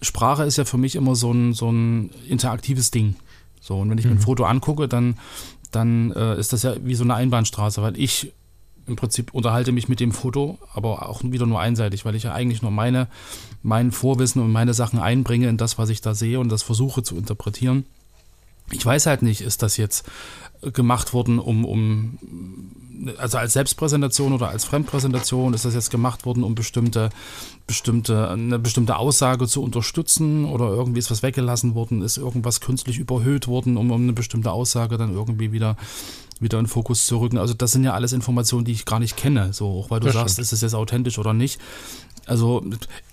Sprache 0.01 0.43
ist 0.43 0.57
ja 0.57 0.65
für 0.65 0.77
mich 0.77 0.95
immer 0.95 1.15
so 1.15 1.31
ein, 1.31 1.53
so 1.53 1.71
ein 1.71 2.11
interaktives 2.27 2.91
Ding. 2.91 3.15
So, 3.59 3.79
und 3.79 3.89
wenn 3.89 3.97
ich 3.97 4.05
mhm. 4.05 4.11
mir 4.11 4.15
ein 4.17 4.19
mhm. 4.19 4.23
Foto 4.23 4.45
angucke, 4.45 4.87
dann, 4.87 5.17
dann 5.71 6.11
äh, 6.11 6.39
ist 6.39 6.53
das 6.53 6.63
ja 6.63 6.75
wie 6.83 6.95
so 6.95 7.03
eine 7.03 7.15
Einbahnstraße, 7.15 7.81
weil 7.81 7.99
ich 7.99 8.31
im 8.85 8.95
Prinzip 8.95 9.33
unterhalte 9.33 9.71
mich 9.71 9.89
mit 9.89 9.99
dem 9.99 10.13
Foto, 10.13 10.57
aber 10.73 11.09
auch 11.09 11.21
wieder 11.23 11.45
nur 11.45 11.59
einseitig, 11.59 12.05
weil 12.05 12.15
ich 12.15 12.23
ja 12.23 12.33
eigentlich 12.33 12.61
nur 12.61 12.71
meine, 12.71 13.07
mein 13.61 13.91
Vorwissen 13.91 14.41
und 14.41 14.51
meine 14.51 14.73
Sachen 14.73 14.99
einbringe 14.99 15.49
in 15.49 15.57
das, 15.57 15.77
was 15.77 15.89
ich 15.89 15.99
da 15.99 16.15
sehe 16.15 16.39
und 16.39 16.49
das 16.49 16.63
versuche 16.63 17.03
zu 17.03 17.17
interpretieren. 17.17 17.85
Ich 18.71 18.85
weiß 18.85 19.05
halt 19.05 19.21
nicht, 19.21 19.41
ist 19.41 19.63
das 19.63 19.77
jetzt 19.77 20.05
gemacht 20.61 21.13
worden, 21.13 21.39
um, 21.39 21.65
um 21.65 22.17
also 23.17 23.37
als 23.37 23.53
Selbstpräsentation 23.53 24.33
oder 24.33 24.49
als 24.49 24.65
Fremdpräsentation 24.65 25.53
ist 25.53 25.65
das 25.65 25.75
jetzt 25.75 25.91
gemacht 25.91 26.25
worden, 26.25 26.43
um 26.43 26.55
bestimmte, 26.55 27.09
bestimmte, 27.67 28.29
eine 28.29 28.57
bestimmte 28.59 28.97
Aussage 28.97 29.47
zu 29.47 29.61
unterstützen 29.61 30.45
oder 30.45 30.69
irgendwie 30.69 30.99
ist 30.99 31.11
was 31.11 31.21
weggelassen 31.23 31.75
worden, 31.75 32.01
ist 32.01 32.17
irgendwas 32.17 32.59
künstlich 32.59 32.97
überhöht 32.97 33.47
worden, 33.47 33.77
um, 33.77 33.91
um 33.91 34.01
eine 34.01 34.13
bestimmte 34.13 34.51
Aussage 34.51 34.97
dann 34.97 35.13
irgendwie 35.13 35.51
wieder 35.51 35.77
wieder 36.39 36.59
in 36.59 36.67
Fokus 36.67 37.07
zu 37.07 37.17
rücken. 37.17 37.39
Also 37.39 37.55
das 37.55 37.71
sind 37.71 37.83
ja 37.83 37.93
alles 37.93 38.13
Informationen, 38.13 38.63
die 38.63 38.71
ich 38.71 38.85
gar 38.85 38.99
nicht 38.99 39.17
kenne. 39.17 39.53
So, 39.53 39.79
auch 39.79 39.89
weil 39.89 39.99
du 39.99 40.05
das 40.05 40.15
sagst, 40.15 40.33
stimmt. 40.33 40.43
ist 40.43 40.53
es 40.53 40.61
jetzt 40.61 40.75
authentisch 40.75 41.17
oder 41.17 41.33
nicht. 41.33 41.59
Also 42.27 42.63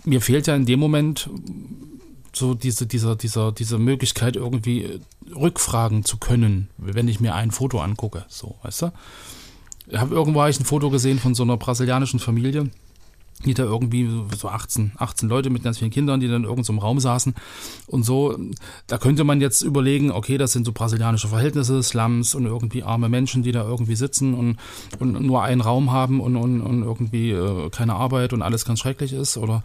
mir 0.04 0.20
fehlt 0.20 0.46
ja 0.46 0.54
in 0.54 0.66
dem 0.66 0.78
Moment 0.78 1.30
so 2.35 2.55
diese, 2.55 2.87
dieser, 2.87 3.16
dieser, 3.16 3.53
diese 3.53 3.79
Möglichkeit, 3.79 4.37
irgendwie 4.37 4.85
äh, 4.85 5.01
rückfragen 5.35 6.05
zu 6.05 6.18
können, 6.18 6.68
wenn 6.77 7.09
ich 7.09 7.20
mir 7.20 7.35
ein 7.35 7.51
Foto 7.51 7.81
angucke. 7.81 8.25
So, 8.29 8.57
weißt 8.62 8.83
du? 8.83 8.92
Ich 9.87 9.99
habe 9.99 10.14
irgendwo 10.14 10.44
ich 10.47 10.59
ein 10.59 10.64
Foto 10.64 10.90
gesehen 10.90 11.18
von 11.18 11.35
so 11.35 11.42
einer 11.42 11.57
brasilianischen 11.57 12.18
Familie 12.18 12.70
die 13.44 13.55
da 13.55 13.64
irgendwie 13.64 14.09
so 14.37 14.49
18, 14.49 14.92
18 14.97 15.29
Leute 15.29 15.51
mit 15.51 15.62
ganz 15.62 15.79
vielen 15.79 15.90
Kindern, 15.90 16.20
die 16.20 16.29
dann 16.29 16.44
irgendeinem 16.44 16.77
so 16.77 16.83
Raum 16.83 17.01
saßen 17.01 17.35
und 17.87 18.05
so. 18.05 18.38
Da 18.87 18.99
könnte 18.99 19.25
man 19.25 19.40
jetzt 19.40 19.62
überlegen, 19.62 20.11
okay, 20.11 20.38
das 20.38 20.53
sind 20.53 20.64
so 20.64 20.73
brasilianische 20.73 21.29
Verhältnisse, 21.29 21.83
Slums 21.83 22.35
und 22.35 22.47
irgendwie 22.47 22.83
arme 22.83 23.09
Menschen, 23.09 23.42
die 23.42 23.53
da 23.53 23.64
irgendwie 23.64 23.97
sitzen 23.97 24.35
und, 24.35 24.59
und 24.99 25.20
nur 25.20 25.42
einen 25.42 25.61
Raum 25.61 25.92
haben 25.92 26.20
und, 26.20 26.37
und, 26.37 26.61
und 26.61 26.83
irgendwie 26.83 27.33
äh, 27.33 27.70
keine 27.70 27.94
Arbeit 27.94 28.33
und 28.33 28.42
alles 28.42 28.64
ganz 28.64 28.81
schrecklich 28.81 29.12
ist. 29.12 29.37
Oder 29.37 29.62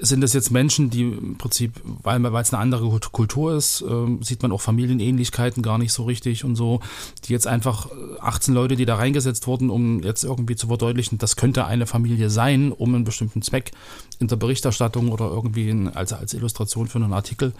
sind 0.00 0.20
das 0.20 0.32
jetzt 0.32 0.50
Menschen, 0.50 0.90
die 0.90 1.02
im 1.02 1.36
Prinzip, 1.38 1.72
weil 2.02 2.24
es 2.24 2.52
eine 2.52 2.62
andere 2.62 2.88
Kultur 3.10 3.54
ist, 3.54 3.82
äh, 3.82 4.24
sieht 4.24 4.42
man 4.42 4.52
auch 4.52 4.60
Familienähnlichkeiten 4.60 5.62
gar 5.62 5.78
nicht 5.78 5.92
so 5.92 6.04
richtig 6.04 6.44
und 6.44 6.54
so, 6.54 6.80
die 7.24 7.32
jetzt 7.32 7.46
einfach 7.46 7.88
18 8.20 8.54
Leute, 8.54 8.76
die 8.76 8.86
da 8.86 8.96
reingesetzt 8.96 9.46
wurden, 9.46 9.70
um 9.70 10.02
jetzt 10.02 10.22
irgendwie 10.22 10.56
zu 10.56 10.68
verdeutlichen, 10.68 11.18
das 11.18 11.36
könnte 11.36 11.66
eine 11.66 11.86
Familie 11.86 12.30
sein, 12.30 12.70
um 12.70 12.94
einen 12.94 13.04
bestimmten 13.04 13.42
Zweck 13.42 13.72
in 14.20 14.28
der 14.28 14.36
Berichterstattung 14.36 15.10
oder 15.10 15.26
irgendwie 15.26 15.68
in, 15.68 15.88
als, 15.88 16.12
als 16.12 16.32
Illustration 16.32 16.86
für 16.86 16.98
einen 16.98 17.12
Artikel 17.12 17.52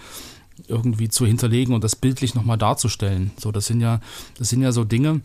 irgendwie 0.67 1.09
zu 1.09 1.27
hinterlegen 1.27 1.75
und 1.75 1.85
das 1.85 1.97
bildlich 1.97 2.35
nochmal 2.35 2.59
darzustellen. 2.59 3.33
So, 3.39 3.53
das 3.53 3.67
sind 3.67 3.81
ja, 3.81 4.01
das 4.39 4.49
sind 4.49 4.63
ja 4.63 4.73
so 4.73 4.85
Dinge, 4.85 5.21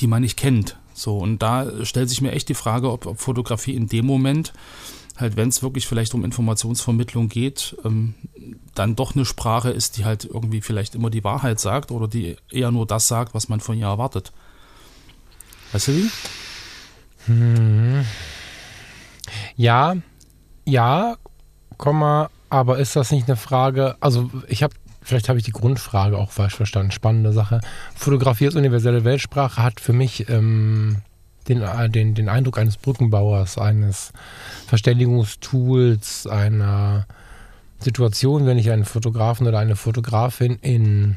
die 0.00 0.06
man 0.06 0.22
nicht 0.22 0.36
kennt. 0.36 0.76
So, 0.94 1.18
und 1.18 1.42
da 1.42 1.84
stellt 1.84 2.08
sich 2.08 2.20
mir 2.20 2.32
echt 2.32 2.48
die 2.48 2.54
Frage, 2.54 2.90
ob, 2.90 3.06
ob 3.06 3.18
Fotografie 3.18 3.74
in 3.74 3.88
dem 3.88 4.06
Moment 4.06 4.52
halt, 5.22 5.36
wenn 5.36 5.48
es 5.48 5.62
wirklich 5.62 5.86
vielleicht 5.86 6.12
um 6.14 6.24
Informationsvermittlung 6.24 7.28
geht, 7.28 7.76
ähm, 7.84 8.14
dann 8.74 8.96
doch 8.96 9.14
eine 9.14 9.24
Sprache 9.24 9.70
ist, 9.70 9.96
die 9.96 10.04
halt 10.04 10.24
irgendwie 10.24 10.60
vielleicht 10.60 10.94
immer 10.94 11.08
die 11.08 11.24
Wahrheit 11.24 11.60
sagt 11.60 11.90
oder 11.90 12.08
die 12.08 12.36
eher 12.50 12.70
nur 12.70 12.86
das 12.86 13.08
sagt, 13.08 13.34
was 13.34 13.48
man 13.48 13.60
von 13.60 13.78
ihr 13.78 13.86
erwartet. 13.86 14.32
Weißt 15.72 15.88
du 15.88 15.92
wie? 15.92 16.10
Hm. 17.26 18.04
Ja, 19.56 19.96
ja, 20.64 21.16
Komma, 21.78 22.30
aber 22.50 22.78
ist 22.78 22.96
das 22.96 23.10
nicht 23.10 23.28
eine 23.28 23.36
Frage? 23.36 23.96
Also, 24.00 24.30
ich 24.48 24.62
habe, 24.62 24.74
vielleicht 25.02 25.28
habe 25.28 25.38
ich 25.38 25.44
die 25.44 25.52
Grundfrage 25.52 26.18
auch 26.18 26.30
falsch 26.30 26.54
verstanden. 26.54 26.92
Spannende 26.92 27.32
Sache. 27.32 27.60
Fotografie 27.94 28.46
als 28.46 28.56
universelle 28.56 29.04
Weltsprache 29.04 29.62
hat 29.62 29.80
für 29.80 29.92
mich 29.92 30.28
ähm, 30.28 30.98
den, 31.48 31.62
äh, 31.62 31.90
den, 31.90 32.14
den 32.14 32.28
Eindruck 32.28 32.58
eines 32.58 32.76
Brückenbauers, 32.76 33.58
eines 33.58 34.12
Verständigungstools, 34.66 36.26
einer 36.26 37.06
Situation, 37.78 38.46
wenn 38.46 38.58
ich 38.58 38.70
einen 38.70 38.84
Fotografen 38.84 39.46
oder 39.46 39.58
eine 39.58 39.76
Fotografin 39.76 40.58
in 40.62 41.16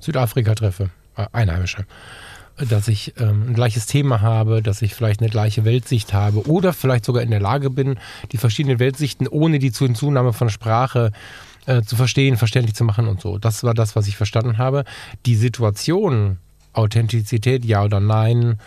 Südafrika 0.00 0.54
treffe, 0.54 0.90
äh, 1.16 1.26
Einheimische, 1.32 1.86
dass 2.56 2.88
ich 2.88 3.14
ähm, 3.18 3.48
ein 3.48 3.54
gleiches 3.54 3.86
Thema 3.86 4.20
habe, 4.20 4.62
dass 4.62 4.82
ich 4.82 4.94
vielleicht 4.94 5.20
eine 5.20 5.30
gleiche 5.30 5.64
Weltsicht 5.64 6.12
habe 6.12 6.48
oder 6.48 6.72
vielleicht 6.72 7.04
sogar 7.04 7.22
in 7.22 7.30
der 7.30 7.40
Lage 7.40 7.70
bin, 7.70 7.98
die 8.30 8.36
verschiedenen 8.36 8.78
Weltsichten 8.78 9.26
ohne 9.26 9.58
die 9.58 9.72
Zunahme 9.72 10.32
von 10.32 10.50
Sprache 10.50 11.10
äh, 11.66 11.82
zu 11.82 11.96
verstehen, 11.96 12.36
verständlich 12.36 12.74
zu 12.74 12.84
machen 12.84 13.08
und 13.08 13.20
so. 13.20 13.38
Das 13.38 13.64
war 13.64 13.74
das, 13.74 13.96
was 13.96 14.06
ich 14.06 14.16
verstanden 14.16 14.58
habe. 14.58 14.84
Die 15.26 15.36
Situation 15.36 16.38
Authentizität, 16.74 17.64
ja 17.64 17.82
oder 17.84 18.00
nein. 18.00 18.58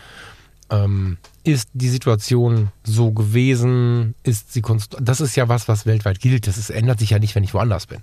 Ähm, 0.70 1.18
ist 1.44 1.70
die 1.74 1.88
Situation 1.88 2.70
so 2.84 3.12
gewesen? 3.12 4.16
Ist 4.24 4.52
sie 4.52 4.62
Das 5.00 5.22
ist 5.22 5.36
ja 5.36 5.48
was, 5.48 5.68
was 5.68 5.86
weltweit 5.86 6.20
gilt. 6.20 6.46
Das 6.48 6.58
ist, 6.58 6.70
ändert 6.70 7.00
sich 7.00 7.12
ja 7.12 7.20
nicht, 7.20 7.36
wenn 7.36 7.44
ich 7.44 7.54
woanders 7.54 7.86
bin. 7.86 8.02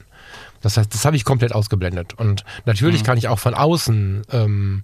Das 0.62 0.78
heißt, 0.78 0.92
das 0.94 1.04
habe 1.04 1.16
ich 1.16 1.24
komplett 1.24 1.54
ausgeblendet. 1.54 2.14
Und 2.14 2.44
natürlich 2.64 3.02
mhm. 3.02 3.06
kann 3.06 3.18
ich 3.18 3.28
auch 3.28 3.38
von 3.38 3.54
außen 3.54 4.22
ähm, 4.30 4.82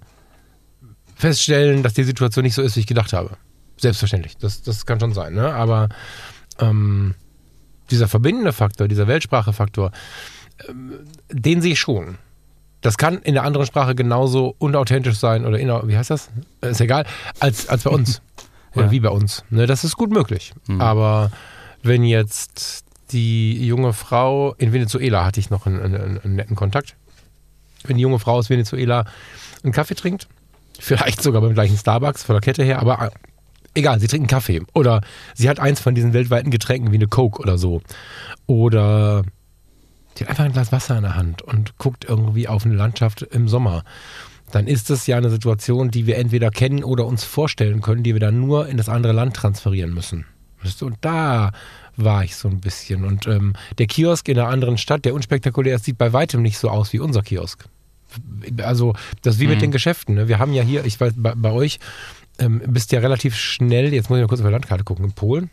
feststellen, 1.14 1.82
dass 1.82 1.94
die 1.94 2.04
Situation 2.04 2.44
nicht 2.44 2.54
so 2.54 2.62
ist, 2.62 2.76
wie 2.76 2.80
ich 2.80 2.86
gedacht 2.86 3.14
habe. 3.14 3.36
Selbstverständlich. 3.78 4.36
Das, 4.36 4.62
das 4.62 4.84
kann 4.84 5.00
schon 5.00 5.14
sein. 5.14 5.32
Ne? 5.32 5.54
Aber 5.54 5.88
ähm, 6.58 7.14
dieser 7.90 8.08
verbindende 8.08 8.52
Faktor, 8.52 8.88
dieser 8.88 9.06
Weltsprachefaktor, 9.06 9.90
ähm, 10.68 11.00
den 11.30 11.62
sehe 11.62 11.72
ich 11.72 11.80
schon. 11.80 12.18
Das 12.80 12.96
kann 12.96 13.18
in 13.18 13.34
der 13.34 13.44
anderen 13.44 13.66
Sprache 13.66 13.94
genauso 13.94 14.54
unauthentisch 14.58 15.18
sein 15.18 15.44
oder 15.44 15.58
inner, 15.58 15.86
wie 15.86 15.96
heißt 15.96 16.10
das? 16.10 16.30
Ist 16.62 16.80
egal, 16.80 17.04
als, 17.38 17.68
als 17.68 17.84
bei 17.84 17.90
uns. 17.90 18.22
oder 18.74 18.86
ja. 18.86 18.90
wie 18.90 19.00
bei 19.00 19.10
uns. 19.10 19.44
Ne, 19.50 19.66
das 19.66 19.84
ist 19.84 19.96
gut 19.96 20.10
möglich. 20.10 20.52
Mhm. 20.66 20.80
Aber 20.80 21.30
wenn 21.82 22.04
jetzt 22.04 22.84
die 23.12 23.66
junge 23.66 23.92
Frau 23.92 24.54
in 24.58 24.72
Venezuela 24.72 25.24
hatte 25.24 25.40
ich 25.40 25.50
noch 25.50 25.66
einen, 25.66 25.80
einen, 25.80 26.20
einen, 26.20 26.36
netten 26.36 26.56
Kontakt. 26.56 26.96
Wenn 27.84 27.96
die 27.96 28.02
junge 28.02 28.18
Frau 28.18 28.34
aus 28.34 28.50
Venezuela 28.50 29.04
einen 29.64 29.72
Kaffee 29.72 29.94
trinkt, 29.94 30.28
vielleicht 30.78 31.22
sogar 31.22 31.40
beim 31.40 31.54
gleichen 31.54 31.76
Starbucks 31.76 32.22
von 32.22 32.34
der 32.34 32.40
Kette 32.40 32.62
her, 32.62 32.78
aber 32.78 33.06
äh, 33.06 33.10
egal, 33.74 34.00
sie 34.00 34.06
trinkt 34.06 34.24
einen 34.24 34.40
Kaffee 34.40 34.62
oder 34.74 35.00
sie 35.34 35.48
hat 35.48 35.58
eins 35.58 35.80
von 35.80 35.94
diesen 35.94 36.12
weltweiten 36.12 36.50
Getränken 36.50 36.92
wie 36.92 36.96
eine 36.96 37.08
Coke 37.08 37.40
oder 37.40 37.58
so 37.58 37.82
oder 38.46 39.24
die 40.20 40.24
hat 40.24 40.30
einfach 40.30 40.44
ein 40.44 40.52
Glas 40.52 40.70
Wasser 40.70 40.96
in 40.96 41.02
der 41.02 41.16
Hand 41.16 41.42
und 41.42 41.78
guckt 41.78 42.04
irgendwie 42.04 42.46
auf 42.46 42.66
eine 42.66 42.74
Landschaft 42.74 43.22
im 43.22 43.48
Sommer. 43.48 43.84
Dann 44.52 44.66
ist 44.66 44.90
das 44.90 45.06
ja 45.06 45.16
eine 45.16 45.30
Situation, 45.30 45.90
die 45.90 46.06
wir 46.06 46.18
entweder 46.18 46.50
kennen 46.50 46.84
oder 46.84 47.06
uns 47.06 47.24
vorstellen 47.24 47.80
können, 47.80 48.02
die 48.02 48.14
wir 48.14 48.20
dann 48.20 48.40
nur 48.40 48.68
in 48.68 48.76
das 48.76 48.88
andere 48.88 49.12
Land 49.12 49.34
transferieren 49.34 49.94
müssen. 49.94 50.26
Und 50.82 50.96
da 51.00 51.52
war 51.96 52.24
ich 52.24 52.36
so 52.36 52.48
ein 52.48 52.60
bisschen. 52.60 53.04
Und 53.04 53.26
ähm, 53.26 53.54
der 53.78 53.86
Kiosk 53.86 54.28
in 54.28 54.38
einer 54.38 54.48
anderen 54.48 54.76
Stadt, 54.76 55.04
der 55.04 55.14
unspektakulär 55.14 55.76
ist, 55.76 55.84
sieht 55.84 55.96
bei 55.96 56.12
weitem 56.12 56.42
nicht 56.42 56.58
so 56.58 56.68
aus 56.68 56.92
wie 56.92 56.98
unser 56.98 57.22
Kiosk. 57.22 57.64
Also, 58.62 58.94
das 59.22 59.36
ist 59.36 59.40
wie 59.40 59.44
mhm. 59.44 59.50
mit 59.52 59.62
den 59.62 59.70
Geschäften. 59.70 60.16
Ne? 60.16 60.28
Wir 60.28 60.38
haben 60.38 60.52
ja 60.52 60.62
hier, 60.62 60.84
ich 60.84 61.00
weiß, 61.00 61.14
bei, 61.16 61.34
bei 61.34 61.52
euch 61.52 61.78
ähm, 62.38 62.60
bist 62.66 62.92
ja 62.92 63.00
relativ 63.00 63.36
schnell, 63.36 63.94
jetzt 63.94 64.10
muss 64.10 64.18
ich 64.18 64.22
mal 64.22 64.28
kurz 64.28 64.40
auf 64.40 64.46
die 64.46 64.52
Landkarte 64.52 64.84
gucken, 64.84 65.04
in 65.04 65.12
Polen. 65.12 65.50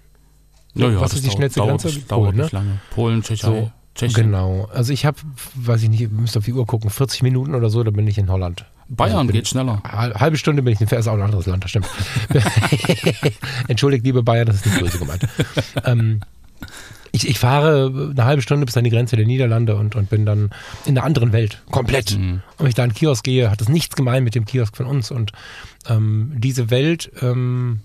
Ja, 0.73 0.89
ja, 0.89 1.01
Was 1.01 1.13
ist 1.13 1.25
die 1.25 1.31
schnellste 1.31 1.59
dauert, 1.59 1.81
Grenze? 1.81 1.99
Dauert 2.01 2.07
Polen, 2.07 2.37
nicht 2.37 2.53
ne? 2.53 2.59
lange. 2.59 2.79
Polen, 2.91 3.23
Tschechei. 3.23 3.47
So, 3.47 3.71
Tschechien. 3.97 4.27
Genau. 4.27 4.69
Also 4.73 4.93
ich 4.93 5.05
habe, 5.05 5.17
weiß 5.55 5.83
ich 5.83 5.89
nicht, 5.89 6.11
müsst 6.11 6.37
auf 6.37 6.45
die 6.45 6.53
Uhr 6.53 6.65
gucken, 6.65 6.89
40 6.89 7.23
Minuten 7.23 7.55
oder 7.55 7.69
so, 7.69 7.83
dann 7.83 7.93
bin 7.93 8.07
ich 8.07 8.17
in 8.17 8.29
Holland. 8.29 8.65
Bayern 8.89 9.17
also 9.17 9.33
geht 9.33 9.47
schneller. 9.47 9.81
Halbe 9.83 10.37
Stunde 10.37 10.61
bin 10.61 10.73
ich 10.73 10.79
in 10.79 10.87
ist 10.87 11.07
auch 11.07 11.13
ein 11.13 11.21
anderes 11.21 11.45
Land, 11.45 11.63
das 11.63 11.71
stimmt. 11.71 11.89
Entschuldigt, 13.67 14.05
liebe 14.05 14.23
Bayern, 14.23 14.45
das 14.45 14.57
ist 14.57 14.65
nicht 14.65 14.79
böse 14.79 14.99
gemeint. 14.99 15.27
ähm, 15.85 16.21
ich, 17.11 17.27
ich, 17.27 17.39
fahre 17.39 18.11
eine 18.11 18.25
halbe 18.25 18.41
Stunde 18.41 18.65
bis 18.65 18.77
an 18.77 18.83
die 18.83 18.89
Grenze 18.89 19.15
der 19.15 19.25
Niederlande 19.25 19.75
und, 19.75 19.95
und 19.95 20.09
bin 20.09 20.25
dann 20.25 20.51
in 20.85 20.97
einer 20.97 21.05
anderen 21.05 21.33
Welt, 21.33 21.61
komplett. 21.71 22.17
Mhm. 22.17 22.41
Und 22.57 22.59
wenn 22.59 22.67
ich 22.67 22.75
da 22.75 22.83
in 22.83 22.91
den 22.91 22.95
Kiosk 22.95 23.23
gehe, 23.23 23.49
hat 23.49 23.59
das 23.59 23.69
nichts 23.69 23.95
gemein 23.95 24.23
mit 24.23 24.35
dem 24.35 24.45
Kiosk 24.45 24.77
von 24.77 24.85
uns. 24.85 25.11
Und 25.11 25.31
ähm, 25.89 26.33
diese 26.35 26.69
Welt 26.69 27.11
ähm, 27.21 27.81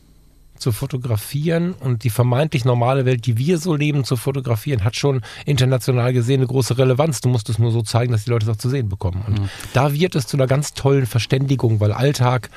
zu 0.56 0.72
fotografieren 0.72 1.72
und 1.72 2.04
die 2.04 2.10
vermeintlich 2.10 2.64
normale 2.64 3.04
Welt, 3.04 3.26
die 3.26 3.36
wir 3.36 3.58
so 3.58 3.74
leben, 3.74 4.04
zu 4.04 4.16
fotografieren, 4.16 4.84
hat 4.84 4.96
schon 4.96 5.22
international 5.44 6.12
gesehen 6.12 6.40
eine 6.40 6.46
große 6.46 6.78
Relevanz. 6.78 7.20
Du 7.20 7.28
musst 7.28 7.48
es 7.48 7.58
nur 7.58 7.72
so 7.72 7.82
zeigen, 7.82 8.12
dass 8.12 8.24
die 8.24 8.30
Leute 8.30 8.46
es 8.46 8.52
auch 8.52 8.60
zu 8.60 8.70
sehen 8.70 8.88
bekommen. 8.88 9.24
Und 9.26 9.40
mhm. 9.40 9.48
da 9.72 9.92
wird 9.92 10.14
es 10.14 10.26
zu 10.26 10.36
einer 10.36 10.46
ganz 10.46 10.74
tollen 10.74 11.06
Verständigung, 11.06 11.80
weil 11.80 11.92
Alltag 11.92 12.50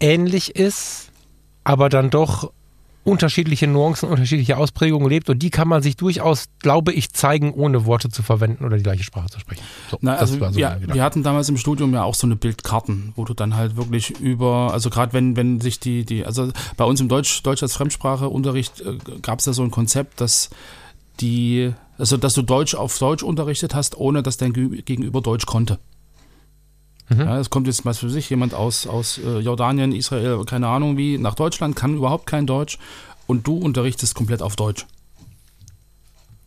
ähnlich 0.00 0.54
ist, 0.56 1.10
aber 1.64 1.88
dann 1.88 2.10
doch 2.10 2.52
unterschiedliche 3.04 3.66
Nuancen, 3.66 4.08
unterschiedliche 4.08 4.56
Ausprägungen 4.56 5.08
lebt 5.08 5.30
und 5.30 5.38
die 5.38 5.50
kann 5.50 5.66
man 5.66 5.82
sich 5.82 5.96
durchaus, 5.96 6.46
glaube 6.58 6.92
ich, 6.92 7.12
zeigen, 7.12 7.52
ohne 7.52 7.86
Worte 7.86 8.10
zu 8.10 8.22
verwenden 8.22 8.64
oder 8.64 8.76
die 8.76 8.82
gleiche 8.82 9.02
Sprache 9.02 9.30
zu 9.30 9.40
sprechen. 9.40 9.62
So, 9.90 9.98
Na, 10.00 10.16
also 10.16 10.34
so 10.34 10.56
wir, 10.56 10.78
wir, 10.80 11.02
hatten 11.02 11.22
damals 11.22 11.48
im 11.48 11.56
Studium 11.56 11.94
ja 11.94 12.04
auch 12.04 12.14
so 12.14 12.26
eine 12.26 12.36
Bildkarten, 12.36 13.12
wo 13.16 13.24
du 13.24 13.34
dann 13.34 13.56
halt 13.56 13.76
wirklich 13.76 14.20
über, 14.20 14.72
also 14.72 14.90
gerade 14.90 15.12
wenn, 15.12 15.36
wenn 15.36 15.60
sich 15.60 15.80
die, 15.80 16.04
die, 16.04 16.26
also 16.26 16.50
bei 16.76 16.84
uns 16.84 17.00
im 17.00 17.08
Deutsch, 17.08 17.42
Deutsch 17.42 17.62
als 17.62 17.74
Fremdspracheunterricht 17.74 18.80
äh, 18.80 18.98
gab 19.22 19.38
es 19.38 19.46
da 19.46 19.52
so 19.52 19.62
ein 19.62 19.70
Konzept, 19.70 20.20
dass 20.20 20.50
die, 21.20 21.72
also 21.96 22.16
dass 22.16 22.34
du 22.34 22.42
Deutsch 22.42 22.74
auf 22.74 22.98
Deutsch 22.98 23.22
unterrichtet 23.22 23.74
hast, 23.74 23.96
ohne 23.96 24.22
dass 24.22 24.36
dein 24.36 24.52
Gegenüber 24.52 25.20
Deutsch 25.20 25.46
konnte. 25.46 25.78
Mhm. 27.08 27.20
Ja, 27.20 27.38
es 27.38 27.50
kommt 27.50 27.66
jetzt 27.66 27.84
was 27.84 27.98
für 27.98 28.10
sich 28.10 28.28
jemand 28.30 28.54
aus, 28.54 28.86
aus 28.86 29.18
äh, 29.18 29.38
Jordanien, 29.38 29.92
Israel, 29.92 30.44
keine 30.44 30.68
Ahnung 30.68 30.96
wie, 30.96 31.18
nach 31.18 31.34
Deutschland, 31.34 31.76
kann 31.76 31.94
überhaupt 31.94 32.26
kein 32.26 32.46
Deutsch 32.46 32.78
und 33.26 33.46
du 33.46 33.56
unterrichtest 33.56 34.14
komplett 34.14 34.42
auf 34.42 34.56
Deutsch. 34.56 34.86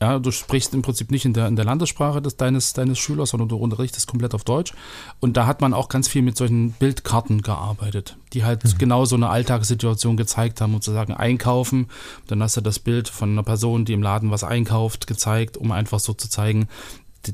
Ja, 0.02 0.18
du 0.18 0.32
sprichst 0.32 0.74
im 0.74 0.82
Prinzip 0.82 1.12
nicht 1.12 1.26
in 1.26 1.34
der, 1.34 1.48
in 1.48 1.56
der 1.56 1.64
Landessprache 1.64 2.24
des, 2.24 2.36
deines, 2.36 2.74
deines 2.74 2.98
Schülers, 2.98 3.30
sondern 3.30 3.50
du 3.50 3.58
unterrichtest 3.58 4.08
komplett 4.08 4.34
auf 4.34 4.44
Deutsch. 4.44 4.74
Und 5.20 5.38
da 5.38 5.46
hat 5.46 5.62
man 5.62 5.76
auch 5.76 5.90
ganz 5.90 6.08
viel 6.08 6.24
mit 6.24 6.36
solchen 6.36 6.72
Bildkarten 6.72 7.44
gearbeitet, 7.44 8.18
die 8.34 8.44
halt 8.44 8.64
mhm. 8.64 8.78
genau 8.80 9.06
so 9.06 9.16
eine 9.16 9.30
Alltagssituation 9.30 10.18
gezeigt 10.18 10.60
haben, 10.60 10.74
um 10.74 10.82
zu 10.82 10.92
sagen, 10.92 11.14
einkaufen. 11.14 11.88
Dann 12.26 12.42
hast 12.42 12.58
du 12.58 12.62
das 12.62 12.80
Bild 12.80 13.10
von 13.10 13.30
einer 13.30 13.44
Person, 13.44 13.86
die 13.86 13.94
im 13.94 14.02
Laden 14.02 14.32
was 14.32 14.44
einkauft, 14.44 15.06
gezeigt, 15.06 15.56
um 15.56 15.72
einfach 15.72 16.00
so 16.00 16.14
zu 16.14 16.28
zeigen, 16.28 16.68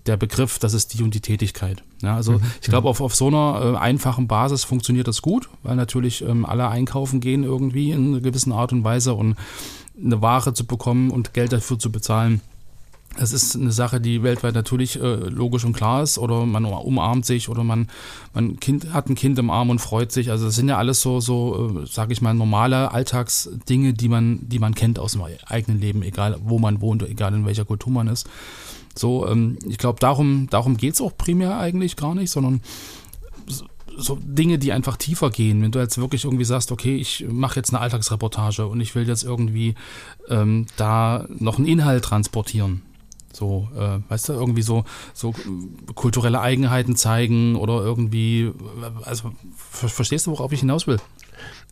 der 0.06 0.17
Begriff, 0.17 0.60
das 0.60 0.73
ist 0.73 0.93
die 0.93 1.04
und 1.04 1.13
die 1.13 1.21
Tätigkeit. 1.21 1.84
Ja, 2.02 2.15
also 2.15 2.34
mhm. 2.34 2.41
ich 2.62 2.67
glaube, 2.67 2.89
auf, 2.89 3.02
auf 3.02 3.15
so 3.15 3.28
einer 3.28 3.73
äh, 3.73 3.78
einfachen 3.78 4.28
Basis 4.28 4.63
funktioniert 4.63 5.08
das 5.08 5.21
gut, 5.21 5.50
weil 5.63 5.76
natürlich 5.76 6.21
ähm, 6.21 6.45
alle 6.45 6.67
einkaufen 6.67 7.19
gehen 7.19 7.43
irgendwie 7.43 7.91
in 7.91 8.08
einer 8.08 8.21
gewissen 8.21 8.52
Art 8.52 8.71
und 8.73 8.84
Weise 8.84 9.13
und 9.13 9.36
eine 10.00 10.21
Ware 10.21 10.54
zu 10.54 10.65
bekommen 10.65 11.10
und 11.10 11.34
Geld 11.34 11.54
dafür 11.54 11.80
zu 11.80 11.91
bezahlen. 11.91 12.41
Das 13.17 13.32
ist 13.32 13.56
eine 13.56 13.71
Sache, 13.71 14.00
die 14.00 14.21
weltweit 14.21 14.54
natürlich 14.54 15.02
äh, 15.02 15.15
logisch 15.15 15.65
und 15.65 15.73
klar 15.73 16.04
ist. 16.04 16.19
Oder 16.19 16.45
man 16.45 16.65
umarmt 16.65 17.26
sich 17.26 17.50
oder 17.50 17.63
man, 17.63 17.89
man 18.34 18.60
kind, 18.60 18.93
hat 18.93 19.10
ein 19.10 19.15
Kind 19.15 19.39
im 19.39 19.50
Arm 19.50 19.71
und 19.71 19.80
freut 19.80 20.12
sich. 20.12 20.30
Also 20.30 20.45
das 20.45 20.56
sind 20.56 20.69
ja 20.69 20.78
alles 20.78 21.02
so, 21.02 21.19
so 21.19 21.82
äh, 21.82 21.88
sage 21.88 22.13
ich 22.13 22.21
mal, 22.21 22.36
normale 22.36 22.91
Alltagsdinge, 22.91 23.93
die 23.93 24.10
man, 24.10 24.47
die 24.47 24.60
man 24.60 24.76
kennt 24.76 25.00
aus 25.00 25.13
dem 25.13 25.23
eigenen 25.47 25.80
Leben, 25.80 26.04
egal 26.04 26.38
wo 26.43 26.60
man 26.60 26.80
wohnt, 26.80 27.02
egal 27.04 27.34
in 27.34 27.45
welcher 27.45 27.65
Kultur 27.65 27.91
man 27.91 28.08
ist. 28.08 28.30
So, 28.98 29.28
ähm, 29.28 29.58
ich 29.68 29.78
glaube, 29.78 30.00
darum, 30.00 30.48
darum 30.50 30.78
geht 30.78 30.96
es 30.96 31.02
auch 31.02 31.16
primär 31.18 31.58
eigentlich 31.58 31.96
gar 31.96 32.16
nicht, 32.16 32.32
sondern 32.32 32.62
so 33.98 34.18
Dinge, 34.22 34.60
die 34.60 34.72
einfach 34.72 34.98
tiefer 34.98 35.30
gehen. 35.32 35.62
Wenn 35.62 35.72
du 35.72 35.80
jetzt 35.80 35.98
wirklich 35.98 36.24
irgendwie 36.24 36.46
sagst, 36.46 36.72
okay, 36.72 36.96
ich 36.96 37.26
mache 37.30 37.56
jetzt 37.56 37.74
eine 37.74 37.80
Alltagsreportage 37.80 38.68
und 38.68 38.80
ich 38.80 38.94
will 38.96 39.08
jetzt 39.08 39.24
irgendwie 39.24 39.74
ähm, 40.30 40.68
da 40.78 41.26
noch 41.30 41.58
einen 41.58 41.68
Inhalt 41.68 42.06
transportieren. 42.06 42.84
So, 43.34 43.68
äh, 43.76 44.00
weißt 44.10 44.30
du, 44.30 44.34
irgendwie 44.34 44.62
so, 44.62 44.84
so 45.14 45.34
kulturelle 45.96 46.42
Eigenheiten 46.42 46.96
zeigen 46.96 47.56
oder 47.56 47.82
irgendwie, 47.82 48.52
also 49.04 49.32
verstehst 49.58 50.28
du, 50.28 50.32
worauf 50.32 50.52
ich 50.52 50.62
hinaus 50.62 50.88
will? 50.88 51.00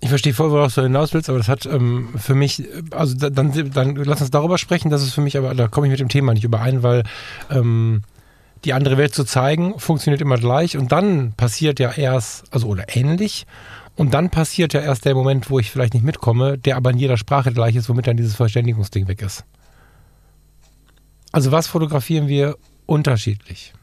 Ich 0.02 0.10
verstehe 0.10 0.34
voll, 0.34 0.52
worauf 0.52 0.74
du 0.76 0.84
hinaus 0.84 1.14
willst, 1.14 1.30
aber 1.30 1.38
das 1.38 1.48
hat 1.48 1.66
ähm, 1.66 2.10
für 2.18 2.36
mich, 2.36 2.64
also 2.92 3.16
dann, 3.16 3.72
dann 3.72 3.96
lass 3.96 4.22
uns 4.22 4.30
darüber 4.30 4.58
sprechen, 4.58 4.90
das 4.90 5.02
ist 5.02 5.14
für 5.14 5.22
mich, 5.22 5.38
aber 5.38 5.56
da 5.56 5.68
komme 5.68 5.88
ich 5.88 5.92
mit 5.92 6.00
dem 6.00 6.10
Thema 6.10 6.34
nicht 6.34 6.44
überein, 6.44 6.84
weil 6.84 7.04
ähm, 7.50 8.04
die 8.66 8.74
andere 8.74 8.98
Welt 8.98 9.14
zu 9.16 9.24
zeigen, 9.24 9.80
funktioniert 9.80 10.22
immer 10.22 10.38
gleich 10.38 10.78
und 10.78 10.92
dann 10.92 11.34
passiert 11.34 11.80
ja 11.80 11.92
erst, 11.92 12.54
also 12.54 12.68
oder 12.68 12.96
ähnlich, 12.96 13.46
und 13.96 14.14
dann 14.14 14.30
passiert 14.30 14.74
ja 14.74 14.82
erst 14.82 15.06
der 15.06 15.16
Moment, 15.16 15.50
wo 15.50 15.60
ich 15.60 15.72
vielleicht 15.72 15.94
nicht 15.94 16.04
mitkomme, 16.04 16.58
der 16.58 16.76
aber 16.76 16.90
in 16.92 16.98
jeder 16.98 17.18
Sprache 17.18 17.54
gleich 17.54 17.76
ist, 17.76 17.88
womit 17.88 18.08
dann 18.08 18.18
dieses 18.18 18.36
Verständigungsding 18.36 19.08
weg 19.08 19.22
ist. 19.22 19.46
Also 21.32 21.52
was 21.52 21.68
fotografieren 21.68 22.28
wir 22.28 22.58
unterschiedlich? 22.86 23.74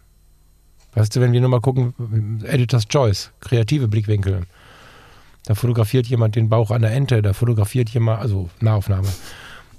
Weißt 0.94 1.16
du, 1.16 1.20
wenn 1.20 1.32
wir 1.32 1.40
nur 1.40 1.48
mal 1.48 1.60
gucken, 1.60 2.42
Editor's 2.44 2.86
Choice, 2.86 3.32
kreative 3.40 3.88
Blickwinkel. 3.88 4.42
Da 5.44 5.54
fotografiert 5.54 6.06
jemand 6.06 6.36
den 6.36 6.48
Bauch 6.48 6.70
einer 6.70 6.90
Ente, 6.90 7.20
da 7.22 7.32
fotografiert 7.32 7.90
jemand, 7.90 8.20
also 8.20 8.48
Nahaufnahme. 8.60 9.08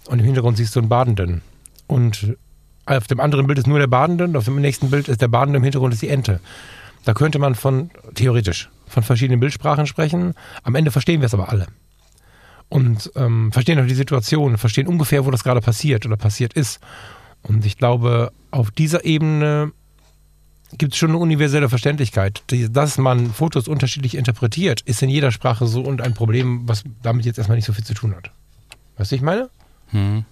Und 0.07 0.19
im 0.19 0.25
Hintergrund 0.25 0.57
siehst 0.57 0.75
du 0.75 0.79
einen 0.79 0.89
Badenden. 0.89 1.41
Und 1.87 2.35
auf 2.85 3.07
dem 3.07 3.19
anderen 3.19 3.47
Bild 3.47 3.59
ist 3.59 3.67
nur 3.67 3.79
der 3.79 3.87
Badende, 3.87 4.37
auf 4.37 4.45
dem 4.45 4.59
nächsten 4.59 4.89
Bild 4.89 5.07
ist 5.07 5.21
der 5.21 5.29
Badende, 5.29 5.57
im 5.57 5.63
Hintergrund 5.63 5.93
ist 5.93 6.01
die 6.01 6.09
Ente. 6.09 6.41
Da 7.05 7.13
könnte 7.13 7.39
man 7.39 7.55
von, 7.55 7.91
theoretisch, 8.13 8.69
von 8.87 9.03
verschiedenen 9.03 9.39
Bildsprachen 9.39 9.87
sprechen. 9.87 10.33
Am 10.63 10.75
Ende 10.75 10.91
verstehen 10.91 11.21
wir 11.21 11.27
es 11.27 11.33
aber 11.33 11.49
alle. 11.49 11.67
Und 12.69 13.11
ähm, 13.15 13.51
verstehen 13.51 13.79
auch 13.79 13.87
die 13.87 13.93
Situation, 13.93 14.57
verstehen 14.57 14.87
ungefähr, 14.87 15.25
wo 15.25 15.31
das 15.31 15.43
gerade 15.43 15.61
passiert 15.61 16.05
oder 16.05 16.17
passiert 16.17 16.53
ist. 16.53 16.79
Und 17.41 17.65
ich 17.65 17.77
glaube, 17.77 18.31
auf 18.51 18.71
dieser 18.71 19.05
Ebene 19.05 19.71
gibt 20.77 20.93
es 20.93 20.99
schon 20.99 21.09
eine 21.09 21.19
universelle 21.19 21.69
Verständlichkeit. 21.69 22.43
Dass 22.69 22.97
man 22.97 23.31
Fotos 23.31 23.67
unterschiedlich 23.67 24.15
interpretiert, 24.15 24.81
ist 24.81 25.01
in 25.01 25.09
jeder 25.09 25.31
Sprache 25.31 25.67
so 25.67 25.81
und 25.81 26.01
ein 26.01 26.13
Problem, 26.13 26.67
was 26.67 26.83
damit 27.01 27.25
jetzt 27.25 27.37
erstmal 27.37 27.57
nicht 27.57 27.65
so 27.65 27.73
viel 27.73 27.85
zu 27.85 27.93
tun 27.93 28.15
hat. 28.15 28.31
Weißt 28.97 29.11
du, 29.11 29.15
ich 29.15 29.21
meine? 29.21 29.49
Hm. 29.89 30.25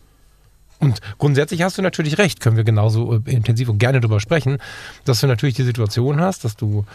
Und 0.79 0.99
grundsätzlich 1.19 1.61
hast 1.61 1.77
du 1.77 1.83
natürlich 1.83 2.17
recht, 2.17 2.39
können 2.39 2.57
wir 2.57 2.63
genauso 2.63 3.15
äh, 3.15 3.31
intensiv 3.31 3.69
und 3.69 3.77
gerne 3.77 4.01
darüber 4.01 4.19
sprechen, 4.19 4.57
dass 5.05 5.21
du 5.21 5.27
natürlich 5.27 5.55
die 5.55 5.63
Situation 5.63 6.19
hast, 6.19 6.43
dass 6.43 6.55
du 6.55 6.85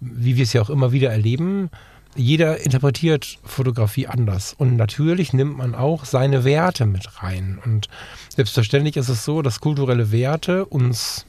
wie 0.00 0.36
wir 0.36 0.44
es 0.44 0.52
ja 0.52 0.62
auch 0.62 0.70
immer 0.70 0.92
wieder 0.92 1.10
erleben, 1.10 1.70
jeder 2.14 2.60
interpretiert 2.64 3.38
Fotografie 3.44 4.06
anders. 4.06 4.54
Und 4.56 4.76
natürlich 4.76 5.32
nimmt 5.32 5.58
man 5.58 5.74
auch 5.74 6.04
seine 6.04 6.44
Werte 6.44 6.86
mit 6.86 7.22
rein. 7.22 7.58
Und 7.64 7.88
selbstverständlich 8.34 8.96
ist 8.96 9.08
es 9.08 9.24
so, 9.24 9.42
dass 9.42 9.60
kulturelle 9.60 10.12
Werte 10.12 10.64
uns 10.64 11.26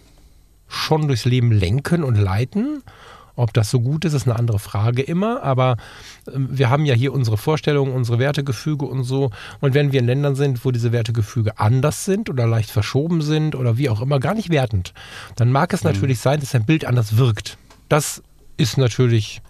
schon 0.68 1.08
durchs 1.08 1.26
Leben 1.26 1.52
lenken 1.52 2.04
und 2.04 2.16
leiten. 2.16 2.84
Ob 3.38 3.54
das 3.54 3.70
so 3.70 3.80
gut 3.80 4.04
ist, 4.04 4.14
ist 4.14 4.28
eine 4.28 4.36
andere 4.36 4.58
Frage 4.58 5.04
immer. 5.04 5.44
Aber 5.44 5.78
ähm, 6.34 6.50
wir 6.52 6.70
haben 6.70 6.86
ja 6.86 6.96
hier 6.96 7.14
unsere 7.14 7.38
Vorstellungen, 7.38 7.94
unsere 7.94 8.20
Wertegefüge 8.20 8.86
und 8.86 9.04
so. 9.04 9.30
Und 9.62 9.76
wenn 9.76 9.92
wir 9.92 10.00
in 10.00 10.08
Ländern 10.08 10.36
sind, 10.36 10.66
wo 10.66 10.72
diese 10.72 10.92
Wertegefüge 10.92 11.60
anders 11.60 12.04
sind 12.04 12.30
oder 12.30 12.48
leicht 12.48 12.72
verschoben 12.72 13.22
sind 13.22 13.56
oder 13.56 13.78
wie 13.78 13.90
auch 13.90 14.02
immer, 14.02 14.20
gar 14.20 14.34
nicht 14.34 14.50
wertend, 14.50 14.94
dann 15.36 15.52
mag 15.52 15.72
es 15.72 15.84
mhm. 15.84 15.92
natürlich 15.92 16.20
sein, 16.20 16.40
dass 16.40 16.56
ein 16.56 16.66
Bild 16.66 16.84
anders 16.84 17.18
wirkt. 17.18 17.58
Das 17.90 18.24
ist 18.58 18.78
natürlich 18.78 19.42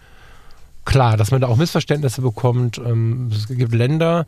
klar, 0.84 1.16
dass 1.16 1.30
man 1.30 1.40
da 1.40 1.48
auch 1.48 1.56
Missverständnisse 1.56 2.22
bekommt. 2.22 2.78
Ähm, 2.78 3.30
es 3.32 3.46
gibt 3.46 3.74
Länder, 3.74 4.26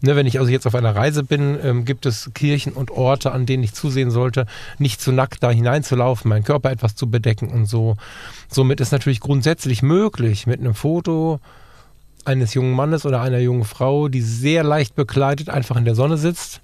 ne, 0.00 0.16
wenn 0.16 0.26
ich 0.26 0.38
also 0.38 0.50
jetzt 0.50 0.66
auf 0.66 0.74
einer 0.74 0.94
Reise 0.94 1.24
bin, 1.24 1.58
ähm, 1.62 1.84
gibt 1.84 2.06
es 2.06 2.30
Kirchen 2.34 2.72
und 2.72 2.90
Orte, 2.90 3.32
an 3.32 3.46
denen 3.46 3.62
ich 3.62 3.72
zusehen 3.72 4.10
sollte, 4.10 4.46
nicht 4.78 5.00
zu 5.00 5.12
nackt 5.12 5.42
da 5.42 5.50
hineinzulaufen, 5.50 6.28
meinen 6.28 6.44
Körper 6.44 6.70
etwas 6.70 6.94
zu 6.94 7.10
bedecken 7.10 7.48
und 7.48 7.66
so. 7.66 7.96
Somit 8.48 8.80
ist 8.80 8.92
natürlich 8.92 9.20
grundsätzlich 9.20 9.82
möglich, 9.82 10.46
mit 10.46 10.60
einem 10.60 10.74
Foto 10.74 11.40
eines 12.24 12.54
jungen 12.54 12.72
Mannes 12.72 13.06
oder 13.06 13.20
einer 13.22 13.38
jungen 13.38 13.64
Frau, 13.64 14.08
die 14.08 14.22
sehr 14.22 14.64
leicht 14.64 14.94
bekleidet 14.96 15.48
einfach 15.48 15.76
in 15.76 15.84
der 15.84 15.94
Sonne 15.94 16.18
sitzt, 16.18 16.60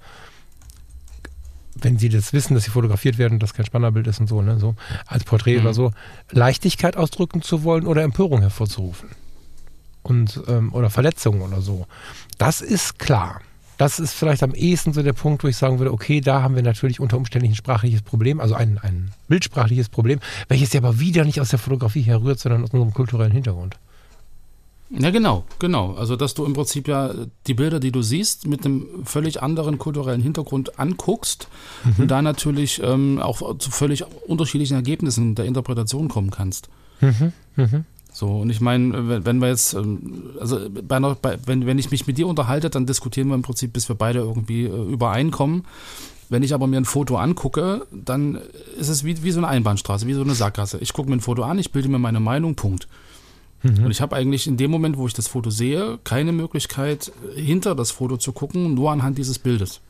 wenn 1.75 1.99
sie 1.99 2.09
das 2.09 2.33
wissen, 2.33 2.55
dass 2.55 2.65
sie 2.65 2.71
fotografiert 2.71 3.19
werden, 3.19 3.39
dass 3.39 3.55
kein 3.55 3.67
Spannerbild 3.67 4.07
ist 4.07 4.21
und 4.21 4.27
so, 4.27 4.43
ne, 4.43 4.59
so 4.59 4.75
als 5.07 5.25
Porträt 5.25 5.59
mhm. 5.59 5.63
oder 5.63 5.75
so, 5.75 5.93
Leichtigkeit 6.31 6.97
ausdrücken 6.97 7.43
zu 7.43 7.65
wollen 7.65 7.87
oder 7.87 8.03
Empörung 8.03 8.41
hervorzurufen 8.41 9.11
und 10.03 10.43
ähm, 10.49 10.73
oder 10.73 10.91
Verletzungen 10.91 11.43
oder 11.43 11.61
so. 11.61 11.87
Das 12.39 12.61
ist 12.61 12.99
klar. 12.99 13.41
Das 13.79 13.99
ist 13.99 14.13
vielleicht 14.13 14.43
am 14.43 14.55
ehesten 14.55 14.93
so 14.93 15.03
der 15.03 15.13
Punkt, 15.13 15.43
wo 15.43 15.49
ich 15.49 15.57
sagen 15.57 15.79
würde, 15.79 15.93
okay, 15.93 16.21
da 16.21 16.43
haben 16.43 16.55
wir 16.55 16.63
natürlich 16.63 17.01
unter 17.01 17.17
Umständen 17.17 17.49
ein 17.49 17.55
sprachliches 17.55 18.03
Problem, 18.03 18.39
also 18.39 18.55
ein, 18.55 18.79
ein 18.79 19.13
bildsprachliches 19.29 19.89
Problem, 19.89 20.21
welches 20.49 20.73
ja 20.73 20.81
aber 20.81 21.01
wieder 21.01 21.25
nicht 21.25 21.41
aus 21.41 21.49
der 21.49 21.59
Fotografie 21.59 22.03
herrührt, 22.03 22.39
sondern 22.39 22.63
aus 22.63 22.71
unserem 22.71 22.95
kulturellen 22.95 23.33
Hintergrund. 23.33 23.77
Ja, 24.99 25.11
genau, 25.11 25.45
genau. 25.59 25.95
Also, 25.95 26.17
dass 26.17 26.35
du 26.35 26.45
im 26.45 26.53
Prinzip 26.53 26.87
ja 26.87 27.15
die 27.47 27.55
Bilder, 27.55 27.81
die 27.81 27.93
du 27.93 28.03
siehst, 28.03 28.47
mit 28.47 28.65
einem 28.65 28.87
völlig 29.05 29.43
anderen 29.43 29.79
kulturellen 29.79 30.21
Hintergrund 30.21 30.79
anguckst 30.79 31.49
mhm. 31.85 32.03
und 32.03 32.11
da 32.11 32.21
natürlich 32.21 32.81
ähm, 32.85 33.19
auch 33.19 33.57
zu 33.59 33.71
völlig 33.71 34.05
unterschiedlichen 34.27 34.75
Ergebnissen 34.75 35.35
der 35.35 35.47
Interpretation 35.47 36.09
kommen 36.09 36.31
kannst. 36.31 36.69
Mhm. 37.01 37.33
Mhm. 37.57 37.85
So, 38.13 38.41
und 38.41 38.51
ich 38.51 38.61
meine, 38.61 39.25
wenn 39.25 39.41
wir 39.41 39.49
jetzt, 39.49 39.73
ähm, 39.73 40.31
also 40.39 40.59
bei 40.71 40.97
einer, 40.97 41.15
bei, 41.15 41.39
wenn, 41.47 41.67
wenn 41.67 41.79
ich 41.79 41.91
mich 41.91 42.07
mit 42.07 42.19
dir 42.19 42.27
unterhalte, 42.27 42.69
dann 42.69 42.87
diskutieren 42.87 43.29
wir 43.29 43.35
im 43.35 43.43
Prinzip, 43.43 43.73
bis 43.73 43.89
wir 43.89 43.97
beide 43.97 44.19
irgendwie 44.21 44.65
äh, 44.65 44.93
übereinkommen. 44.93 45.65
Wenn 46.29 46.43
ich 46.43 46.55
aber 46.55 46.67
mir 46.67 46.79
ein 46.79 46.85
Foto 46.85 47.17
angucke, 47.17 47.87
dann 47.91 48.39
ist 48.79 48.89
es 48.89 49.05
wie, 49.05 49.23
wie 49.23 49.33
so 49.33 49.41
eine 49.41 49.49
Einbahnstraße, 49.49 50.07
wie 50.07 50.15
so 50.15 50.23
eine 50.23 50.35
Sackgasse. 50.35 50.79
Ich 50.79 50.93
gucke 50.93 51.09
mir 51.09 51.17
ein 51.17 51.21
Foto 51.21 51.43
an, 51.43 51.59
ich 51.59 51.73
bilde 51.73 51.89
mir 51.89 51.99
meine 51.99 52.21
Meinung, 52.21 52.55
Punkt. 52.55 52.87
Mhm. 53.63 53.85
Und 53.85 53.91
ich 53.91 54.01
habe 54.01 54.17
eigentlich 54.17 54.47
in 54.47 54.57
dem 54.57 54.71
Moment, 54.71 54.97
wo 54.97 55.07
ich 55.07 55.15
das 55.15 55.29
Foto 55.29 55.51
sehe, 55.51 55.99
keine 56.05 56.33
Möglichkeit, 56.33 57.13
hinter 57.35 57.75
das 57.75 57.91
Foto 57.91 58.17
zu 58.17 58.33
gucken, 58.33 58.75
nur 58.75 58.91
anhand 58.91 59.19
dieses 59.19 59.39
Bildes. 59.39 59.81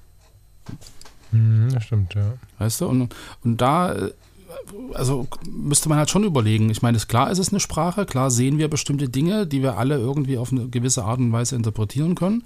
Mhm, 1.33 1.71
das 1.73 1.85
stimmt, 1.85 2.15
ja. 2.15 2.35
Weißt 2.59 2.81
du? 2.81 2.87
Und, 2.87 3.15
und 3.45 3.61
da 3.61 3.93
äh, 3.93 4.11
also 4.95 5.27
müsste 5.51 5.89
man 5.89 5.99
halt 5.99 6.11
schon 6.11 6.25
überlegen. 6.25 6.71
Ich 6.71 6.83
meine, 6.83 6.99
klar 6.99 7.31
ist 7.31 7.39
es 7.39 7.51
eine 7.51 7.61
Sprache, 7.61 8.07
klar 8.07 8.31
sehen 8.31 8.59
wir 8.59 8.69
bestimmte 8.69 9.09
Dinge, 9.09 9.47
die 9.47 9.63
wir 9.63 9.79
alle 9.79 9.97
irgendwie 9.97 10.39
auf 10.39 10.53
eine 10.53 10.69
gewisse 10.69 11.05
Art 11.05 11.19
und 11.19 11.33
Weise 11.33 11.57
interpretieren 11.57 12.15
können. 12.15 12.45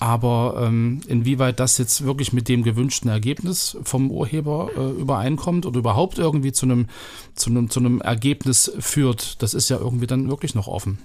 Aber 0.00 0.62
ähm, 0.64 1.00
inwieweit 1.08 1.58
das 1.58 1.76
jetzt 1.78 2.04
wirklich 2.04 2.32
mit 2.32 2.48
dem 2.48 2.62
gewünschten 2.62 3.10
Ergebnis 3.10 3.76
vom 3.82 4.12
Urheber 4.12 4.70
äh, 4.76 5.00
übereinkommt 5.00 5.66
oder 5.66 5.78
überhaupt 5.80 6.18
irgendwie 6.18 6.52
zu 6.52 6.66
einem, 6.66 6.86
zu, 7.34 7.66
zu 7.66 7.98
Ergebnis 8.00 8.70
führt, 8.78 9.42
das 9.42 9.54
ist 9.54 9.70
ja 9.70 9.78
irgendwie 9.78 10.06
dann 10.06 10.28
wirklich 10.28 10.54
noch 10.54 10.68
offen. 10.68 10.98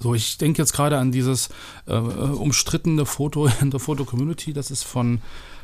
So, 0.00 0.14
ich 0.14 0.36
denke 0.36 0.60
jetzt 0.60 0.74
gerade 0.74 0.98
an 0.98 1.12
dieses 1.12 1.48
äh, 1.86 1.94
umstrittene 1.94 3.06
Foto 3.06 3.48
in 3.62 3.70
der 3.70 3.80
Foto-Community, 3.80 4.52
das 4.52 4.70
ist 4.70 4.82
von, 4.82 5.22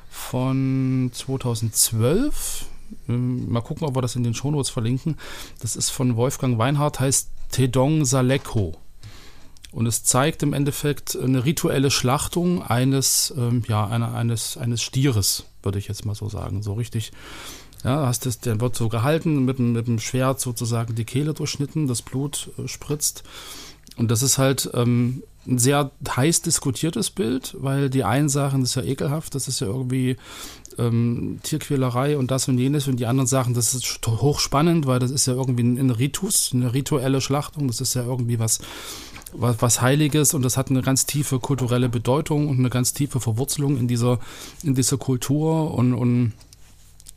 von 0.08 1.10
2012 1.12 2.64
ähm, 2.64 2.69
mal 3.06 3.62
gucken, 3.62 3.86
ob 3.86 3.96
wir 3.96 4.02
das 4.02 4.16
in 4.16 4.24
den 4.24 4.34
Shownotes 4.34 4.70
verlinken. 4.70 5.16
Das 5.60 5.76
ist 5.76 5.90
von 5.90 6.16
Wolfgang 6.16 6.58
Weinhardt, 6.58 7.00
heißt 7.00 7.30
Tedong 7.50 8.04
Saleko. 8.04 8.76
Und 9.72 9.86
es 9.86 10.02
zeigt 10.02 10.42
im 10.42 10.52
Endeffekt 10.52 11.16
eine 11.16 11.44
rituelle 11.44 11.90
Schlachtung 11.90 12.62
eines, 12.62 13.32
ähm, 13.36 13.62
ja, 13.68 13.86
einer, 13.86 14.14
eines, 14.14 14.56
eines 14.56 14.82
Stieres, 14.82 15.44
würde 15.62 15.78
ich 15.78 15.86
jetzt 15.86 16.04
mal 16.04 16.16
so 16.16 16.28
sagen. 16.28 16.62
So 16.62 16.72
richtig, 16.72 17.12
ja, 17.84 18.06
hast 18.06 18.26
das, 18.26 18.40
der 18.40 18.60
wird 18.60 18.74
so 18.74 18.88
gehalten, 18.88 19.44
mit, 19.44 19.60
mit 19.60 19.86
dem 19.86 20.00
Schwert 20.00 20.40
sozusagen 20.40 20.94
die 20.96 21.04
Kehle 21.04 21.34
durchschnitten, 21.34 21.86
das 21.86 22.02
Blut 22.02 22.50
äh, 22.58 22.66
spritzt. 22.66 23.22
Und 23.96 24.10
das 24.10 24.22
ist 24.22 24.38
halt 24.38 24.70
ähm, 24.74 25.22
ein 25.46 25.58
sehr 25.58 25.90
heiß 26.08 26.42
diskutiertes 26.42 27.10
Bild, 27.10 27.56
weil 27.58 27.90
die 27.90 28.04
einen 28.04 28.28
sagen, 28.28 28.60
das 28.60 28.70
ist 28.70 28.76
ja 28.76 28.82
ekelhaft, 28.82 29.34
das 29.34 29.48
ist 29.48 29.60
ja 29.60 29.66
irgendwie 29.66 30.16
ähm, 30.80 31.38
Tierquälerei 31.42 32.16
und 32.16 32.30
das 32.30 32.48
und 32.48 32.58
jenes 32.58 32.88
und 32.88 32.96
die 32.96 33.06
anderen 33.06 33.26
sagen, 33.26 33.54
das 33.54 33.74
ist 33.74 34.00
hochspannend, 34.06 34.86
weil 34.86 34.98
das 34.98 35.10
ist 35.10 35.26
ja 35.26 35.34
irgendwie 35.34 35.62
ein, 35.62 35.78
ein 35.78 35.90
Ritus, 35.90 36.50
eine 36.52 36.72
rituelle 36.72 37.20
Schlachtung, 37.20 37.68
das 37.68 37.80
ist 37.80 37.94
ja 37.94 38.04
irgendwie 38.04 38.38
was, 38.38 38.60
was, 39.32 39.60
was 39.60 39.80
Heiliges 39.82 40.34
und 40.34 40.42
das 40.42 40.56
hat 40.56 40.70
eine 40.70 40.82
ganz 40.82 41.06
tiefe 41.06 41.38
kulturelle 41.38 41.88
Bedeutung 41.88 42.48
und 42.48 42.58
eine 42.58 42.70
ganz 42.70 42.92
tiefe 42.92 43.20
Verwurzelung 43.20 43.76
in 43.76 43.88
dieser, 43.88 44.18
in 44.62 44.74
dieser 44.74 44.96
Kultur 44.96 45.74
und, 45.74 45.94
und 45.94 46.32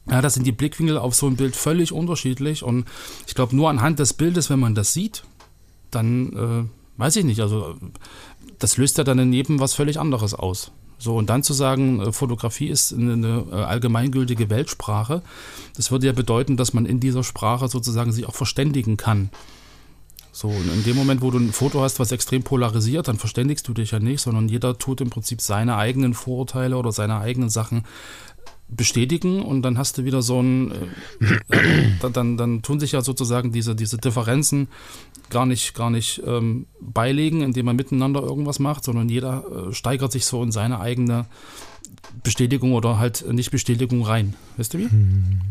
ja, 0.09 0.22
da 0.22 0.30
sind 0.30 0.45
die 0.45 0.51
Blickwinkel 0.51 0.97
auf 0.97 1.16
so 1.16 1.28
ein 1.28 1.38
Bild 1.38 1.55
völlig 1.55 1.93
unterschiedlich 1.93 2.64
und 2.64 2.86
ich 3.26 3.36
glaube, 3.36 3.55
nur 3.55 3.70
anhand 3.70 3.99
des 3.99 4.14
Bildes, 4.14 4.49
wenn 4.49 4.59
man 4.59 4.76
das 4.76 4.93
sieht, 4.93 5.24
dann 5.91 6.34
äh, 6.34 6.99
weiß 6.99 7.16
ich 7.16 7.26
nicht, 7.26 7.39
also 7.39 7.76
das 8.59 8.78
löst 8.78 8.97
ja 8.97 9.03
dann 9.03 9.18
daneben 9.18 9.59
was 9.59 9.74
völlig 9.74 9.99
anderes 9.99 10.34
aus. 10.34 10.72
So, 11.04 11.18
und 11.18 11.30
dann 11.30 11.43
zu 11.43 11.51
sagen, 11.51 11.99
äh, 11.99 12.12
Fotografie 12.14 12.70
ist 12.70 12.93
eine, 12.93 13.43
äh, 13.51 13.56
allgemeingültige 13.56 14.49
Weltsprache, 14.49 15.22
das 15.76 15.91
würde 15.91 16.08
ja 16.08 16.14
bedeuten, 16.14 16.56
dass 16.56 16.74
man 16.74 16.86
in 16.86 17.01
dieser 17.01 17.26
Sprache 17.26 17.68
sozusagen 17.68 18.14
sich 18.14 18.26
auch 18.26 18.36
verständigen 18.36 18.95
kann. 18.95 19.30
So, 20.32 20.47
und 20.47 20.74
in 20.74 20.84
dem 20.86 20.95
Moment, 20.95 21.22
wo 21.22 21.30
du 21.30 21.39
ein 21.39 21.51
Foto 21.51 21.82
hast, 21.82 21.99
was 21.99 22.14
extrem 22.14 22.43
polarisiert, 22.43 23.10
dann 23.10 23.18
verständigst 23.18 23.68
du 23.68 23.74
dich 23.74 23.91
ja 23.91 23.99
nicht, 23.99 24.22
sondern 24.22 24.47
jeder 24.47 24.78
tut 24.78 25.01
im 25.01 25.10
Prinzip 25.10 25.41
seine 25.41 25.76
eigenen 25.76 26.14
Vorurteile 26.14 26.78
oder 26.78 26.93
seine 26.93 27.20
eigenen 27.20 27.49
Sachen 27.49 27.84
bestätigen 28.76 29.41
und 29.41 29.61
dann 29.61 29.78
hast 29.78 29.97
du 29.97 30.05
wieder 30.05 30.21
so 30.21 30.41
ein, 30.41 30.71
äh, 30.71 31.57
dann, 32.13 32.38
dann, 32.38 32.61
tun 32.61 32.80
sich 32.80 32.93
ja 32.93 33.01
sozusagen 33.01 33.51
diese, 33.51 33.76
diese 33.76 33.97
Differenzen 33.97 34.67
gar 35.30 35.45
nicht, 35.45 35.74
gar 35.74 35.89
nicht 35.89 36.21
ähm, 36.26 36.65
beilegen, 36.80 37.41
indem 37.41 37.65
man 37.65 37.76
miteinander 37.76 38.21
irgendwas 38.21 38.59
macht, 38.59 38.84
sondern 38.84 39.09
jeder 39.09 39.43
äh, 39.69 39.74
steigert 39.74 40.11
sich 40.11 40.26
so 40.26 40.43
in 40.43 40.51
seine 40.51 40.80
eigene 40.80 41.26
Bestätigung 42.24 42.74
oder 42.74 42.99
halt 42.99 43.26
Nicht-Bestätigung 43.32 44.03
rein. 44.03 44.36
Weißt 44.57 44.74
du 44.74 44.78
wie? 44.80 44.89
Hm. 44.89 45.41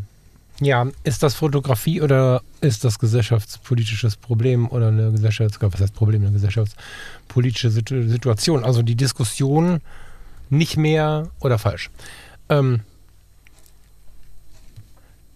Ja, 0.60 0.86
ist 1.02 1.22
das 1.22 1.34
Fotografie 1.34 2.02
oder 2.02 2.42
ist 2.60 2.84
das 2.84 2.98
gesellschaftspolitisches 2.98 4.16
Problem 4.16 4.68
oder 4.68 4.88
eine 4.88 5.10
Gesellschafts-, 5.10 5.58
was 5.60 5.80
heißt 5.80 5.94
Problem, 5.94 6.22
eine 6.22 6.32
gesellschaftspolitische 6.32 7.70
Situation? 7.70 8.62
Also 8.62 8.82
die 8.82 8.94
Diskussion 8.94 9.80
nicht 10.50 10.76
mehr 10.76 11.30
oder 11.40 11.58
falsch. 11.58 11.90
Ähm, 12.48 12.80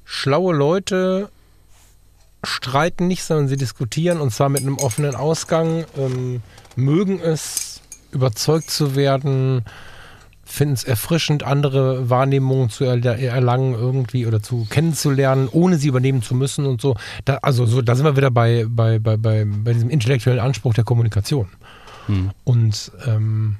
schlaue 0.07 0.55
Leute 0.55 1.29
streiten 2.45 3.09
nicht, 3.09 3.25
sondern 3.25 3.49
sie 3.49 3.57
diskutieren 3.57 4.21
und 4.21 4.33
zwar 4.33 4.49
mit 4.49 4.63
einem 4.63 4.79
offenen 4.79 5.15
Ausgang, 5.15 5.85
ähm, 5.99 6.43
mögen 6.77 7.21
es, 7.21 7.83
überzeugt 8.13 8.71
zu 8.71 8.95
werden, 8.95 9.65
finden 10.45 10.75
es 10.75 10.85
erfrischend, 10.85 11.43
andere 11.43 12.09
Wahrnehmungen 12.09 12.71
zu 12.71 12.85
erlangen 12.85 13.75
irgendwie 13.75 14.27
oder 14.27 14.41
zu 14.43 14.65
kennenzulernen, 14.71 15.49
ohne 15.51 15.77
sie 15.77 15.89
übernehmen 15.89 16.23
zu 16.23 16.37
müssen 16.37 16.67
und 16.67 16.81
so. 16.81 16.97
Da, 17.25 17.39
also 17.43 17.67
so, 17.67 17.83
da 17.83 17.97
sind 17.97 18.05
wir 18.05 18.17
wieder 18.17 18.31
bei, 18.31 18.65
bei, 18.69 19.01
bei, 19.01 19.17
bei, 19.17 19.45
bei 19.45 19.73
diesem 19.73 19.91
intellektuellen 19.91 20.41
Anspruch 20.41 20.73
der 20.73 20.85
Kommunikation. 20.85 21.49
Hm. 22.07 22.31
Und 22.45 22.93
ähm, 23.07 23.57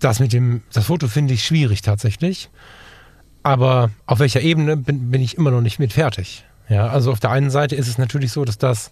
das 0.00 0.18
mit 0.18 0.32
dem, 0.32 0.62
das 0.72 0.86
Foto 0.86 1.06
finde 1.06 1.34
ich 1.34 1.44
schwierig 1.44 1.80
tatsächlich. 1.82 2.50
Aber 3.42 3.90
auf 4.06 4.18
welcher 4.18 4.40
Ebene 4.40 4.76
bin, 4.76 5.10
bin 5.10 5.22
ich 5.22 5.36
immer 5.36 5.50
noch 5.50 5.60
nicht 5.60 5.78
mit 5.78 5.92
fertig. 5.92 6.44
Ja, 6.68 6.88
also 6.88 7.10
auf 7.10 7.20
der 7.20 7.30
einen 7.30 7.50
Seite 7.50 7.74
ist 7.74 7.88
es 7.88 7.98
natürlich 7.98 8.32
so, 8.32 8.44
dass 8.44 8.58
das 8.58 8.90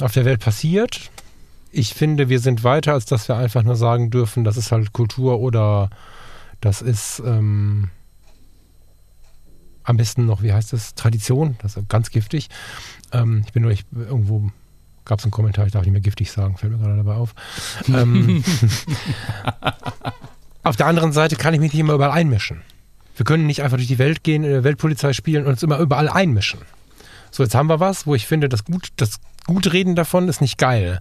auf 0.00 0.12
der 0.12 0.24
Welt 0.24 0.40
passiert. 0.40 1.10
Ich 1.70 1.94
finde, 1.94 2.28
wir 2.28 2.38
sind 2.40 2.64
weiter, 2.64 2.92
als 2.92 3.06
dass 3.06 3.28
wir 3.28 3.36
einfach 3.36 3.62
nur 3.62 3.76
sagen 3.76 4.10
dürfen, 4.10 4.44
das 4.44 4.56
ist 4.56 4.72
halt 4.72 4.92
Kultur 4.92 5.40
oder 5.40 5.90
das 6.60 6.82
ist, 6.82 7.22
ähm, 7.24 7.90
am 9.84 9.96
besten 9.96 10.26
noch, 10.26 10.42
wie 10.42 10.52
heißt 10.52 10.72
das, 10.72 10.94
Tradition, 10.94 11.56
das 11.60 11.76
ist 11.76 11.88
ganz 11.88 12.10
giftig. 12.10 12.48
Ähm, 13.12 13.42
ich 13.46 13.52
bin 13.52 13.62
nur, 13.62 13.72
ich, 13.72 13.84
irgendwo 13.92 14.50
gab 15.04 15.18
es 15.18 15.24
einen 15.24 15.32
Kommentar, 15.32 15.66
ich 15.66 15.72
darf 15.72 15.82
nicht 15.82 15.92
mehr 15.92 16.00
giftig 16.00 16.30
sagen, 16.30 16.56
fällt 16.56 16.72
mir 16.72 16.78
gerade 16.78 16.96
dabei 16.96 17.14
auf. 17.14 17.34
ähm, 17.88 18.44
auf 20.62 20.76
der 20.76 20.86
anderen 20.86 21.12
Seite 21.12 21.36
kann 21.36 21.54
ich 21.54 21.60
mich 21.60 21.72
nicht 21.72 21.80
immer 21.80 21.94
überall 21.94 22.12
einmischen. 22.12 22.62
Wir 23.16 23.24
können 23.24 23.46
nicht 23.46 23.62
einfach 23.62 23.76
durch 23.76 23.88
die 23.88 23.98
Welt 23.98 24.22
gehen, 24.22 24.44
in 24.44 24.50
der 24.50 24.64
Weltpolizei 24.64 25.12
spielen 25.12 25.44
und 25.44 25.52
uns 25.52 25.62
immer 25.62 25.78
überall 25.78 26.08
einmischen. 26.08 26.60
So, 27.30 27.42
jetzt 27.42 27.54
haben 27.54 27.68
wir 27.68 27.80
was, 27.80 28.06
wo 28.06 28.14
ich 28.14 28.26
finde, 28.26 28.48
das, 28.48 28.64
Gut, 28.64 28.88
das 28.96 29.18
Gutreden 29.46 29.96
davon 29.96 30.28
ist 30.28 30.40
nicht 30.40 30.58
geil. 30.58 31.00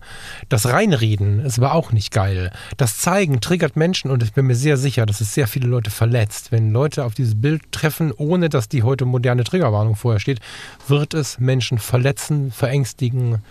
Das 0.50 0.68
Reinreden 0.68 1.40
ist 1.46 1.60
aber 1.60 1.74
auch 1.74 1.92
nicht 1.92 2.12
geil. 2.12 2.52
Das 2.78 2.98
Zeigen 2.98 3.40
triggert 3.40 3.76
Menschen 3.76 4.10
und 4.10 4.24
ich 4.24 4.34
bin 4.34 4.48
mir 4.48 4.56
sehr 4.56 4.78
sicher, 4.78 5.06
dass 5.06 5.22
es 5.22 5.34
sehr 5.34 5.48
viele 5.48 5.68
Leute 5.68 5.92
verletzt. 5.92 6.52
Wenn 6.52 6.72
Leute 6.72 7.06
auf 7.06 7.14
dieses 7.14 7.40
Bild 7.40 7.72
treffen, 7.72 8.12
ohne 8.12 8.50
dass 8.50 8.68
die 8.68 8.84
heute 8.84 9.06
moderne 9.06 9.44
Triggerwarnung 9.44 9.96
vorher 9.96 10.20
steht, 10.20 10.40
wird 10.88 11.14
es 11.14 11.40
Menschen 11.40 11.78
verletzen, 11.78 12.52
verängstigen, 12.52 13.44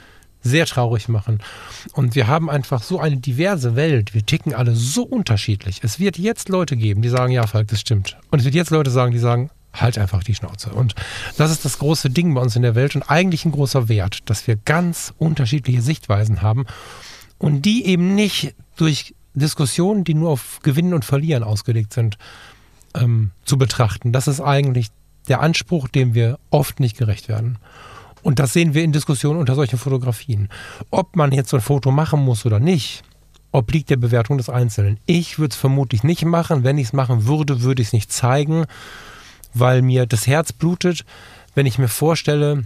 sehr 0.42 0.66
traurig 0.66 1.08
machen. 1.08 1.40
Und 1.92 2.14
wir 2.14 2.26
haben 2.26 2.48
einfach 2.48 2.82
so 2.82 2.98
eine 2.98 3.16
diverse 3.16 3.76
Welt. 3.76 4.14
Wir 4.14 4.24
ticken 4.24 4.54
alle 4.54 4.74
so 4.74 5.02
unterschiedlich. 5.02 5.80
Es 5.82 5.98
wird 6.00 6.18
jetzt 6.18 6.48
Leute 6.48 6.76
geben, 6.76 7.02
die 7.02 7.08
sagen, 7.08 7.32
ja, 7.32 7.46
Falk, 7.46 7.68
das 7.68 7.80
stimmt. 7.80 8.16
Und 8.30 8.38
es 8.38 8.44
wird 8.44 8.54
jetzt 8.54 8.70
Leute 8.70 8.90
sagen, 8.90 9.12
die 9.12 9.18
sagen, 9.18 9.50
halt 9.72 9.98
einfach 9.98 10.24
die 10.24 10.34
Schnauze. 10.34 10.70
Und 10.70 10.94
das 11.36 11.50
ist 11.50 11.64
das 11.64 11.78
große 11.78 12.10
Ding 12.10 12.34
bei 12.34 12.40
uns 12.40 12.56
in 12.56 12.62
der 12.62 12.74
Welt 12.74 12.96
und 12.96 13.02
eigentlich 13.02 13.44
ein 13.44 13.52
großer 13.52 13.88
Wert, 13.88 14.18
dass 14.26 14.46
wir 14.46 14.56
ganz 14.56 15.14
unterschiedliche 15.18 15.82
Sichtweisen 15.82 16.42
haben 16.42 16.66
und 17.38 17.62
die 17.62 17.86
eben 17.86 18.14
nicht 18.14 18.54
durch 18.76 19.14
Diskussionen, 19.34 20.04
die 20.04 20.14
nur 20.14 20.30
auf 20.30 20.60
Gewinnen 20.62 20.94
und 20.94 21.04
Verlieren 21.04 21.44
ausgelegt 21.44 21.92
sind, 21.92 22.18
ähm, 22.94 23.30
zu 23.44 23.58
betrachten. 23.58 24.12
Das 24.12 24.26
ist 24.26 24.40
eigentlich 24.40 24.88
der 25.28 25.40
Anspruch, 25.40 25.86
dem 25.86 26.14
wir 26.14 26.38
oft 26.50 26.80
nicht 26.80 26.98
gerecht 26.98 27.28
werden. 27.28 27.58
Und 28.22 28.38
das 28.38 28.52
sehen 28.52 28.74
wir 28.74 28.84
in 28.84 28.92
Diskussionen 28.92 29.40
unter 29.40 29.54
solchen 29.54 29.78
Fotografien. 29.78 30.48
Ob 30.90 31.16
man 31.16 31.32
jetzt 31.32 31.50
so 31.50 31.56
ein 31.56 31.62
Foto 31.62 31.90
machen 31.90 32.20
muss 32.20 32.44
oder 32.46 32.60
nicht, 32.60 33.02
obliegt 33.52 33.90
der 33.90 33.96
Bewertung 33.96 34.38
des 34.38 34.48
Einzelnen. 34.48 34.98
Ich 35.06 35.38
würde 35.38 35.52
es 35.52 35.56
vermutlich 35.56 36.04
nicht 36.04 36.24
machen. 36.24 36.62
Wenn 36.64 36.78
ich 36.78 36.88
es 36.88 36.92
machen 36.92 37.26
würde, 37.26 37.62
würde 37.62 37.82
ich 37.82 37.88
es 37.88 37.92
nicht 37.92 38.12
zeigen 38.12 38.66
weil 39.54 39.82
mir 39.82 40.06
das 40.06 40.26
Herz 40.26 40.52
blutet, 40.52 41.04
wenn 41.54 41.66
ich 41.66 41.78
mir 41.78 41.88
vorstelle, 41.88 42.64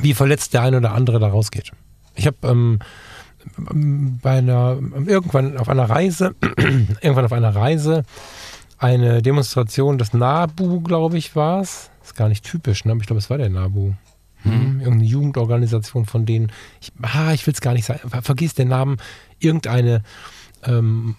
wie 0.00 0.14
verletzt 0.14 0.54
der 0.54 0.62
eine 0.62 0.78
oder 0.78 0.92
andere 0.92 1.18
da 1.18 1.28
rausgeht. 1.28 1.72
Ich 2.14 2.26
habe 2.26 2.36
ähm, 2.44 2.78
bei 4.22 4.38
einer 4.38 4.78
irgendwann 5.06 5.58
auf 5.58 5.68
einer 5.68 5.88
Reise, 5.88 6.34
irgendwann 7.00 7.24
auf 7.24 7.32
einer 7.32 7.54
Reise 7.54 8.04
eine 8.78 9.22
Demonstration 9.22 9.98
des 9.98 10.12
NABU, 10.12 10.80
glaube 10.80 11.18
ich, 11.18 11.36
war 11.36 11.60
es. 11.60 11.90
Ist 12.02 12.16
gar 12.16 12.28
nicht 12.28 12.44
typisch, 12.44 12.84
ne? 12.84 12.92
aber 12.92 13.00
ich 13.00 13.06
glaube, 13.06 13.18
es 13.18 13.30
war 13.30 13.38
der 13.38 13.48
NABU. 13.48 13.92
Hm. 14.42 14.80
Irgendeine 14.80 15.04
Jugendorganisation 15.04 16.06
von 16.06 16.26
denen. 16.26 16.52
Ich, 16.80 16.92
ah, 17.02 17.32
ich 17.32 17.46
will 17.46 17.54
es 17.54 17.60
gar 17.60 17.74
nicht 17.74 17.84
sagen. 17.84 18.00
Vergiss 18.22 18.54
den 18.54 18.68
Namen. 18.68 18.96
Irgendeine 19.38 20.02
ähm, 20.64 21.16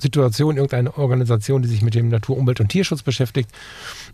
Situation, 0.00 0.56
irgendeine 0.56 0.96
Organisation, 0.96 1.62
die 1.62 1.68
sich 1.68 1.82
mit 1.82 1.94
dem 1.94 2.08
Natur-, 2.08 2.36
Umwelt- 2.36 2.60
und 2.60 2.68
Tierschutz 2.68 3.02
beschäftigt. 3.02 3.50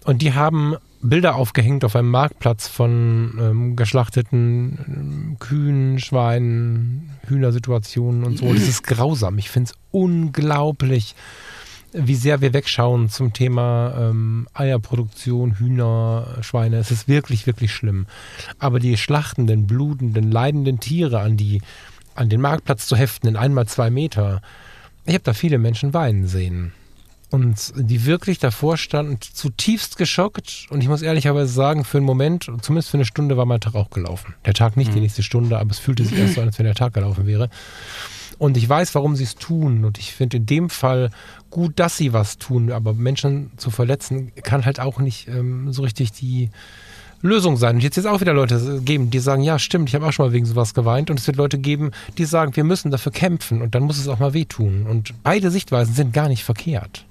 Und 0.04 0.22
die 0.22 0.34
haben 0.34 0.76
Bilder 1.00 1.36
aufgehängt 1.36 1.84
auf 1.84 1.94
einem 1.94 2.10
Marktplatz 2.10 2.68
von 2.68 3.38
ähm, 3.40 3.76
geschlachteten 3.76 4.78
ähm, 4.86 5.36
Kühen, 5.38 5.98
Schweinen, 5.98 7.10
Hühnersituationen 7.26 8.24
und 8.24 8.38
so. 8.38 8.52
Das 8.52 8.66
ist 8.66 8.82
grausam. 8.82 9.38
Ich 9.38 9.50
finde 9.50 9.70
es 9.70 9.78
unglaublich, 9.92 11.14
wie 11.98 12.14
sehr 12.14 12.40
wir 12.40 12.52
wegschauen 12.52 13.08
zum 13.08 13.32
Thema 13.32 13.94
ähm, 13.98 14.46
Eierproduktion, 14.52 15.58
Hühner, 15.58 16.38
Schweine. 16.42 16.76
Es 16.76 16.90
ist 16.90 17.08
wirklich, 17.08 17.46
wirklich 17.46 17.72
schlimm. 17.72 18.06
Aber 18.58 18.78
die 18.80 18.96
schlachtenden, 18.96 19.66
blutenden, 19.66 20.30
leidenden 20.30 20.78
Tiere 20.78 21.20
an 21.20 21.36
die 21.36 21.62
an 22.16 22.28
den 22.28 22.40
Marktplatz 22.40 22.86
zu 22.86 22.96
heften 22.96 23.28
in 23.28 23.36
einmal 23.36 23.66
zwei 23.66 23.90
Meter, 23.90 24.40
ich 25.04 25.14
habe 25.14 25.24
da 25.24 25.34
viele 25.34 25.58
Menschen 25.58 25.94
weinen 25.94 26.26
sehen. 26.26 26.72
Und 27.30 27.72
die 27.76 28.06
wirklich 28.06 28.38
davor 28.38 28.76
standen, 28.76 29.18
zutiefst 29.20 29.98
geschockt. 29.98 30.66
Und 30.70 30.80
ich 30.80 30.88
muss 30.88 31.02
ehrlicherweise 31.02 31.52
sagen, 31.52 31.84
für 31.84 31.98
einen 31.98 32.06
Moment, 32.06 32.50
zumindest 32.62 32.90
für 32.90 32.96
eine 32.96 33.04
Stunde, 33.04 33.36
war 33.36 33.46
mein 33.46 33.60
Tag 33.60 33.74
auch 33.74 33.90
gelaufen. 33.90 34.34
Der 34.44 34.54
Tag 34.54 34.76
nicht 34.76 34.90
mhm. 34.90 34.94
die 34.94 35.00
nächste 35.00 35.22
Stunde, 35.24 35.58
aber 35.58 35.70
es 35.70 35.78
fühlte 35.78 36.04
sich 36.04 36.16
erst 36.16 36.34
so 36.34 36.40
an, 36.40 36.46
als 36.46 36.58
wenn 36.58 36.66
der 36.66 36.74
Tag 36.74 36.94
gelaufen 36.94 37.26
wäre. 37.26 37.50
Und 38.38 38.56
ich 38.56 38.68
weiß, 38.68 38.94
warum 38.94 39.16
sie 39.16 39.24
es 39.24 39.34
tun. 39.34 39.84
Und 39.84 39.98
ich 39.98 40.12
finde 40.12 40.36
in 40.38 40.46
dem 40.46 40.70
Fall 40.70 41.10
gut, 41.50 41.72
dass 41.76 41.96
sie 41.96 42.12
was 42.12 42.38
tun. 42.38 42.70
Aber 42.70 42.92
Menschen 42.92 43.50
zu 43.56 43.70
verletzen, 43.70 44.32
kann 44.42 44.64
halt 44.64 44.80
auch 44.80 44.98
nicht 44.98 45.28
ähm, 45.28 45.72
so 45.72 45.82
richtig 45.82 46.12
die, 46.12 46.50
Lösung 47.22 47.56
sein. 47.56 47.76
Und 47.76 47.82
jetzt 47.82 47.96
jetzt 47.96 48.06
auch 48.06 48.20
wieder 48.20 48.32
Leute 48.32 48.80
geben, 48.82 49.10
die 49.10 49.18
sagen, 49.18 49.42
ja, 49.42 49.58
stimmt, 49.58 49.88
ich 49.88 49.94
habe 49.94 50.06
auch 50.06 50.12
schon 50.12 50.26
mal 50.26 50.32
wegen 50.32 50.46
sowas 50.46 50.74
geweint. 50.74 51.10
Und 51.10 51.18
es 51.18 51.26
wird 51.26 51.36
Leute 51.36 51.58
geben, 51.58 51.90
die 52.18 52.24
sagen, 52.24 52.56
wir 52.56 52.64
müssen 52.64 52.90
dafür 52.90 53.12
kämpfen 53.12 53.62
und 53.62 53.74
dann 53.74 53.84
muss 53.84 53.98
es 53.98 54.08
auch 54.08 54.18
mal 54.18 54.34
wehtun. 54.34 54.86
Und 54.86 55.14
beide 55.22 55.50
Sichtweisen 55.50 55.94
sind 55.94 56.12
gar 56.12 56.28
nicht 56.28 56.44
verkehrt. 56.44 57.04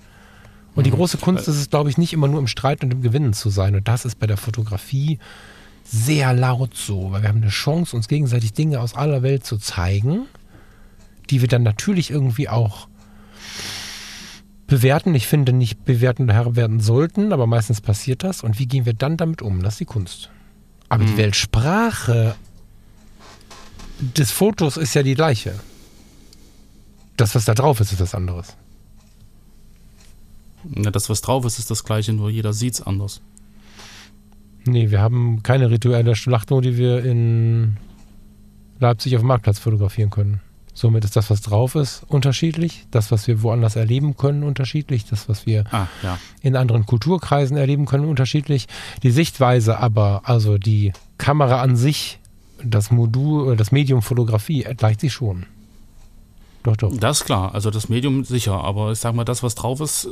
Und 0.75 0.85
die 0.85 0.91
mhm. 0.91 0.95
große 0.95 1.17
Kunst 1.17 1.47
ist 1.47 1.57
es, 1.57 1.69
glaube 1.69 1.89
ich, 1.89 1.97
nicht 1.97 2.13
immer 2.13 2.27
nur 2.27 2.39
im 2.39 2.47
Streit 2.47 2.83
und 2.83 2.91
im 2.91 3.01
Gewinnen 3.01 3.33
zu 3.33 3.49
sein. 3.49 3.75
Und 3.75 3.87
das 3.87 4.05
ist 4.05 4.19
bei 4.19 4.27
der 4.27 4.37
Fotografie 4.37 5.19
sehr 5.83 6.33
laut 6.33 6.75
so, 6.75 7.11
weil 7.11 7.21
wir 7.21 7.29
haben 7.29 7.41
eine 7.41 7.49
Chance, 7.49 7.95
uns 7.95 8.07
gegenseitig 8.07 8.53
Dinge 8.53 8.81
aus 8.81 8.95
aller 8.95 9.21
Welt 9.21 9.45
zu 9.45 9.57
zeigen, 9.57 10.23
die 11.29 11.41
wir 11.41 11.47
dann 11.47 11.63
natürlich 11.63 12.11
irgendwie 12.11 12.49
auch 12.49 12.87
bewerten. 14.67 15.13
Ich 15.15 15.27
finde 15.27 15.53
nicht 15.53 15.85
bewerten 15.85 16.27
daher 16.27 16.55
werden 16.55 16.79
sollten, 16.79 17.33
aber 17.33 17.47
meistens 17.47 17.81
passiert 17.81 18.23
das. 18.23 18.43
Und 18.43 18.59
wie 18.59 18.65
gehen 18.65 18.85
wir 18.85 18.93
dann 18.93 19.17
damit 19.17 19.41
um? 19.41 19.61
Das 19.61 19.75
ist 19.75 19.79
die 19.79 19.85
Kunst. 19.85 20.29
Aber 20.89 21.03
mhm. 21.03 21.07
die 21.07 21.17
Weltsprache 21.17 22.35
des 23.99 24.31
Fotos 24.31 24.77
ist 24.77 24.93
ja 24.93 25.03
die 25.03 25.15
gleiche. 25.15 25.59
Das, 27.17 27.35
was 27.35 27.45
da 27.45 27.53
drauf 27.53 27.79
ist, 27.79 27.93
ist 27.93 28.01
was 28.01 28.15
anderes. 28.15 28.57
Ja, 30.75 30.91
das, 30.91 31.09
was 31.09 31.21
drauf 31.21 31.45
ist, 31.45 31.59
ist 31.59 31.69
das 31.71 31.83
gleiche, 31.83 32.11
nur 32.11 32.29
jeder 32.29 32.51
sieht 32.51 32.73
es 32.73 32.81
anders. 32.81 33.21
Nee, 34.65 34.89
wir 34.89 34.99
haben 34.99 35.43
keine 35.43 35.69
rituelle 35.69 36.15
Schlachtung, 36.15 36.61
die 36.61 36.75
wir 36.75 37.05
in 37.05 37.77
Leipzig 38.79 39.15
auf 39.15 39.21
dem 39.21 39.27
Marktplatz 39.27 39.59
fotografieren 39.59 40.09
können. 40.09 40.41
Somit 40.77 41.05
ist 41.05 41.15
das, 41.15 41.29
was 41.29 41.41
drauf 41.41 41.75
ist, 41.75 42.03
unterschiedlich. 42.09 42.85
Das, 42.91 43.09
was 43.09 43.27
wir 43.27 43.41
woanders 43.41 43.77
erleben 43.77 44.17
können, 44.17 44.43
unterschiedlich. 44.43 45.05
Das, 45.05 45.29
was 45.29 45.45
wir 45.45 45.63
ah, 45.71 45.87
ja. 46.03 46.19
in 46.41 46.57
anderen 46.57 46.85
Kulturkreisen 46.85 47.55
erleben 47.55 47.85
können, 47.85 48.03
unterschiedlich. 48.03 48.67
Die 49.01 49.09
Sichtweise 49.09 49.79
aber, 49.79 50.23
also 50.25 50.57
die 50.57 50.91
Kamera 51.17 51.61
an 51.61 51.77
sich, 51.77 52.19
das 52.61 52.91
Modul, 52.91 53.55
das 53.55 53.71
Medium 53.71 54.01
Fotografie, 54.01 54.67
gleicht 54.75 54.99
sich 54.99 55.13
schon. 55.13 55.45
Doch, 56.63 56.75
doch. 56.75 56.97
Das 56.97 57.19
ist 57.19 57.25
klar, 57.25 57.53
also 57.53 57.69
das 57.71 57.87
Medium 57.87 58.25
sicher, 58.25 58.61
aber 58.61 58.91
ich 58.91 58.99
sage 58.99 59.15
mal, 59.15 59.23
das, 59.23 59.43
was 59.43 59.55
drauf 59.55 59.79
ist, 59.79 60.09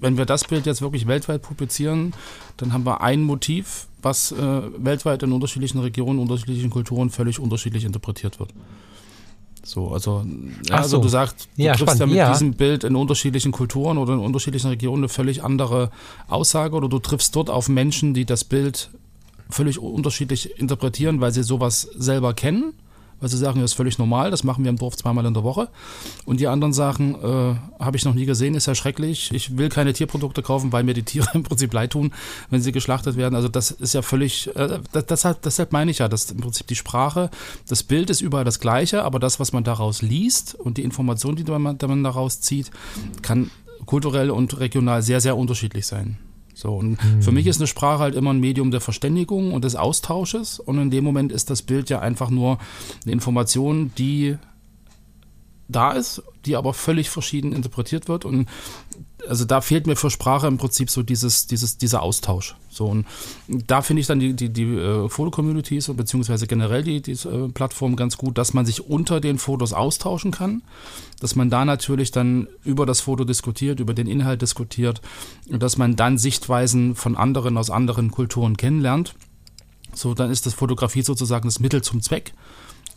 wenn 0.00 0.16
wir 0.16 0.24
das 0.26 0.44
Bild 0.44 0.66
jetzt 0.66 0.82
wirklich 0.82 1.06
weltweit 1.06 1.42
publizieren, 1.42 2.12
dann 2.56 2.72
haben 2.72 2.84
wir 2.84 3.02
ein 3.02 3.22
Motiv, 3.22 3.86
was 4.00 4.32
äh, 4.32 4.62
weltweit 4.78 5.22
in 5.22 5.30
unterschiedlichen 5.30 5.78
Regionen, 5.78 6.18
unterschiedlichen 6.18 6.70
Kulturen 6.70 7.10
völlig 7.10 7.38
unterschiedlich 7.38 7.84
interpretiert 7.84 8.40
wird. 8.40 8.50
So, 9.64 9.92
also, 9.92 10.24
ja, 10.68 10.76
also 10.76 10.98
du 10.98 11.08
sagst, 11.08 11.48
du 11.56 11.62
ja, 11.62 11.74
triffst 11.74 11.96
spannend. 11.96 12.00
ja 12.00 12.06
mit 12.06 12.16
ja. 12.16 12.32
diesem 12.32 12.54
Bild 12.54 12.84
in 12.84 12.96
unterschiedlichen 12.96 13.52
Kulturen 13.52 13.96
oder 13.96 14.14
in 14.14 14.18
unterschiedlichen 14.18 14.68
Regionen 14.68 15.02
eine 15.02 15.08
völlig 15.08 15.44
andere 15.44 15.90
Aussage 16.28 16.74
oder 16.74 16.88
du 16.88 16.98
triffst 16.98 17.36
dort 17.36 17.48
auf 17.48 17.68
Menschen, 17.68 18.12
die 18.12 18.24
das 18.24 18.42
Bild 18.44 18.90
völlig 19.50 19.78
unterschiedlich 19.78 20.58
interpretieren, 20.58 21.20
weil 21.20 21.32
sie 21.32 21.42
sowas 21.42 21.82
selber 21.94 22.34
kennen 22.34 22.74
weil 23.22 23.28
sie 23.28 23.38
sagen, 23.38 23.60
das 23.60 23.70
ist 23.70 23.76
völlig 23.76 23.98
normal, 23.98 24.32
das 24.32 24.42
machen 24.42 24.64
wir 24.64 24.68
im 24.68 24.76
Dorf 24.76 24.96
zweimal 24.96 25.24
in 25.24 25.32
der 25.32 25.44
Woche. 25.44 25.68
Und 26.24 26.40
die 26.40 26.48
anderen 26.48 26.72
sagen, 26.72 27.14
äh, 27.14 27.82
habe 27.82 27.96
ich 27.96 28.04
noch 28.04 28.14
nie 28.14 28.26
gesehen, 28.26 28.56
ist 28.56 28.66
ja 28.66 28.74
schrecklich. 28.74 29.30
Ich 29.32 29.56
will 29.56 29.68
keine 29.68 29.92
Tierprodukte 29.92 30.42
kaufen, 30.42 30.72
weil 30.72 30.82
mir 30.82 30.92
die 30.92 31.04
Tiere 31.04 31.28
im 31.34 31.44
Prinzip 31.44 31.72
leid 31.72 31.92
tun, 31.92 32.12
wenn 32.50 32.60
sie 32.60 32.72
geschlachtet 32.72 33.16
werden. 33.16 33.36
Also 33.36 33.48
das 33.48 33.70
ist 33.70 33.94
ja 33.94 34.02
völlig, 34.02 34.54
äh, 34.56 34.80
das, 34.90 35.06
deshalb, 35.06 35.40
deshalb 35.42 35.72
meine 35.72 35.92
ich 35.92 35.98
ja, 35.98 36.08
dass 36.08 36.30
im 36.32 36.40
Prinzip 36.40 36.66
die 36.66 36.74
Sprache, 36.74 37.30
das 37.68 37.84
Bild 37.84 38.10
ist 38.10 38.20
überall 38.20 38.44
das 38.44 38.58
gleiche, 38.58 39.04
aber 39.04 39.20
das, 39.20 39.38
was 39.38 39.52
man 39.52 39.62
daraus 39.62 40.02
liest 40.02 40.56
und 40.56 40.76
die 40.76 40.82
Information, 40.82 41.36
die 41.36 41.44
man, 41.44 41.78
die 41.78 41.86
man 41.86 42.02
daraus 42.02 42.40
zieht, 42.40 42.72
kann 43.22 43.52
kulturell 43.86 44.30
und 44.30 44.58
regional 44.58 45.02
sehr, 45.02 45.20
sehr 45.20 45.36
unterschiedlich 45.36 45.86
sein. 45.86 46.18
So, 46.54 46.76
und 46.76 47.02
mhm. 47.02 47.22
für 47.22 47.32
mich 47.32 47.46
ist 47.46 47.60
eine 47.60 47.66
Sprache 47.66 48.00
halt 48.00 48.14
immer 48.14 48.32
ein 48.32 48.40
Medium 48.40 48.70
der 48.70 48.80
Verständigung 48.80 49.52
und 49.52 49.64
des 49.64 49.76
Austausches. 49.76 50.58
Und 50.58 50.78
in 50.78 50.90
dem 50.90 51.04
Moment 51.04 51.32
ist 51.32 51.50
das 51.50 51.62
Bild 51.62 51.90
ja 51.90 52.00
einfach 52.00 52.30
nur 52.30 52.58
eine 53.04 53.12
Information, 53.12 53.92
die 53.96 54.36
da 55.68 55.92
ist, 55.92 56.22
die 56.44 56.56
aber 56.56 56.74
völlig 56.74 57.10
verschieden 57.10 57.52
interpretiert 57.52 58.08
wird. 58.08 58.24
Und 58.24 58.48
also 59.28 59.44
da 59.44 59.60
fehlt 59.60 59.86
mir 59.86 59.96
für 59.96 60.10
Sprache 60.10 60.46
im 60.46 60.58
Prinzip 60.58 60.90
so 60.90 61.02
dieses, 61.02 61.46
dieses, 61.46 61.78
dieser 61.78 62.02
Austausch. 62.02 62.56
So, 62.68 62.86
und 62.86 63.06
da 63.46 63.82
finde 63.82 64.00
ich 64.00 64.06
dann 64.06 64.18
die, 64.18 64.34
die, 64.34 64.48
die 64.48 64.64
äh, 64.64 65.08
Foto-Communities 65.08 65.92
beziehungsweise 65.94 66.46
generell 66.46 66.82
die, 66.82 67.02
die 67.02 67.12
äh, 67.12 67.48
Plattform 67.48 67.96
ganz 67.96 68.16
gut, 68.16 68.38
dass 68.38 68.54
man 68.54 68.66
sich 68.66 68.88
unter 68.88 69.20
den 69.20 69.38
Fotos 69.38 69.72
austauschen 69.72 70.30
kann, 70.30 70.62
dass 71.20 71.36
man 71.36 71.50
da 71.50 71.64
natürlich 71.64 72.10
dann 72.10 72.48
über 72.64 72.86
das 72.86 73.00
Foto 73.00 73.24
diskutiert, 73.24 73.80
über 73.80 73.94
den 73.94 74.06
Inhalt 74.06 74.42
diskutiert 74.42 75.00
und 75.48 75.62
dass 75.62 75.76
man 75.76 75.96
dann 75.96 76.18
Sichtweisen 76.18 76.94
von 76.94 77.16
anderen 77.16 77.56
aus 77.58 77.70
anderen 77.70 78.10
Kulturen 78.10 78.56
kennenlernt. 78.56 79.14
So, 79.94 80.14
dann 80.14 80.30
ist 80.30 80.46
das 80.46 80.54
Fotografie 80.54 81.02
sozusagen 81.02 81.46
das 81.46 81.60
Mittel 81.60 81.82
zum 81.82 82.00
Zweck, 82.00 82.32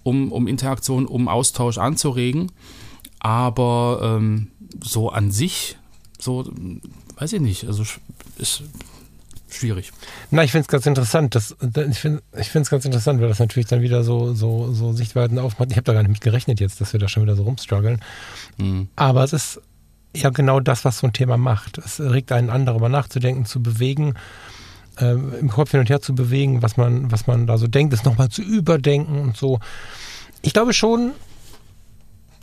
um, 0.03 0.31
um 0.31 0.47
Interaktion, 0.47 1.05
um 1.05 1.27
Austausch 1.27 1.77
anzuregen. 1.77 2.51
Aber 3.19 3.99
ähm, 4.01 4.47
so 4.81 5.09
an 5.09 5.31
sich 5.31 5.77
so, 6.25 6.51
weiß 7.17 7.33
ich 7.33 7.41
nicht, 7.41 7.65
also 7.65 7.83
ist 8.37 8.63
schwierig. 9.49 9.91
Na, 10.31 10.43
ich 10.43 10.51
finde 10.51 10.63
es 10.63 10.67
ganz 10.67 10.85
interessant. 10.85 11.35
Das, 11.35 11.55
ich 11.89 11.99
finde 11.99 12.21
es 12.31 12.69
ganz 12.69 12.83
interessant, 12.85 13.21
weil 13.21 13.29
das 13.29 13.39
natürlich 13.39 13.67
dann 13.67 13.81
wieder 13.81 14.03
so, 14.03 14.33
so, 14.33 14.73
so 14.73 14.91
Sichtweiten 14.91 15.39
aufmacht. 15.39 15.71
Ich 15.71 15.77
habe 15.77 15.85
da 15.85 15.93
gar 15.93 16.01
nicht 16.01 16.11
mit 16.11 16.21
gerechnet 16.21 16.59
jetzt, 16.59 16.81
dass 16.81 16.93
wir 16.93 16.99
da 16.99 17.07
schon 17.07 17.23
wieder 17.23 17.35
so 17.35 17.43
rumstruggeln. 17.43 18.01
Mhm. 18.57 18.89
Aber 18.95 19.23
es 19.23 19.33
ist 19.33 19.61
ja 20.13 20.29
genau 20.29 20.59
das, 20.59 20.83
was 20.83 20.99
so 20.99 21.07
ein 21.07 21.13
Thema 21.13 21.37
macht. 21.37 21.77
Es 21.77 21.99
regt 21.99 22.31
einen 22.31 22.49
an, 22.49 22.65
darüber 22.65 22.89
nachzudenken, 22.89 23.45
zu 23.45 23.61
bewegen, 23.61 24.15
äh, 24.99 25.11
im 25.11 25.49
Kopf 25.49 25.71
hin 25.71 25.79
und 25.79 25.89
her 25.89 26.01
zu 26.01 26.15
bewegen, 26.15 26.61
was 26.61 26.75
man, 26.75 27.11
was 27.11 27.27
man 27.27 27.47
da 27.47 27.57
so 27.57 27.67
denkt, 27.67 27.93
es 27.93 28.03
nochmal 28.03 28.29
zu 28.29 28.41
überdenken 28.41 29.19
und 29.19 29.37
so. 29.37 29.59
Ich 30.41 30.53
glaube 30.53 30.73
schon, 30.73 31.11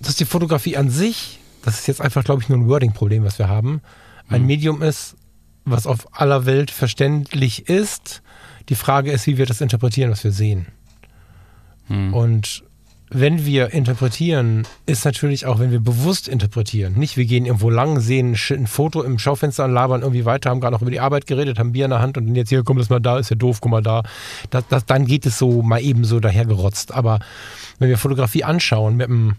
dass 0.00 0.16
die 0.16 0.24
Fotografie 0.24 0.76
an 0.76 0.90
sich 0.90 1.40
das 1.62 1.80
ist 1.80 1.86
jetzt 1.86 2.00
einfach, 2.00 2.24
glaube 2.24 2.42
ich, 2.42 2.48
nur 2.48 2.58
ein 2.58 2.68
Wording-Problem, 2.68 3.24
was 3.24 3.38
wir 3.38 3.48
haben, 3.48 3.80
ein 4.28 4.42
mhm. 4.42 4.46
Medium 4.46 4.82
ist, 4.82 5.16
was 5.64 5.86
auf 5.86 6.06
aller 6.12 6.46
Welt 6.46 6.70
verständlich 6.70 7.68
ist. 7.68 8.22
Die 8.68 8.74
Frage 8.74 9.12
ist, 9.12 9.26
wie 9.26 9.38
wir 9.38 9.46
das 9.46 9.60
interpretieren, 9.60 10.10
was 10.10 10.24
wir 10.24 10.32
sehen. 10.32 10.66
Mhm. 11.88 12.14
Und 12.14 12.64
wenn 13.14 13.44
wir 13.44 13.72
interpretieren, 13.72 14.66
ist 14.86 15.04
natürlich 15.04 15.44
auch, 15.44 15.58
wenn 15.58 15.70
wir 15.70 15.80
bewusst 15.80 16.28
interpretieren, 16.28 16.94
nicht 16.94 17.18
wir 17.18 17.26
gehen 17.26 17.44
irgendwo 17.44 17.68
lang, 17.68 18.00
sehen 18.00 18.34
ein 18.50 18.66
Foto 18.66 19.02
im 19.02 19.18
Schaufenster 19.18 19.66
und 19.66 19.72
labern 19.72 20.00
irgendwie 20.00 20.24
weiter, 20.24 20.48
haben 20.48 20.60
gerade 20.60 20.72
noch 20.72 20.82
über 20.82 20.90
die 20.90 21.00
Arbeit 21.00 21.26
geredet, 21.26 21.58
haben 21.58 21.72
Bier 21.72 21.84
in 21.84 21.90
der 21.90 22.00
Hand 22.00 22.16
und 22.16 22.34
jetzt 22.34 22.48
hier, 22.48 22.62
komm 22.64 22.78
das 22.78 22.88
mal 22.88 23.00
da, 23.00 23.18
ist 23.18 23.28
ja 23.28 23.36
doof, 23.36 23.60
guck 23.60 23.70
mal 23.70 23.82
da. 23.82 24.02
Das, 24.48 24.64
das, 24.68 24.86
dann 24.86 25.04
geht 25.04 25.26
es 25.26 25.38
so 25.38 25.62
mal 25.62 25.82
eben 25.82 26.04
so 26.04 26.20
dahergerotzt. 26.20 26.92
Aber 26.92 27.20
wenn 27.78 27.90
wir 27.90 27.98
Fotografie 27.98 28.44
anschauen 28.44 28.96
mit 28.96 29.08
einem 29.08 29.34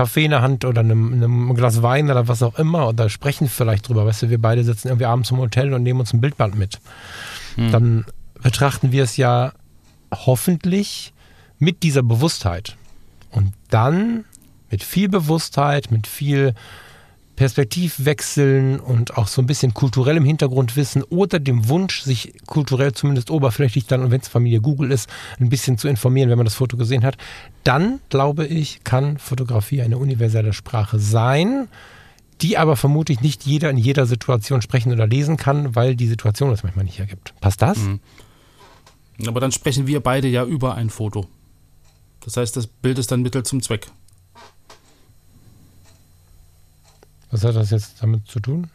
Kaffee 0.00 0.24
in 0.24 0.30
der 0.30 0.40
Hand 0.40 0.64
oder 0.64 0.80
einem, 0.80 1.12
einem, 1.12 1.54
Glas 1.54 1.82
Wein 1.82 2.10
oder 2.10 2.26
was 2.26 2.42
auch 2.42 2.58
immer 2.58 2.88
oder 2.88 3.10
sprechen 3.10 3.50
vielleicht 3.50 3.86
drüber. 3.86 4.06
Weißt 4.06 4.22
du, 4.22 4.30
wir 4.30 4.40
beide 4.40 4.64
sitzen 4.64 4.88
irgendwie 4.88 5.04
abends 5.04 5.30
im 5.30 5.36
Hotel 5.36 5.74
und 5.74 5.82
nehmen 5.82 6.00
uns 6.00 6.14
ein 6.14 6.22
Bildband 6.22 6.56
mit. 6.56 6.80
Hm. 7.56 7.70
Dann 7.70 8.06
betrachten 8.42 8.92
wir 8.92 9.04
es 9.04 9.18
ja 9.18 9.52
hoffentlich 10.10 11.12
mit 11.58 11.82
dieser 11.82 12.02
Bewusstheit. 12.02 12.78
Und 13.30 13.52
dann 13.68 14.24
mit 14.70 14.82
viel 14.82 15.10
Bewusstheit, 15.10 15.90
mit 15.90 16.06
viel 16.06 16.54
Perspektivwechseln 17.40 18.78
und 18.78 19.16
auch 19.16 19.26
so 19.26 19.40
ein 19.40 19.46
bisschen 19.46 19.72
kulturellem 19.72 20.26
Hintergrundwissen 20.26 21.02
oder 21.04 21.38
dem 21.38 21.70
Wunsch, 21.70 22.02
sich 22.02 22.34
kulturell 22.44 22.92
zumindest 22.92 23.30
oberflächlich 23.30 23.86
dann, 23.86 24.02
und 24.02 24.10
wenn 24.10 24.20
es 24.20 24.28
Familie 24.28 24.60
Google 24.60 24.92
ist, 24.92 25.08
ein 25.38 25.48
bisschen 25.48 25.78
zu 25.78 25.88
informieren, 25.88 26.28
wenn 26.28 26.36
man 26.36 26.44
das 26.44 26.52
Foto 26.52 26.76
gesehen 26.76 27.02
hat, 27.02 27.16
dann 27.64 28.00
glaube 28.10 28.46
ich, 28.46 28.84
kann 28.84 29.16
Fotografie 29.16 29.80
eine 29.80 29.96
universelle 29.96 30.52
Sprache 30.52 30.98
sein, 30.98 31.68
die 32.42 32.58
aber 32.58 32.76
vermutlich 32.76 33.22
nicht 33.22 33.46
jeder 33.46 33.70
in 33.70 33.78
jeder 33.78 34.04
Situation 34.04 34.60
sprechen 34.60 34.92
oder 34.92 35.06
lesen 35.06 35.38
kann, 35.38 35.74
weil 35.74 35.96
die 35.96 36.08
Situation 36.08 36.50
das 36.50 36.62
manchmal 36.62 36.84
nicht 36.84 37.00
ergibt. 37.00 37.32
Passt 37.40 37.62
das? 37.62 37.78
Mhm. 37.78 38.00
Aber 39.26 39.40
dann 39.40 39.50
sprechen 39.50 39.86
wir 39.86 40.00
beide 40.00 40.28
ja 40.28 40.44
über 40.44 40.74
ein 40.74 40.90
Foto. 40.90 41.26
Das 42.22 42.36
heißt, 42.36 42.54
das 42.54 42.66
Bild 42.66 42.98
ist 42.98 43.10
dann 43.10 43.22
Mittel 43.22 43.44
zum 43.44 43.62
Zweck. 43.62 43.86
Was 47.30 47.44
hat 47.44 47.56
das 47.56 47.70
jetzt 47.70 48.02
damit 48.02 48.26
zu 48.26 48.40
tun? 48.40 48.68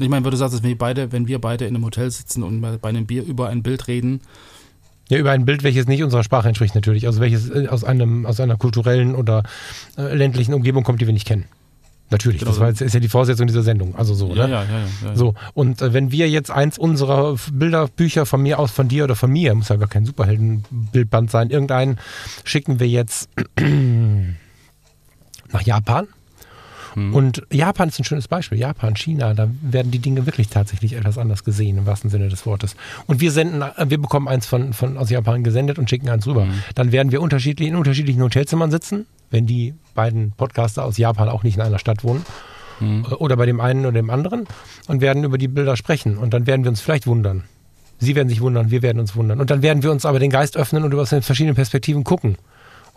Ich 0.00 0.08
meine, 0.08 0.24
würde 0.24 0.36
sagen, 0.36 0.52
dass 0.52 0.62
wir 0.62 0.78
beide, 0.78 1.12
wenn 1.12 1.26
wir 1.26 1.40
beide 1.40 1.66
in 1.66 1.74
einem 1.74 1.84
Hotel 1.84 2.10
sitzen 2.10 2.42
und 2.42 2.60
bei 2.60 2.88
einem 2.88 3.06
Bier 3.06 3.24
über 3.24 3.48
ein 3.48 3.62
Bild 3.62 3.88
reden. 3.88 4.20
Ja, 5.08 5.18
über 5.18 5.32
ein 5.32 5.44
Bild, 5.44 5.62
welches 5.62 5.86
nicht 5.86 6.02
unserer 6.02 6.22
Sprache 6.22 6.48
entspricht 6.48 6.74
natürlich, 6.74 7.06
also 7.06 7.20
welches 7.20 7.50
äh, 7.50 7.66
aus 7.68 7.82
einem, 7.82 8.26
aus 8.26 8.40
einer 8.40 8.56
kulturellen 8.56 9.14
oder 9.14 9.42
äh, 9.96 10.14
ländlichen 10.14 10.54
Umgebung 10.54 10.84
kommt, 10.84 11.00
die 11.00 11.06
wir 11.06 11.14
nicht 11.14 11.26
kennen. 11.26 11.46
Natürlich, 12.10 12.40
genau. 12.40 12.52
das 12.52 12.60
war 12.60 12.68
jetzt, 12.68 12.80
ist 12.80 12.94
ja 12.94 13.00
die 13.00 13.08
Voraussetzung 13.08 13.46
dieser 13.46 13.62
Sendung, 13.62 13.94
also 13.94 14.14
so, 14.14 14.34
ja, 14.34 14.46
ne? 14.46 14.52
Ja, 14.52 14.62
ja, 14.62 14.70
ja, 14.70 15.08
ja, 15.08 15.16
So, 15.16 15.34
und 15.52 15.82
äh, 15.82 15.92
wenn 15.92 16.10
wir 16.10 16.28
jetzt 16.28 16.50
eins 16.50 16.78
unserer 16.78 17.36
Bilderbücher 17.52 18.24
von 18.24 18.42
mir 18.42 18.58
aus, 18.58 18.70
von 18.70 18.88
dir 18.88 19.04
oder 19.04 19.14
von 19.14 19.30
mir, 19.30 19.54
muss 19.54 19.68
ja 19.68 19.76
gar 19.76 19.88
kein 19.88 20.06
Superheldenbildband 20.06 21.30
sein, 21.30 21.50
irgendeinen 21.50 21.98
schicken 22.44 22.80
wir 22.80 22.88
jetzt 22.88 23.28
nach 25.52 25.62
Japan 25.62 26.08
Mhm. 26.94 27.14
Und 27.14 27.42
Japan 27.52 27.88
ist 27.88 27.98
ein 27.98 28.04
schönes 28.04 28.28
Beispiel. 28.28 28.58
Japan, 28.58 28.96
China, 28.96 29.34
da 29.34 29.48
werden 29.62 29.90
die 29.90 29.98
Dinge 29.98 30.26
wirklich 30.26 30.48
tatsächlich 30.48 30.94
etwas 30.94 31.18
anders 31.18 31.44
gesehen, 31.44 31.78
im 31.78 31.86
wahrsten 31.86 32.10
Sinne 32.10 32.28
des 32.28 32.46
Wortes. 32.46 32.76
Und 33.06 33.20
wir 33.20 33.32
senden, 33.32 33.62
wir 33.62 34.00
bekommen 34.00 34.28
eins 34.28 34.46
von, 34.46 34.72
von 34.72 34.96
aus 34.96 35.10
Japan 35.10 35.44
gesendet 35.44 35.78
und 35.78 35.88
schicken 35.88 36.08
eins 36.08 36.26
rüber. 36.26 36.44
Mhm. 36.44 36.62
Dann 36.74 36.92
werden 36.92 37.12
wir 37.12 37.22
unterschiedlich, 37.22 37.68
in 37.68 37.76
unterschiedlichen 37.76 38.22
Hotelzimmern 38.22 38.70
sitzen, 38.70 39.06
wenn 39.30 39.46
die 39.46 39.74
beiden 39.94 40.32
Podcaster 40.32 40.84
aus 40.84 40.98
Japan 40.98 41.28
auch 41.28 41.42
nicht 41.42 41.56
in 41.56 41.62
einer 41.62 41.78
Stadt 41.78 42.04
wohnen. 42.04 42.24
Mhm. 42.80 43.06
Oder 43.18 43.36
bei 43.36 43.46
dem 43.46 43.60
einen 43.60 43.80
oder 43.80 43.92
dem 43.92 44.10
anderen 44.10 44.46
und 44.86 45.00
werden 45.00 45.24
über 45.24 45.38
die 45.38 45.48
Bilder 45.48 45.76
sprechen. 45.76 46.16
Und 46.16 46.34
dann 46.34 46.46
werden 46.46 46.64
wir 46.64 46.70
uns 46.70 46.80
vielleicht 46.80 47.06
wundern. 47.06 47.44
Sie 47.98 48.14
werden 48.14 48.28
sich 48.28 48.40
wundern, 48.40 48.70
wir 48.70 48.82
werden 48.82 49.00
uns 49.00 49.16
wundern. 49.16 49.40
Und 49.40 49.50
dann 49.50 49.62
werden 49.62 49.82
wir 49.82 49.90
uns 49.90 50.06
aber 50.06 50.20
den 50.20 50.30
Geist 50.30 50.56
öffnen 50.56 50.84
und 50.84 50.92
über 50.92 51.04
verschiedene 51.04 51.54
Perspektiven 51.54 52.04
gucken. 52.04 52.36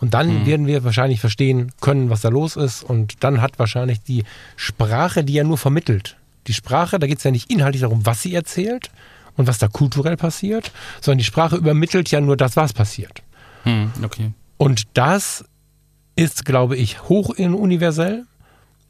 Und 0.02 0.16
dann 0.16 0.42
mhm. 0.42 0.46
werden 0.48 0.68
wir 0.68 0.84
wahrscheinlich 0.84 1.20
verstehen 1.22 1.72
können, 1.80 2.10
was 2.10 2.22
da 2.22 2.30
los 2.30 2.56
ist. 2.56 2.84
Und 2.84 3.24
dann 3.24 3.40
hat 3.42 3.60
wahrscheinlich 3.60 4.02
die 4.02 4.24
Sprache, 4.56 5.24
die 5.24 5.34
ja 5.34 5.44
nur 5.44 5.60
vermittelt. 5.60 6.18
Die 6.48 6.54
Sprache, 6.54 6.98
da 6.98 7.06
geht 7.06 7.20
es 7.20 7.24
ja 7.24 7.32
nicht 7.32 7.52
inhaltlich 7.52 7.82
darum, 7.82 8.06
was 8.06 8.24
sie 8.24 8.34
erzählt 8.34 8.90
und 9.38 9.48
was 9.48 9.60
da 9.60 9.68
kulturell 9.68 10.18
passiert, 10.18 10.72
sondern 11.02 11.20
die 11.20 11.24
Sprache 11.24 11.56
übermittelt 11.56 12.10
ja 12.10 12.20
nur 12.20 12.36
das, 12.36 12.56
was 12.56 12.74
passiert. 12.74 13.22
Mhm, 13.64 13.92
okay. 14.04 14.32
Und 14.58 14.86
das 14.96 15.46
ist, 16.16 16.46
glaube 16.46 16.76
ich, 16.76 17.04
hoch 17.04 17.30
universell. 17.38 18.26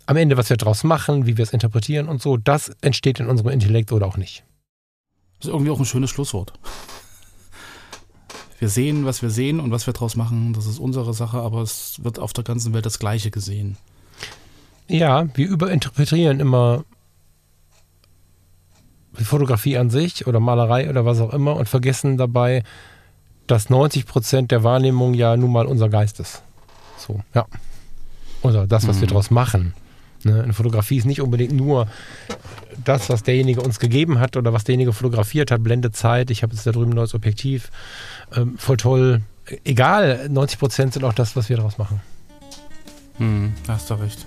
Am 0.05 0.15
Ende, 0.15 0.37
was 0.37 0.49
wir 0.49 0.57
daraus 0.57 0.85
machen, 0.85 1.27
wie 1.27 1.37
wir 1.37 1.43
es 1.43 1.51
interpretieren 1.51 2.07
und 2.07 2.21
so, 2.21 2.37
das 2.37 2.71
entsteht 2.81 3.19
in 3.19 3.27
unserem 3.27 3.51
Intellekt 3.51 3.91
oder 3.91 4.07
auch 4.07 4.17
nicht. 4.17 4.43
Das 5.39 5.47
ist 5.47 5.53
irgendwie 5.53 5.71
auch 5.71 5.79
ein 5.79 5.85
schönes 5.85 6.09
Schlusswort 6.09 6.53
wir 8.61 8.69
sehen, 8.69 9.05
was 9.05 9.23
wir 9.23 9.31
sehen 9.31 9.59
und 9.59 9.71
was 9.71 9.87
wir 9.87 9.93
daraus 9.93 10.15
machen, 10.15 10.53
das 10.53 10.67
ist 10.67 10.77
unsere 10.77 11.15
Sache, 11.15 11.39
aber 11.39 11.63
es 11.63 11.95
wird 12.03 12.19
auf 12.19 12.31
der 12.31 12.43
ganzen 12.43 12.75
Welt 12.75 12.85
das 12.85 12.99
Gleiche 12.99 13.31
gesehen. 13.31 13.75
Ja, 14.87 15.27
wir 15.33 15.49
überinterpretieren 15.49 16.39
immer 16.39 16.83
die 19.17 19.23
Fotografie 19.23 19.79
an 19.79 19.89
sich 19.89 20.27
oder 20.27 20.39
Malerei 20.39 20.87
oder 20.91 21.05
was 21.05 21.19
auch 21.21 21.33
immer 21.33 21.55
und 21.55 21.69
vergessen 21.69 22.19
dabei, 22.19 22.61
dass 23.47 23.71
90 23.71 24.05
Prozent 24.05 24.51
der 24.51 24.63
Wahrnehmung 24.63 25.15
ja 25.15 25.35
nun 25.35 25.51
mal 25.51 25.65
unser 25.65 25.89
Geist 25.89 26.19
ist. 26.19 26.43
So, 26.99 27.19
ja. 27.33 27.47
Oder 28.43 28.67
das, 28.67 28.87
was 28.87 28.97
mhm. 28.97 29.01
wir 29.01 29.07
daraus 29.07 29.31
machen. 29.31 29.73
Ne? 30.23 30.43
Eine 30.43 30.53
Fotografie 30.53 30.97
ist 30.97 31.05
nicht 31.05 31.21
unbedingt 31.21 31.53
nur 31.53 31.87
das, 32.83 33.09
was 33.09 33.23
derjenige 33.23 33.61
uns 33.61 33.79
gegeben 33.79 34.19
hat 34.19 34.37
oder 34.37 34.53
was 34.53 34.63
derjenige 34.63 34.93
fotografiert 34.93 35.51
hat, 35.51 35.63
Blende 35.63 35.91
Zeit, 35.91 36.31
ich 36.31 36.43
habe 36.43 36.53
jetzt 36.53 36.65
da 36.65 36.71
drüben 36.71 36.91
ein 36.91 36.95
neues 36.95 37.13
Objektiv, 37.13 37.71
ähm, 38.35 38.57
voll 38.57 38.77
toll. 38.77 39.21
Egal, 39.63 40.29
90 40.29 40.59
Prozent 40.59 40.93
sind 40.93 41.03
auch 41.03 41.13
das, 41.13 41.35
was 41.35 41.49
wir 41.49 41.57
daraus 41.57 41.77
machen. 41.77 42.01
Hm, 43.17 43.53
hast 43.67 43.89
du 43.89 43.95
recht. 43.95 44.25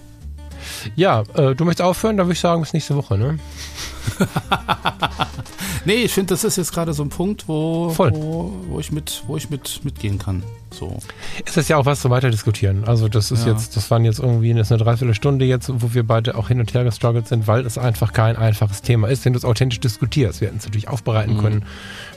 Ja, 0.97 1.23
äh, 1.35 1.55
du 1.55 1.65
möchtest 1.65 1.83
aufhören, 1.83 2.17
dann 2.17 2.27
würde 2.27 2.35
ich 2.35 2.41
sagen, 2.41 2.61
bis 2.61 2.73
nächste 2.73 2.97
Woche, 2.97 3.19
ne? 3.19 3.39
nee, 5.85 6.05
ich 6.05 6.13
finde, 6.13 6.35
das 6.35 6.45
ist 6.45 6.57
jetzt 6.57 6.73
gerade 6.73 6.93
so 6.93 7.03
ein 7.03 7.09
Punkt, 7.09 7.49
wo, 7.49 7.93
wo, 7.97 8.53
wo, 8.69 8.81
ich, 8.81 8.93
mit, 8.93 9.23
wo 9.27 9.37
ich 9.37 9.51
mit, 9.51 9.85
mitgehen 9.85 10.19
kann. 10.19 10.43
So. 10.79 10.99
Es 11.45 11.57
ist 11.57 11.68
ja 11.68 11.77
auch 11.77 11.87
was 11.87 12.01
zu 12.01 12.11
weiter 12.11 12.31
diskutieren. 12.31 12.85
Also 12.85 13.09
das 13.09 13.31
ist 13.31 13.47
ja. 13.47 13.53
jetzt, 13.53 13.77
das 13.77 13.91
waren 13.91 14.05
jetzt 14.05 14.18
irgendwie 14.18 14.53
das 14.55 14.68
ist 14.68 14.72
eine 14.72 14.83
Dreiviertelstunde 14.83 15.45
jetzt, 15.45 15.70
wo 15.72 15.95
wir 15.95 16.07
beide 16.07 16.37
auch 16.37 16.49
hin 16.49 16.61
und 16.61 16.72
her 16.75 16.85
gestruggelt 16.85 17.29
sind, 17.29 17.47
weil 17.47 17.64
es 17.64 17.79
einfach 17.79 18.12
kein 18.12 18.37
einfaches 18.37 18.83
Thema 18.83 19.09
ist, 19.09 19.25
wenn 19.25 19.33
du 19.33 19.39
es 19.39 19.45
authentisch 19.45 19.81
diskutierst. 19.81 20.41
Wir 20.41 20.49
hätten 20.49 20.59
es 20.59 20.64
natürlich 20.64 20.89
aufbereiten 20.89 21.37
mhm. 21.37 21.41
können, 21.41 21.64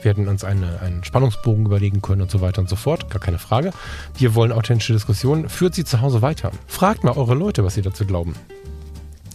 wir 0.02 0.12
hätten 0.12 0.28
uns 0.28 0.44
eine, 0.44 0.82
einen 0.82 1.04
Spannungsbogen 1.04 1.66
überlegen 1.66 2.02
können 2.02 2.22
und 2.22 2.32
so 2.32 2.42
weiter 2.42 2.62
und 2.62 2.70
so 2.70 2.76
fort, 2.76 3.10
gar 3.10 3.20
keine 3.20 3.40
Frage. 3.40 3.72
Wir 4.18 4.36
wollen 4.36 4.52
authentische 4.52 4.94
Diskussionen, 4.94 5.50
führt 5.50 5.76
sie 5.76 5.86
zu 5.86 6.02
Hause 6.02 6.22
weiter. 6.22 6.52
Fragt 6.68 7.04
mal 7.04 7.12
eure 7.12 7.36
Leute, 7.36 7.64
was 7.64 7.76
sie 7.76 7.82
dazu 7.82 8.06
glauben. 8.06 8.34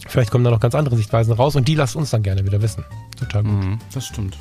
Vielleicht 0.07 0.31
kommen 0.31 0.45
da 0.45 0.51
noch 0.51 0.61
ganz 0.61 0.75
andere 0.75 0.97
Sichtweisen 0.97 1.33
raus 1.33 1.57
und 1.57 1.69
die 1.69 1.75
lasst 1.75 1.97
uns 1.97 2.11
dann 2.11 2.23
gerne 2.23 2.45
wieder 2.45 2.61
wissen. 2.61 2.85
Total 3.19 3.45
gut. 3.45 3.53
Mhm, 3.53 3.79
das 3.95 4.07
stimmt. 4.07 4.37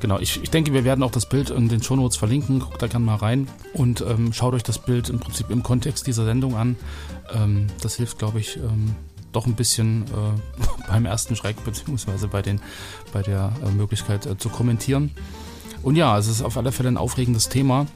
Genau. 0.00 0.18
Ich, 0.18 0.42
ich 0.42 0.50
denke, 0.50 0.72
wir 0.72 0.84
werden 0.84 1.02
auch 1.02 1.10
das 1.10 1.28
Bild 1.28 1.50
in 1.50 1.68
den 1.68 1.82
Shownotes 1.82 2.16
verlinken. 2.16 2.60
Guckt 2.60 2.82
da 2.82 2.86
gerne 2.86 3.04
mal 3.04 3.16
rein 3.16 3.48
und 3.74 4.00
ähm, 4.00 4.32
schaut 4.32 4.54
euch 4.54 4.62
das 4.62 4.78
Bild 4.78 5.08
im 5.08 5.20
Prinzip 5.20 5.50
im 5.50 5.62
Kontext 5.62 6.06
dieser 6.06 6.24
Sendung 6.24 6.56
an. 6.56 6.76
Ähm, 7.32 7.68
das 7.80 7.96
hilft, 7.96 8.18
glaube 8.18 8.40
ich, 8.40 8.56
ähm, 8.56 8.94
doch 9.32 9.46
ein 9.46 9.54
bisschen 9.54 10.04
äh, 10.04 10.88
beim 10.88 11.06
ersten 11.06 11.36
Schreck 11.36 11.62
beziehungsweise 11.64 12.28
bei, 12.28 12.42
den, 12.42 12.60
bei 13.12 13.22
der 13.22 13.52
äh, 13.64 13.70
Möglichkeit 13.70 14.26
äh, 14.26 14.36
zu 14.36 14.48
kommentieren. 14.48 15.10
Und 15.82 15.96
ja, 15.96 16.18
es 16.18 16.26
ist 16.26 16.42
auf 16.42 16.56
alle 16.56 16.72
Fälle 16.72 16.90
ein 16.90 16.96
aufregendes 16.96 17.48
Thema. 17.48 17.86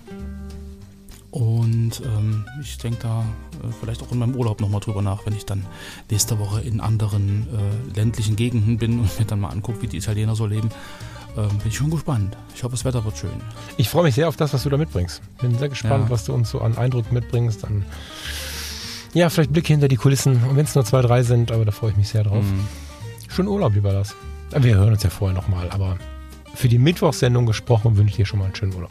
Und 1.31 2.01
ähm, 2.05 2.45
ich 2.63 2.79
denke 2.79 3.01
da 3.03 3.21
äh, 3.21 3.73
vielleicht 3.81 4.03
auch 4.03 4.13
in 4.13 4.19
meinem 4.19 4.37
Urlaub 4.37 4.61
nochmal 4.61 4.81
drüber 4.81 5.03
nach, 5.03 5.27
wenn 5.27 5.35
ich 5.35 5.45
dann 5.45 5.67
nächste 6.09 6.39
Woche 6.39 6.61
in 6.61 6.81
anderen 6.81 7.49
äh, 7.53 7.97
ländlichen 7.97 8.37
Gegenden 8.37 8.79
bin 8.79 9.01
und 9.01 9.19
mir 9.19 9.25
dann 9.25 9.41
mal 9.41 9.49
angucke, 9.49 9.83
wie 9.83 9.89
die 9.89 9.97
Italiener 9.97 10.37
so 10.37 10.47
leben. 10.47 10.71
Ähm, 11.37 11.49
bin 11.59 11.69
ich 11.69 11.77
schon 11.77 11.91
gespannt. 11.91 12.37
Ich 12.55 12.63
hoffe, 12.63 12.73
das 12.73 12.85
Wetter 12.85 13.05
wird 13.05 13.17
schön. 13.19 13.31
Ich 13.77 13.89
freue 13.89 14.05
mich 14.05 14.15
sehr 14.15 14.29
auf 14.29 14.37
das, 14.37 14.53
was 14.55 14.63
du 14.63 14.71
da 14.71 14.77
mitbringst. 14.77 15.21
Bin 15.41 15.59
sehr 15.59 15.69
gespannt, 15.69 16.05
Ja. 16.05 16.11
was 16.11 16.25
du 16.25 16.33
uns 16.33 16.51
so 16.51 16.61
an 16.61 16.77
Eindrücken 16.79 17.13
mitbringst. 17.15 17.65
An, 17.65 17.85
ja, 19.15 19.29
vielleicht 19.31 19.53
Blicke 19.53 19.69
hinter 19.73 19.89
die 19.89 19.97
Kulissen. 19.97 20.43
Und 20.45 20.57
wenn 20.57 20.65
es 20.65 20.75
nur 20.75 20.85
zwei, 20.85 21.03
drei 21.03 21.23
sind, 21.23 21.51
aber 21.51 21.65
da 21.65 21.73
freue 21.73 21.91
ich 21.91 21.97
mich 21.97 22.09
sehr 22.09 22.23
drauf. 22.25 22.45
Mhm. 22.45 22.67
Schon 23.29 23.49
Urlaub, 23.49 23.75
lieber 23.75 23.93
das. 23.93 24.15
Wir 24.57 24.77
hören 24.77 24.93
uns 24.93 25.03
ja 25.03 25.11
vorher 25.11 25.35
nochmal, 25.37 25.71
aber 25.71 25.97
für 26.55 26.69
die 26.69 26.79
Mittwochssendung 26.79 27.47
gesprochen 27.47 27.97
wünsche 27.97 28.11
ich 28.11 28.17
dir 28.17 28.27
schon 28.27 28.39
mal 28.39 28.45
einen 28.45 28.55
schönen 28.55 28.75
Urlaub. 28.75 28.91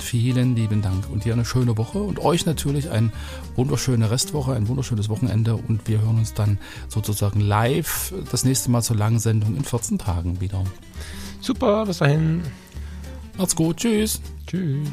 Vielen 0.00 0.56
lieben 0.56 0.82
Dank 0.82 1.08
und 1.10 1.24
dir 1.24 1.32
eine 1.32 1.44
schöne 1.44 1.76
Woche 1.76 1.98
und 1.98 2.18
euch 2.20 2.46
natürlich 2.46 2.90
eine 2.90 3.10
wunderschöne 3.56 4.10
Restwoche, 4.10 4.54
ein 4.54 4.66
wunderschönes 4.68 5.08
Wochenende 5.08 5.54
und 5.56 5.86
wir 5.88 6.00
hören 6.00 6.18
uns 6.18 6.34
dann 6.34 6.58
sozusagen 6.88 7.40
live 7.40 8.12
das 8.30 8.44
nächste 8.44 8.70
Mal 8.70 8.82
zur 8.82 8.96
langen 8.96 9.18
Sendung 9.20 9.56
in 9.56 9.64
14 9.64 9.98
Tagen 9.98 10.40
wieder. 10.40 10.62
Super, 11.40 11.86
bis 11.86 11.98
dahin. 11.98 12.42
Macht's 13.36 13.54
gut, 13.54 13.76
tschüss. 13.76 14.20
Tschüss. 14.46 14.88